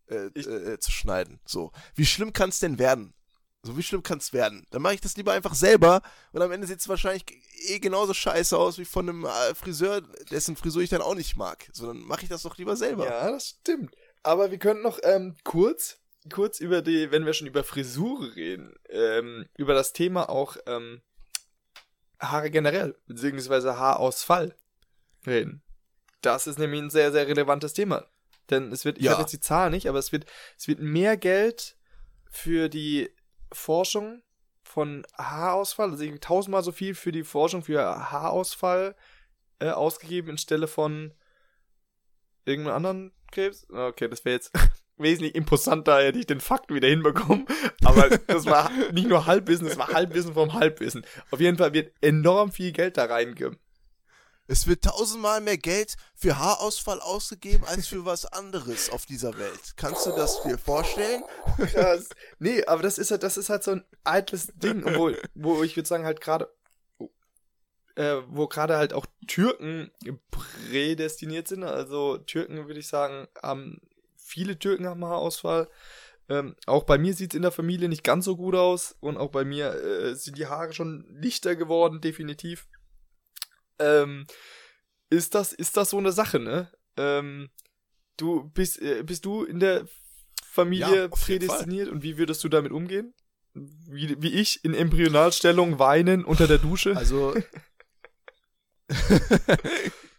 äh, 0.09 0.27
äh, 0.27 0.79
zu 0.79 0.91
schneiden. 0.91 1.41
So, 1.45 1.73
wie 1.95 2.07
schlimm 2.07 2.33
kann 2.33 2.51
es 2.51 2.59
denn 2.59 2.79
werden? 2.79 3.15
So, 3.65 3.77
wie 3.77 3.83
schlimm 3.83 4.03
kann 4.03 4.19
es 4.19 4.33
werden? 4.33 4.67
Dann 4.71 4.83
mache 4.83 4.95
ich 4.95 5.01
das 5.01 5.17
lieber 5.17 5.33
einfach 5.33 5.55
selber 5.55 6.03
und 6.33 6.43
am 6.43 6.51
Ende 6.51 6.67
sieht 6.67 6.81
es 6.81 6.89
wahrscheinlich 6.89 7.25
eh 7.69 7.79
genauso 7.79 8.13
scheiße 8.13 8.59
aus 8.59 8.79
wie 8.79 8.85
von 8.85 9.09
einem 9.09 9.25
äh, 9.25 9.55
Friseur, 9.55 10.01
dessen 10.31 10.57
Frisur 10.57 10.83
ich 10.83 10.91
dann 10.91 11.01
auch 11.01 11.15
nicht 11.15 11.37
mag. 11.37 11.69
So, 11.73 11.87
dann 11.87 11.99
mache 11.99 12.25
ich 12.25 12.29
das 12.29 12.43
doch 12.43 12.59
lieber 12.59 12.77
selber. 12.77 13.07
Ja, 13.07 13.31
das 13.31 13.51
stimmt. 13.61 13.95
Aber 14.25 14.51
wir 14.51 14.59
könnten 14.59 14.83
noch 14.83 14.99
ähm, 15.05 15.37
kurz, 15.45 15.99
kurz 16.31 16.61
über 16.61 16.83
die, 16.83 17.11
wenn 17.11 17.27
wir 17.27 17.33
schon 17.33 17.47
über 17.47 17.65
Frisur 17.65 18.35
reden, 18.37 18.75
ähm, 18.89 19.49
über 19.57 19.75
das 19.75 19.93
Thema 19.93 20.29
auch 20.29 20.57
ähm, 20.67 21.03
Haare 22.21 22.51
generell, 22.51 22.97
beziehungsweise 23.07 23.79
Haarausfall 23.79 24.57
reden. 25.27 25.63
Das 26.21 26.47
ist 26.47 26.59
nämlich 26.59 26.81
ein 26.81 26.91
sehr, 26.91 27.11
sehr 27.13 27.27
relevantes 27.27 27.73
Thema. 27.73 28.07
Denn 28.51 28.71
es 28.73 28.85
wird, 28.85 28.99
ich 28.99 29.05
Ja. 29.05 29.13
habe 29.13 29.23
jetzt 29.23 29.33
die 29.33 29.41
Zahl 29.41 29.71
nicht, 29.71 29.89
aber 29.89 29.99
es 29.99 30.13
wird, 30.13 30.27
es 30.59 30.69
wird 30.69 30.79
mehr 30.81 31.17
Geld 31.17 31.77
für 32.31 32.69
die 32.69 33.11
Forschung 33.53 34.23
von 34.63 35.05
Haarausfall, 35.19 35.91
also 35.91 36.03
irgendwie 36.03 36.21
tausendmal 36.21 36.63
so 36.63 36.73
viel 36.73 36.95
für 36.95 37.13
die 37.13 37.25
Forschung 37.25 37.63
für 37.63 38.11
Haarausfall 38.11 38.95
äh, 39.59 39.71
ausgegeben, 39.71 40.31
anstelle 40.31 40.67
von 40.67 41.13
irgendeinem 42.45 42.77
anderen 42.77 43.13
Krebs. 43.31 43.69
Okay, 43.71 44.09
das 44.09 44.25
wäre 44.25 44.35
jetzt 44.37 44.53
wesentlich 45.03 45.35
imposanter, 45.35 46.03
hätte 46.03 46.19
ich 46.19 46.27
den 46.27 46.41
Fakt 46.41 46.73
wieder 46.73 46.89
hinbekommen. 46.89 47.47
Aber 47.85 48.09
das 48.11 48.47
war 48.47 48.71
nicht 48.93 49.09
nur 49.09 49.27
Halbwissen, 49.27 49.67
das 49.67 49.79
war 49.79 49.89
Halbwissen 49.89 50.35
vom 50.35 50.53
Halbwissen. 50.55 51.05
Auf 51.31 51.41
jeden 51.41 51.59
Fall 51.59 51.73
wird 51.73 51.93
enorm 52.01 52.53
viel 52.53 52.73
Geld 52.73 52.97
da 52.97 53.05
reingegeben. 53.05 53.59
Es 54.49 54.67
wird 54.67 54.85
tausendmal 54.85 55.41
mehr 55.41 55.57
Geld 55.57 55.97
für 56.15 56.39
Haarausfall 56.39 57.01
ausgegeben 57.01 57.65
als 57.65 57.87
für 57.87 58.05
was 58.05 58.27
anderes 58.27 58.91
auf 58.91 59.07
dieser 59.07 59.39
Welt. 59.39 59.75
Kannst 59.77 60.05
du 60.05 60.11
das 60.11 60.43
dir 60.43 60.59
vorstellen? 60.59 61.23
Krass. 61.57 62.09
Nee, 62.39 62.65
aber 62.67 62.83
das 62.83 62.99
ist 62.99 63.13
halt, 63.13 63.23
das 63.23 63.37
ist 63.37 63.49
halt 63.49 63.63
so 63.63 63.71
ein 63.71 63.85
eitles 64.05 64.49
Ding, 64.57 64.85
wo, 64.97 65.13
wo 65.35 65.63
ich 65.63 65.77
würde 65.77 65.89
sagen, 65.89 66.05
halt 66.05 66.21
gerade, 66.21 66.53
äh, 67.95 68.17
wo 68.29 68.49
gerade 68.49 68.77
halt 68.77 68.93
auch 68.93 69.07
Türken 69.27 69.91
prädestiniert 70.31 71.47
sind. 71.47 71.63
Also 71.63 72.19
Türken, 72.19 72.67
würde 72.67 72.81
ich 72.81 72.89
sagen, 72.89 73.29
haben, 73.43 73.81
viele 74.33 74.59
Türken 74.59 74.87
haben 74.87 75.05
Haarausfall. 75.05 75.69
Ähm, 76.29 76.57
auch 76.67 76.85
bei 76.85 76.99
mir 76.99 77.15
sieht 77.15 77.33
es 77.33 77.37
in 77.37 77.43
der 77.43 77.53
Familie 77.53 77.89
nicht 77.89 78.05
ganz 78.05 78.25
so 78.25 78.37
gut 78.37 78.55
aus. 78.55 78.97
Und 79.01 79.19
auch 79.19 79.31
bei 79.31 79.45
mir 79.45 79.75
äh, 79.75 80.15
sind 80.15 80.39
die 80.39 80.47
Haare 80.47 80.73
schon 80.73 81.05
lichter 81.11 81.55
geworden, 81.55 82.01
definitiv. 82.01 82.67
Ähm, 83.79 84.27
ist 85.11 85.35
das, 85.35 85.53
ist 85.53 85.77
das 85.77 85.91
so 85.91 85.99
eine 85.99 86.13
Sache, 86.13 86.39
ne? 86.39 86.73
Ähm, 86.97 87.51
du 88.17 88.51
bist, 88.51 88.81
äh, 88.81 89.03
bist 89.03 89.25
du 89.25 89.45
in 89.45 89.61
der 89.61 89.87
Familie 90.45 91.03
Ja, 91.03 91.09
prädestiniert 91.09 91.89
und 91.89 92.03
wie 92.03 92.17
würdest 92.17 92.43
du 92.45 92.49
damit 92.49 92.73
umgehen? 92.73 93.15
Wie, 93.55 94.21
wie 94.23 94.33
ich 94.33 94.65
in 94.65 94.75
Embryonalstellung 94.75 95.79
weinen 95.79 96.25
unter 96.25 96.47
der 96.47 96.59
Dusche? 96.59 96.97
Also. 96.97 97.35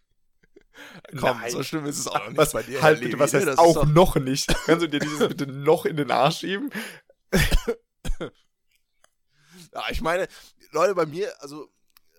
Komm, 1.12 1.40
Nein. 1.40 1.52
so 1.52 1.64
schlimm 1.64 1.86
ist 1.86 2.00
es 2.00 2.08
auch 2.08 2.18
noch 2.20 2.28
nicht 2.30 2.38
was, 2.38 2.54
bei 2.54 2.64
dir. 2.64 2.82
halt 2.82 3.00
bitte, 3.02 3.20
was 3.20 3.34
heißt 3.34 3.60
auch 3.60 3.74
doch- 3.74 3.86
noch 3.86 4.16
nicht? 4.16 4.48
Kannst 4.66 4.84
du 4.84 4.88
dir 4.90 5.00
dieses 5.00 5.28
bitte 5.28 5.46
noch 5.48 5.86
in 5.86 5.98
den 5.98 6.12
Arsch 6.12 6.40
schieben? 6.40 6.72
Ja, 9.74 9.84
ich 9.90 10.02
meine, 10.02 10.28
Leute, 10.72 10.94
bei 10.94 11.06
mir, 11.06 11.34
also, 11.42 11.68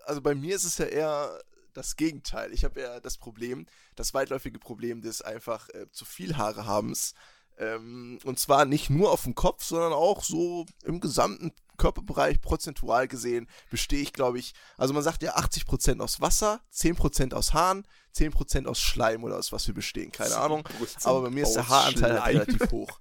also 0.07 0.21
bei 0.21 0.35
mir 0.35 0.57
ist 0.57 0.65
es 0.65 0.79
ja 0.79 0.87
eher 0.87 1.41
das 1.73 1.97
Gegenteil. 1.97 2.53
Ich 2.53 2.65
habe 2.65 2.81
ja 2.81 3.01
das 3.01 3.17
Problem, 3.17 3.67
das 3.97 4.13
weitläufige 4.15 4.59
Problem 4.59 5.03
des 5.03 5.23
einfach 5.23 5.69
äh, 5.71 5.89
zu 5.91 6.05
viel 6.05 6.37
Haare 6.37 6.67
habens. 6.67 7.15
Ähm, 7.57 8.19
und 8.25 8.39
zwar 8.41 8.65
nicht 8.65 8.91
nur 8.91 9.13
auf 9.13 9.23
dem 9.23 9.35
Kopf, 9.37 9.63
sondern 9.65 9.93
auch 9.93 10.25
so 10.25 10.67
im 10.83 10.99
gesamten 11.01 11.53
Körperbereich 11.77 12.41
prozentual 12.41 13.09
gesehen 13.09 13.49
bestehe 13.71 14.01
ich, 14.01 14.13
glaube 14.13 14.39
ich, 14.39 14.55
also 14.77 14.95
man 14.95 15.03
sagt 15.03 15.23
ja 15.23 15.37
80% 15.37 16.01
aus 16.01 16.21
Wasser, 16.21 16.61
10% 16.73 17.35
aus 17.35 17.53
Haaren, 17.53 17.87
10% 18.15 18.67
aus 18.67 18.81
Schleim 18.81 19.25
oder 19.25 19.39
aus 19.39 19.53
was 19.53 19.67
wir 19.67 19.75
bestehen, 19.75 20.13
keine 20.13 20.37
Ahnung. 20.37 20.69
Aber 21.03 21.23
bei 21.23 21.31
mir 21.31 21.43
ist 21.45 21.55
der 21.55 21.69
Haaranteil 21.69 22.23
halt 22.23 22.37
relativ 22.37 22.71
hoch. 22.71 23.01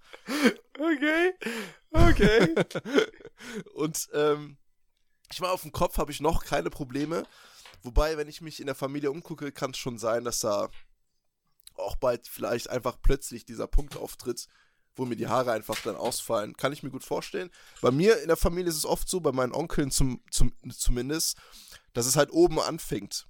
Okay, 0.80 1.34
okay. 1.92 2.56
Und 3.76 4.10
ähm, 4.14 4.58
ich 5.32 5.40
meine, 5.40 5.54
auf 5.54 5.62
dem 5.62 5.72
Kopf 5.72 5.98
habe 5.98 6.12
ich 6.12 6.20
noch 6.20 6.44
keine 6.46 6.70
Probleme. 6.70 7.26
Wobei, 7.84 8.18
wenn 8.18 8.28
ich 8.28 8.42
mich 8.42 8.60
in 8.60 8.66
der 8.66 8.76
Familie 8.76 9.12
umgucke, 9.12 9.52
kann 9.52 9.72
es 9.72 9.78
schon 9.78 9.98
sein, 9.98 10.24
dass 10.24 10.40
da 10.40 10.70
auch 11.76 11.96
bald 11.96 12.28
vielleicht 12.28 12.70
einfach 12.70 12.98
plötzlich 13.02 13.46
dieser 13.46 13.68
Punkt 13.68 13.98
auftritt, 13.98 14.48
wo 14.96 15.06
mir 15.06 15.16
die 15.16 15.28
Haare 15.28 15.52
einfach 15.52 15.80
dann 15.84 15.96
ausfallen. 15.96 16.56
Kann 16.56 16.74
ich 16.74 16.84
mir 16.84 16.90
gut 16.90 17.04
vorstellen. 17.04 17.50
Bei 17.82 17.92
mir 17.92 18.22
in 18.22 18.28
der 18.28 18.38
Familie 18.38 18.70
ist 18.70 18.78
es 18.78 18.86
oft 18.86 19.10
so, 19.10 19.20
bei 19.20 19.32
meinen 19.32 19.54
Onkeln 19.54 19.92
zum, 19.92 20.22
zum, 20.32 20.54
zumindest, 20.70 21.38
dass 21.94 22.06
es 22.06 22.16
halt 22.16 22.32
oben 22.32 22.60
anfängt. 22.60 23.28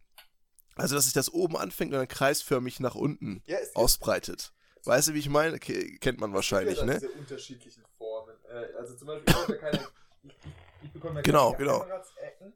Also, 0.76 0.96
dass 0.96 1.06
sich 1.06 1.14
das 1.14 1.32
oben 1.32 1.56
anfängt 1.56 1.94
und 1.94 2.00
dann 2.00 2.08
kreisförmig 2.08 2.80
nach 2.80 2.96
unten 2.96 3.44
Ja, 3.46 3.58
ausbreitet. 3.76 4.54
Weißt 4.86 5.10
du, 5.10 5.14
wie 5.14 5.20
ich 5.20 5.30
meine? 5.30 5.56
Okay, 5.56 5.98
kennt 6.00 6.20
man 6.20 6.34
wahrscheinlich, 6.34 6.82
ne? 6.82 6.96
Diese 6.96 7.12
unterschiedlichen 7.12 7.84
Formen. 7.98 8.36
Äh, 8.50 8.76
also 8.78 8.96
zum 8.96 9.08
Beispiel, 9.08 9.30
ich 9.30 9.36
bekomme 9.36 9.56
ja 9.56 9.62
keine, 9.62 9.88
ich, 10.24 10.38
ich, 10.82 10.92
bekomme 10.92 11.16
ja 11.16 11.22
Genau, 11.22 11.52
keine 11.52 11.58
genau. 11.64 11.80
Geheimratsecken, 11.80 12.54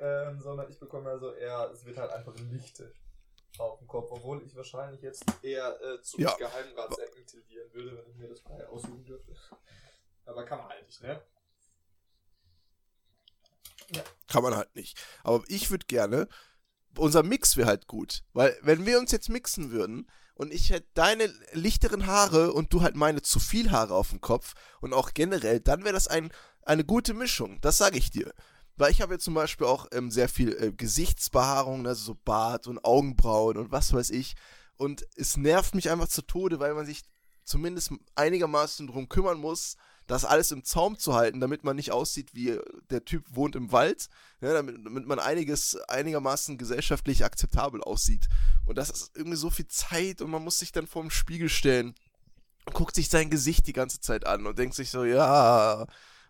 ähm, 0.00 0.40
sondern 0.40 0.70
ich 0.70 0.78
bekomme 0.78 1.10
ja 1.10 1.18
so 1.18 1.32
eher, 1.32 1.70
es 1.72 1.84
wird 1.86 1.96
halt 1.96 2.10
einfach 2.10 2.34
Lichte 2.50 2.92
auf 3.64 3.78
dem 3.78 3.88
Kopf, 3.88 4.08
obwohl 4.10 4.42
ich 4.44 4.54
wahrscheinlich 4.54 5.02
jetzt 5.02 5.24
eher 5.42 5.80
äh, 5.80 6.00
zu 6.02 6.20
Ja. 6.20 6.34
Geheimratsecken 6.36 7.26
tendieren 7.26 7.72
würde, 7.72 7.96
wenn 7.96 8.10
ich 8.10 8.16
mir 8.16 8.28
das 8.28 8.40
frei 8.40 8.66
aussuchen 8.68 9.04
dürfte. 9.04 9.34
Aber 10.24 10.44
kann 10.44 10.58
man 10.58 10.68
halt 10.68 10.86
nicht, 10.86 11.02
ne? 11.02 11.22
Kann 14.28 14.42
man 14.42 14.56
halt 14.56 14.74
nicht. 14.74 14.98
Aber 15.22 15.44
ich 15.46 15.70
würde 15.70 15.86
gerne, 15.86 16.28
unser 16.96 17.22
Mix 17.22 17.56
wäre 17.56 17.68
halt 17.68 17.86
gut. 17.86 18.24
Weil, 18.32 18.58
wenn 18.62 18.84
wir 18.86 18.98
uns 18.98 19.12
jetzt 19.12 19.28
mixen 19.28 19.70
würden 19.70 20.10
und 20.34 20.52
ich 20.52 20.70
hätte 20.70 20.88
deine 20.94 21.26
lichteren 21.52 22.06
Haare 22.06 22.52
und 22.52 22.72
du 22.72 22.82
halt 22.82 22.96
meine 22.96 23.22
zu 23.22 23.38
viel 23.38 23.70
Haare 23.70 23.94
auf 23.94 24.10
dem 24.10 24.20
Kopf 24.20 24.54
und 24.80 24.92
auch 24.92 25.14
generell, 25.14 25.60
dann 25.60 25.84
wäre 25.84 25.94
das 25.94 26.08
ein, 26.08 26.32
eine 26.62 26.84
gute 26.84 27.14
Mischung. 27.14 27.60
Das 27.60 27.78
sage 27.78 27.98
ich 27.98 28.10
dir. 28.10 28.32
Weil 28.76 28.90
ich 28.90 29.00
habe 29.00 29.14
jetzt 29.14 29.24
zum 29.24 29.34
Beispiel 29.34 29.66
auch 29.66 29.86
ähm, 29.92 30.10
sehr 30.10 30.28
viel 30.28 30.52
äh, 30.52 30.72
Gesichtsbehaarung, 30.72 31.86
also 31.86 32.04
so 32.04 32.14
Bart 32.14 32.66
und 32.66 32.84
Augenbrauen 32.84 33.56
und 33.56 33.72
was 33.72 33.92
weiß 33.92 34.10
ich. 34.10 34.34
Und 34.76 35.06
es 35.16 35.36
nervt 35.36 35.74
mich 35.74 35.90
einfach 35.90 36.08
zu 36.08 36.22
Tode, 36.22 36.60
weil 36.60 36.74
man 36.74 36.84
sich 36.84 37.02
zumindest 37.44 37.92
einigermaßen 38.14 38.86
drum 38.86 39.08
kümmern 39.08 39.38
muss, 39.38 39.76
das 40.06 40.24
alles 40.24 40.52
im 40.52 40.64
Zaum 40.64 40.98
zu 40.98 41.14
halten, 41.14 41.40
damit 41.40 41.64
man 41.64 41.76
nicht 41.76 41.90
aussieht 41.90 42.34
wie 42.34 42.50
äh, 42.50 42.62
der 42.90 43.04
Typ 43.04 43.24
wohnt 43.30 43.56
im 43.56 43.72
Wald, 43.72 44.08
ja, 44.40 44.52
damit, 44.52 44.76
damit 44.84 45.06
man 45.06 45.18
einiges 45.18 45.76
einigermaßen 45.88 46.58
gesellschaftlich 46.58 47.24
akzeptabel 47.24 47.82
aussieht. 47.82 48.28
Und 48.66 48.78
das 48.78 48.90
ist 48.90 49.16
irgendwie 49.16 49.36
so 49.36 49.50
viel 49.50 49.68
Zeit 49.68 50.20
und 50.20 50.30
man 50.30 50.44
muss 50.44 50.58
sich 50.58 50.72
dann 50.72 50.86
vor 50.86 51.02
dem 51.02 51.10
Spiegel 51.10 51.48
stellen, 51.48 51.94
guckt 52.72 52.94
sich 52.94 53.08
sein 53.08 53.30
Gesicht 53.30 53.66
die 53.66 53.72
ganze 53.72 54.00
Zeit 54.00 54.26
an 54.26 54.46
und 54.46 54.58
denkt 54.58 54.74
sich 54.74 54.90
so, 54.90 55.04
ja, 55.04 55.86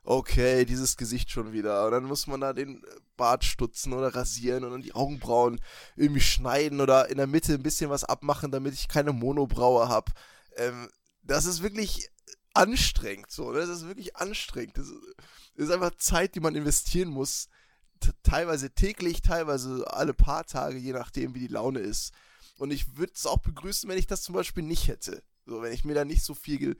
okay, 0.07 0.65
dieses 0.65 0.97
Gesicht 0.97 1.31
schon 1.31 1.53
wieder. 1.53 1.85
Und 1.85 1.93
dann 1.93 2.05
muss 2.05 2.27
man 2.27 2.41
da 2.41 2.53
den 2.53 2.83
Bart 3.17 3.45
stutzen 3.45 3.93
oder 3.93 4.15
rasieren 4.15 4.65
und 4.65 4.71
dann 4.71 4.83
die 4.83 4.95
Augenbrauen 4.95 5.61
irgendwie 5.97 6.21
schneiden 6.21 6.81
oder 6.81 7.11
in 7.11 7.19
der 7.19 7.27
Mitte 7.27 7.55
ein 7.55 7.63
bisschen 7.63 7.91
was 7.91 8.05
abmachen, 8.05 8.53
damit 8.53 8.75
ich 8.75 8.89
keine 8.89 9.13
Monobraue 9.13 9.89
habe. 9.89 10.13
Ähm, 10.57 10.89
das 11.23 11.45
ist 11.45 11.63
wirklich 11.63 12.09
anstrengend, 12.55 13.31
so. 13.31 13.51
ne? 13.51 13.59
Das 13.59 13.69
ist 13.69 13.87
wirklich 13.87 14.17
anstrengend. 14.17 14.79
Das 14.79 14.87
ist, 15.57 15.71
einfach 15.71 15.95
Zeit, 15.97 16.35
die 16.37 16.41
man 16.41 16.55
investieren 16.55 17.09
muss. 17.09 17.49
Teilweise 18.23 18.71
täglich, 18.71 19.23
teilweise 19.23 19.85
alle 19.93 20.15
paar 20.15 20.45
Tage, 20.45 20.79
je 20.79 20.93
nachdem, 20.93 21.35
wie 21.35 21.41
die 21.41 21.47
Laune 21.49 21.81
ist. 21.81 22.13
Und 22.59 22.71
ich 22.71 22.97
würde 22.97 23.13
es 23.15 23.27
auch 23.27 23.39
begrüßen, 23.39 23.89
wenn 23.89 23.99
ich 23.99 24.07
das 24.07 24.23
zum 24.23 24.35
Beispiel 24.35 24.63
nicht 24.63 24.87
hätte. 24.87 25.23
So, 25.47 25.63
wenn 25.63 25.73
ich 25.73 25.85
mir 25.85 25.95
da 25.95 26.05
nicht 26.05 26.23
so 26.23 26.35
viel 26.35 26.77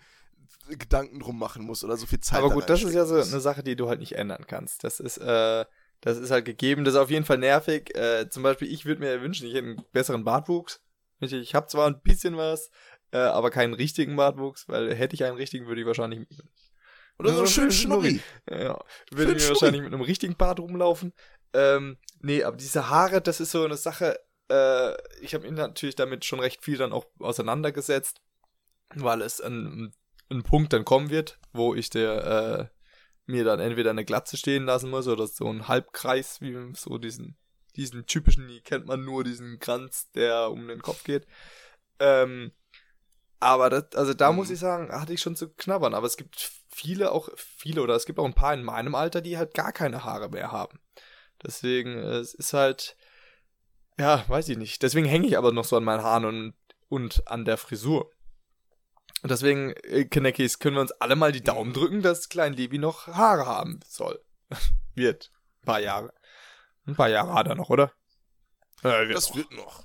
Gedanken 0.69 1.21
drum 1.21 1.39
machen 1.39 1.65
muss 1.65 1.85
oder 1.85 1.97
so 1.97 2.07
viel 2.07 2.21
Zeit 2.21 2.39
Aber 2.39 2.51
gut, 2.51 2.69
das 2.69 2.83
ist 2.83 2.95
ja 2.95 3.05
so 3.05 3.15
eine 3.15 3.41
Sache, 3.41 3.63
die 3.63 3.77
du 3.77 3.89
halt 3.89 4.01
nicht 4.01 4.13
ändern 4.13 4.47
kannst. 4.47 4.85
Das 4.85 5.01
ist, 5.01 5.19
äh, 5.19 5.65
das 6.01 6.19
ist 6.19 6.31
halt 6.31 6.45
gegeben. 6.45 6.85
Das 6.85 6.95
ist 6.95 7.01
auf 7.01 7.11
jeden 7.11 7.25
Fall 7.25 7.39
nervig. 7.39 7.95
Äh, 7.95 8.29
zum 8.29 8.43
Beispiel, 8.43 8.73
ich 8.73 8.85
würde 8.85 9.01
mir 9.01 9.21
wünschen, 9.23 9.47
ich 9.47 9.55
hätte 9.55 9.67
einen 9.67 9.85
besseren 9.93 10.25
Bartwuchs. 10.25 10.81
Ich, 11.21 11.33
ich 11.33 11.55
habe 11.55 11.67
zwar 11.67 11.87
ein 11.87 12.01
bisschen 12.03 12.37
was, 12.37 12.71
äh, 13.13 13.19
aber 13.19 13.51
keinen 13.51 13.75
richtigen 13.75 14.17
Bartwuchs, 14.17 14.69
weil 14.69 14.95
hätte 14.95 15.15
ich 15.15 15.25
einen 15.25 15.37
richtigen, 15.37 15.67
würde 15.67 15.81
ich 15.81 15.87
wahrscheinlich. 15.87 16.27
Oder 17.19 17.33
so 17.33 17.39
einen 17.39 17.47
schönen 17.47 17.73
Schnurri. 17.73 18.21
Ja, 18.51 18.79
würde 19.11 19.31
Schön 19.31 19.33
mir 19.33 19.41
Schnurri. 19.41 19.49
wahrscheinlich 19.49 19.83
mit 19.83 19.93
einem 19.95 20.03
richtigen 20.03 20.37
Bart 20.37 20.61
rumlaufen. 20.61 21.15
Ähm, 21.55 21.97
nee, 22.21 22.45
aber 22.45 22.57
diese 22.57 22.91
Haare, 22.91 23.23
das 23.23 23.41
ist 23.41 23.53
so 23.53 23.65
eine 23.65 23.77
Sache, 23.77 24.21
äh, 24.51 24.93
ich 25.23 25.35
habe 25.35 25.45
mich 25.45 25.53
natürlich 25.53 25.97
damit 25.97 26.25
schon 26.25 26.41
recht 26.41 26.63
viel 26.63 26.77
dann 26.77 26.93
auch 26.93 27.07
auseinandergesetzt, 27.19 28.21
weil 28.95 29.23
es 29.23 29.41
ein, 29.41 29.95
ein 30.31 30.43
Punkt 30.43 30.73
dann 30.73 30.85
kommen 30.85 31.11
wird, 31.11 31.39
wo 31.53 31.75
ich 31.75 31.91
der, 31.91 32.71
äh, 32.71 32.77
mir 33.27 33.45
dann 33.45 33.61
entweder 33.61 33.91
eine 33.91 34.05
Glatze 34.05 34.37
stehen 34.37 34.65
lassen 34.65 34.91
muss 34.91 35.09
oder 35.09 35.27
so 35.27 35.49
ein 35.49 35.69
Halbkreis, 35.69 36.41
wie 36.41 36.57
so 36.75 36.99
diesen, 36.99 37.37
diesen 37.75 38.07
typischen, 38.07 38.49
die 38.49 38.61
kennt 38.61 38.87
man 38.87 39.05
nur, 39.05 39.25
diesen 39.25 39.59
Kranz, 39.59 40.11
der 40.13 40.51
um 40.51 40.69
den 40.69 40.81
Kopf 40.83 41.05
geht. 41.05 41.27
Ähm, 41.99 42.53
aber 43.41 43.69
das, 43.71 43.95
also 43.95 44.15
da 44.15 44.31
Mhm. 44.31 44.37
muss 44.37 44.51
ich 44.51 44.59
sagen, 44.59 44.91
hatte 44.93 45.13
ich 45.13 45.21
schon 45.21 45.37
zu 45.37 45.49
knabbern. 45.49 45.95
Aber 45.95 46.07
es 46.07 46.17
gibt 46.17 46.51
viele 46.71 47.13
auch, 47.13 47.29
viele 47.37 47.83
oder 47.83 47.95
es 47.95 48.07
gibt 48.07 48.19
auch 48.19 48.25
ein 48.25 48.35
paar 48.35 48.55
in 48.55 48.65
meinem 48.65 48.95
Alter, 48.95 49.21
die 49.21 49.37
halt 49.39 49.55
gar 49.55 49.73
keine 49.73 50.05
Haare 50.05 50.29
mehr 50.31 50.53
haben. 50.53 50.81
Deswegen, 51.45 51.99
es 51.99 52.33
ist 52.35 52.53
halt, 52.53 52.97
ja, 53.99 54.25
weiß 54.29 54.49
ich 54.49 54.57
nicht. 54.59 54.83
Deswegen 54.83 55.07
hänge 55.07 55.27
ich 55.27 55.37
aber 55.37 55.53
noch 55.53 55.65
so 55.65 55.77
an 55.77 55.85
meinen 55.85 56.03
Haaren 56.03 56.25
und, 56.25 56.55
und 56.89 57.27
an 57.29 57.45
der 57.45 57.57
Frisur. 57.57 58.11
Und 59.23 59.31
deswegen, 59.31 59.73
äh, 59.85 60.05
Kanekis, 60.05 60.59
können 60.59 60.77
wir 60.77 60.81
uns 60.83 60.93
alle 60.93 61.17
mal 61.17 61.33
die 61.33 61.43
Daumen 61.43 61.73
drücken, 61.73 62.03
dass 62.03 62.29
Klein 62.29 62.53
Levi 62.53 62.79
noch 62.79 63.07
Haare 63.09 63.47
haben 63.47 63.81
soll. 63.89 64.23
wird. 64.95 65.33
Ein 65.63 65.67
paar 65.67 65.81
Jahre. 65.81 66.13
Ein 66.87 66.95
paar 66.95 67.09
Jahre 67.09 67.35
hat 67.35 67.49
er 67.49 67.55
noch, 67.57 67.71
oder? 67.71 67.93
Äh, 68.83 69.09
wird 69.09 69.17
Das 69.17 69.31
noch. 69.31 69.37
wird 69.37 69.51
noch. 69.53 69.85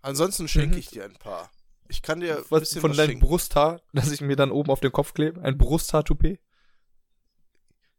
Ansonsten 0.00 0.48
schenke 0.48 0.76
Mhm. 0.76 0.80
ich 0.80 0.86
dir 0.88 1.04
ein 1.04 1.16
paar. 1.18 1.50
Ich 1.88 2.02
kann 2.02 2.20
dir 2.20 2.38
ein 2.38 2.44
was 2.50 2.60
bisschen 2.60 2.80
von 2.80 2.90
was 2.90 2.96
deinem 2.98 3.10
schenken. 3.10 3.26
Brusthaar, 3.26 3.80
das 3.92 4.10
ich 4.10 4.20
mir 4.20 4.36
dann 4.36 4.50
oben 4.52 4.70
auf 4.70 4.80
den 4.80 4.92
Kopf 4.92 5.12
klebe? 5.14 5.42
Ein 5.42 5.58
Brusthaar-Toupet? 5.58 6.40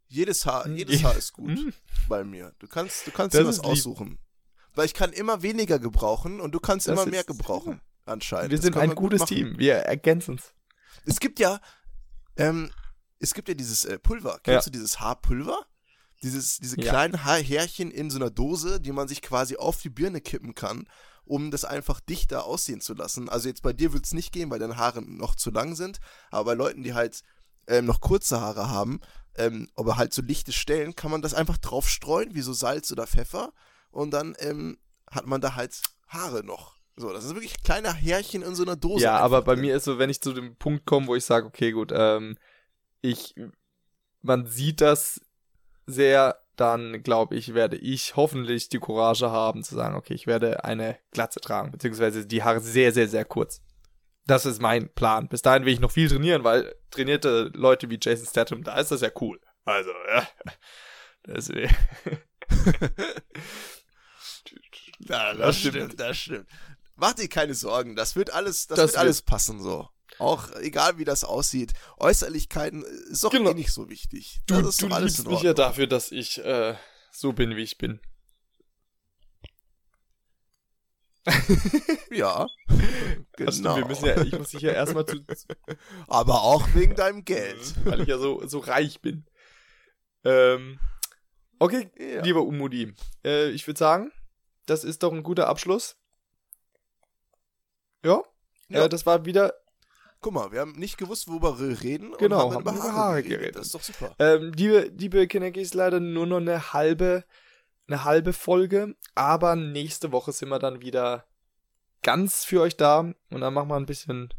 Jedes 0.07 0.45
Haar, 0.45 0.67
Mhm. 0.67 0.77
jedes 0.77 1.03
Haar 1.03 1.15
ist 1.15 1.33
gut 1.33 1.49
Mhm. 1.49 1.73
bei 2.07 2.23
mir. 2.23 2.53
Du 2.59 2.67
kannst, 2.67 3.05
du 3.05 3.11
kannst 3.11 3.35
Das 3.35 3.41
dir 3.43 3.47
was 3.47 3.57
lieb. 3.57 3.65
aussuchen. 3.65 4.17
Weil 4.73 4.85
ich 4.85 4.93
kann 4.93 5.11
immer 5.13 5.41
weniger 5.43 5.77
gebrauchen 5.77 6.39
und 6.39 6.53
du 6.53 6.59
kannst 6.59 6.87
Das 6.87 6.93
immer 6.93 7.05
mehr 7.09 7.23
gebrauchen. 7.23 7.81
Anscheinend. 8.05 8.49
Wir 8.51 8.57
sind 8.59 8.75
ein 8.77 8.89
gut 8.89 8.97
gutes 8.97 9.19
machen. 9.21 9.35
Team. 9.35 9.59
Wir 9.59 9.75
ergänzen 9.75 10.31
uns. 10.35 10.53
Es 11.05 11.19
gibt 11.19 11.39
ja, 11.39 11.59
ähm, 12.37 12.71
es 13.19 13.33
gibt 13.33 13.47
ja 13.49 13.53
dieses 13.53 13.85
äh, 13.85 13.99
Pulver. 13.99 14.39
Kennst 14.43 14.65
Ja. 14.67 14.71
du 14.71 14.77
dieses 14.77 14.99
Haarpulver? 14.99 15.65
Dieses, 16.23 16.57
diese 16.57 16.79
Ja. 16.81 16.89
kleinen 16.91 17.23
Ha- 17.25 17.35
Härchen 17.37 17.91
in 17.91 18.09
so 18.09 18.17
einer 18.17 18.29
Dose, 18.29 18.79
die 18.81 18.91
man 18.91 19.07
sich 19.07 19.21
quasi 19.21 19.55
auf 19.55 19.81
die 19.81 19.89
Birne 19.89 20.19
kippen 20.21 20.53
kann, 20.55 20.87
um 21.23 21.49
das 21.51 21.63
einfach 21.65 21.99
dichter 22.01 22.45
aussehen 22.45 22.81
zu 22.81 22.93
lassen. 22.93 23.29
Also 23.29 23.47
jetzt 23.47 23.61
bei 23.61 23.71
dir 23.73 23.93
wird 23.93 24.05
es 24.05 24.13
nicht 24.13 24.31
gehen, 24.33 24.49
weil 24.49 24.59
deine 24.59 24.75
Haare 24.77 25.01
noch 25.01 25.35
zu 25.35 25.49
lang 25.51 25.75
sind, 25.75 25.99
aber 26.31 26.45
bei 26.51 26.53
Leuten, 26.55 26.83
die 26.83 26.93
halt 26.93 27.21
ähm, 27.67 27.85
noch 27.85 28.01
kurze 28.01 28.41
Haare 28.41 28.69
haben, 28.69 28.99
ähm, 29.35 29.69
aber 29.75 29.95
halt 29.95 30.13
so 30.13 30.21
lichte 30.21 30.51
Stellen, 30.51 30.95
kann 30.95 31.11
man 31.11 31.21
das 31.21 31.33
einfach 31.33 31.57
drauf 31.57 31.87
streuen, 31.87 32.33
wie 32.35 32.41
so 32.41 32.51
Salz 32.51 32.91
oder 32.91 33.05
Pfeffer 33.07 33.53
und 33.91 34.11
dann 34.11 34.35
ähm, 34.39 34.77
hat 35.09 35.25
man 35.27 35.39
da 35.39 35.55
halt 35.55 35.81
Haare 36.07 36.43
noch. 36.43 36.78
So, 36.99 37.13
das 37.13 37.23
sind 37.23 37.35
wirklich 37.37 37.63
kleine 37.63 37.93
Härchen 37.93 38.41
in 38.41 38.55
so 38.55 38.63
einer 38.63 38.75
Dose. 38.75 39.05
Ja, 39.05 39.19
aber 39.19 39.41
bei 39.41 39.53
drin. 39.53 39.61
mir 39.61 39.75
ist 39.77 39.85
so, 39.85 39.99
wenn 39.99 40.09
ich 40.09 40.19
zu 40.19 40.33
dem 40.33 40.57
Punkt 40.57 40.85
komme, 40.85 41.07
wo 41.07 41.15
ich 41.15 41.23
sage, 41.23 41.45
okay, 41.45 41.71
gut, 41.71 41.93
ähm, 41.95 42.37
ich, 42.99 43.35
man 44.21 44.45
sieht 44.47 44.81
das 44.81 45.21
sehr, 45.85 46.41
dann 46.57 47.01
glaube 47.01 47.37
ich, 47.37 47.53
werde 47.53 47.77
ich 47.77 48.17
hoffentlich 48.17 48.67
die 48.67 48.79
Courage 48.79 49.31
haben 49.31 49.63
zu 49.63 49.75
sagen, 49.75 49.95
okay, 49.95 50.13
ich 50.13 50.27
werde 50.27 50.65
eine 50.65 50.97
Glatze 51.11 51.39
tragen, 51.39 51.71
beziehungsweise 51.71 52.25
die 52.27 52.43
Haare 52.43 52.59
sehr, 52.59 52.91
sehr, 52.91 53.07
sehr 53.07 53.23
kurz. 53.23 53.61
Das 54.27 54.45
ist 54.45 54.61
mein 54.61 54.93
Plan. 54.93 55.29
Bis 55.29 55.41
dahin 55.41 55.63
will 55.63 55.71
ich 55.71 55.79
noch 55.79 55.91
viel 55.91 56.09
trainieren, 56.09 56.43
weil 56.43 56.75
trainierte 56.91 57.49
Leute 57.53 57.89
wie 57.89 57.97
Jason 58.01 58.27
Statham, 58.27 58.61
da 58.61 58.77
ist 58.77 58.91
das 58.91 58.99
ja 58.99 59.09
cool. 59.21 59.39
Also, 59.63 59.91
ja. 60.13 60.27
Deswegen. 61.25 61.73
Ja, 65.07 65.33
das, 65.33 65.39
Das 65.39 65.57
stimmt. 65.57 65.99
das 65.99 66.17
stimmt. 66.17 66.47
Mach 66.99 67.13
dir 67.13 67.29
keine 67.29 67.53
Sorgen, 67.55 67.95
das 67.95 68.15
wird 68.15 68.31
alles, 68.31 68.67
das, 68.67 68.77
Das 68.77 68.91
wird 68.91 68.97
alles 68.99 69.21
passen 69.21 69.61
so. 69.61 69.87
Auch 70.17 70.51
egal 70.57 70.97
wie 70.97 71.05
das 71.05 71.23
aussieht. 71.23 71.71
Äußerlichkeiten 71.97 72.83
ist 73.09 73.23
doch 73.23 73.31
Genau. 73.31 73.51
eh 73.51 73.53
nicht 73.53 73.71
so 73.71 73.89
wichtig. 73.89 74.41
Du, 74.47 74.55
das 74.55 74.71
ist 74.71 74.81
du 74.81 74.87
alles 74.87 75.17
liebst 75.17 75.31
mich 75.31 75.41
ja 75.43 75.53
dafür, 75.53 75.87
dass 75.87 76.11
ich 76.11 76.43
äh, 76.43 76.75
so 77.11 77.31
bin, 77.31 77.55
wie 77.55 77.63
ich 77.63 77.77
bin. 77.77 77.99
Ja. 82.11 82.47
Das 83.37 83.55
stimmt, 83.55 83.57
genau. 83.57 83.77
wir 83.77 83.85
müssen 83.85 84.05
ja, 84.05 84.21
ich 84.21 84.37
muss 84.37 84.49
dich 84.49 84.61
ja 84.61 84.71
erstmal 84.71 85.05
zu, 85.05 85.17
Aber 86.07 86.41
auch 86.43 86.67
wegen 86.73 86.95
deinem 86.95 87.23
Geld. 87.23 87.75
weil 87.85 88.01
ich 88.01 88.07
ja 88.07 88.17
so, 88.17 88.45
so 88.47 88.59
reich 88.59 89.01
bin. 89.01 89.25
Ähm, 90.25 90.79
okay, 91.59 91.89
Ja. 91.97 92.21
lieber 92.23 92.41
Umudi, 92.41 92.93
äh, 93.23 93.49
ich 93.51 93.65
würde 93.67 93.77
sagen, 93.77 94.11
das 94.65 94.83
ist 94.83 95.03
doch 95.03 95.13
ein 95.13 95.23
guter 95.23 95.47
Abschluss. 95.47 95.95
Ja, 98.03 98.21
Ja. 98.69 98.85
Äh, 98.85 98.89
das 98.89 99.05
war 99.05 99.25
wieder, 99.25 99.53
Guck 100.21 100.33
mal, 100.33 100.51
wir 100.51 100.59
haben 100.59 100.73
nicht 100.73 100.97
gewusst, 100.97 101.29
worüber 101.29 101.59
wir 101.59 101.81
reden. 101.81 102.13
Genau, 102.17 102.47
und 102.47 102.55
haben 102.55 102.61
über 102.61 102.73
Haare 102.93 103.23
geredet. 103.23 103.55
Das 103.55 103.67
ist 103.67 103.75
doch 103.75 103.81
super. 103.81 104.13
ähm, 104.19 104.51
liebe, 104.51 104.91
liebe 104.97 105.27
Kineckies, 105.27 105.73
leider 105.73 106.01
nur 106.01 106.25
noch 106.27 106.37
eine 106.37 106.73
halbe, 106.73 107.23
eine 107.87 108.03
halbe 108.03 108.33
Folge, 108.33 108.95
aber 109.15 109.55
nächste 109.55 110.11
Woche 110.11 110.33
sind 110.33 110.49
wir 110.49 110.59
dann 110.59 110.81
wieder 110.81 111.25
ganz 112.01 112.43
für 112.43 112.61
euch 112.61 112.75
da 112.75 112.99
und 112.99 113.41
dann 113.41 113.53
machen 113.53 113.69
wir 113.69 113.77
ein 113.77 113.85
bisschen 113.85 114.33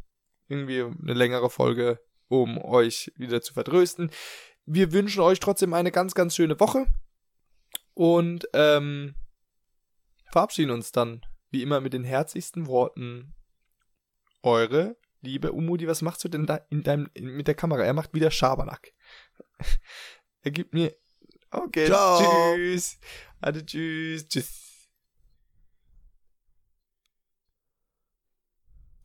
irgendwie 0.49 0.83
eine 0.83 1.15
längere 1.15 1.49
Folge, 1.49 1.99
um 2.29 2.59
euch 2.59 3.13
wieder 3.17 3.41
zu 3.41 3.55
vertrösten. 3.55 4.11
Wir 4.67 4.93
wünschen 4.93 5.23
euch 5.23 5.41
trotzdem 5.41 5.73
eine 5.73 5.91
ganz, 5.91 6.15
ganz 6.15 6.37
schöne 6.37 6.61
Woche 6.61 6.87
und 7.95 8.47
ähm, 8.53 9.15
verabschieden 10.31 10.71
uns 10.73 10.93
dann 10.93 11.25
wie 11.51 11.63
immer 11.63 11.81
mit 11.81 11.95
den 11.95 12.05
herzlichsten 12.05 12.67
Worten. 12.67 13.35
Eure 14.43 14.97
liebe 15.23 15.53
Umudi, 15.53 15.87
was 15.87 16.03
machst 16.03 16.25
du 16.25 16.29
denn 16.29 16.47
da 16.47 16.61
in 16.71 16.83
deinem, 16.83 17.11
mit 17.19 17.47
der 17.47 17.55
Kamera? 17.55 17.83
Er 17.83 17.93
macht 17.93 18.15
wieder 18.15 18.31
Schabernack. 18.31 18.93
er 20.43 20.51
gibt 20.51 20.75
mir. 20.75 20.95
Okay, 21.51 21.87
Ciao. 21.87 22.55
tschüss. 22.55 22.99
Also 23.41 23.61
tschüss, 23.61 24.29
tschüss. 24.29 24.70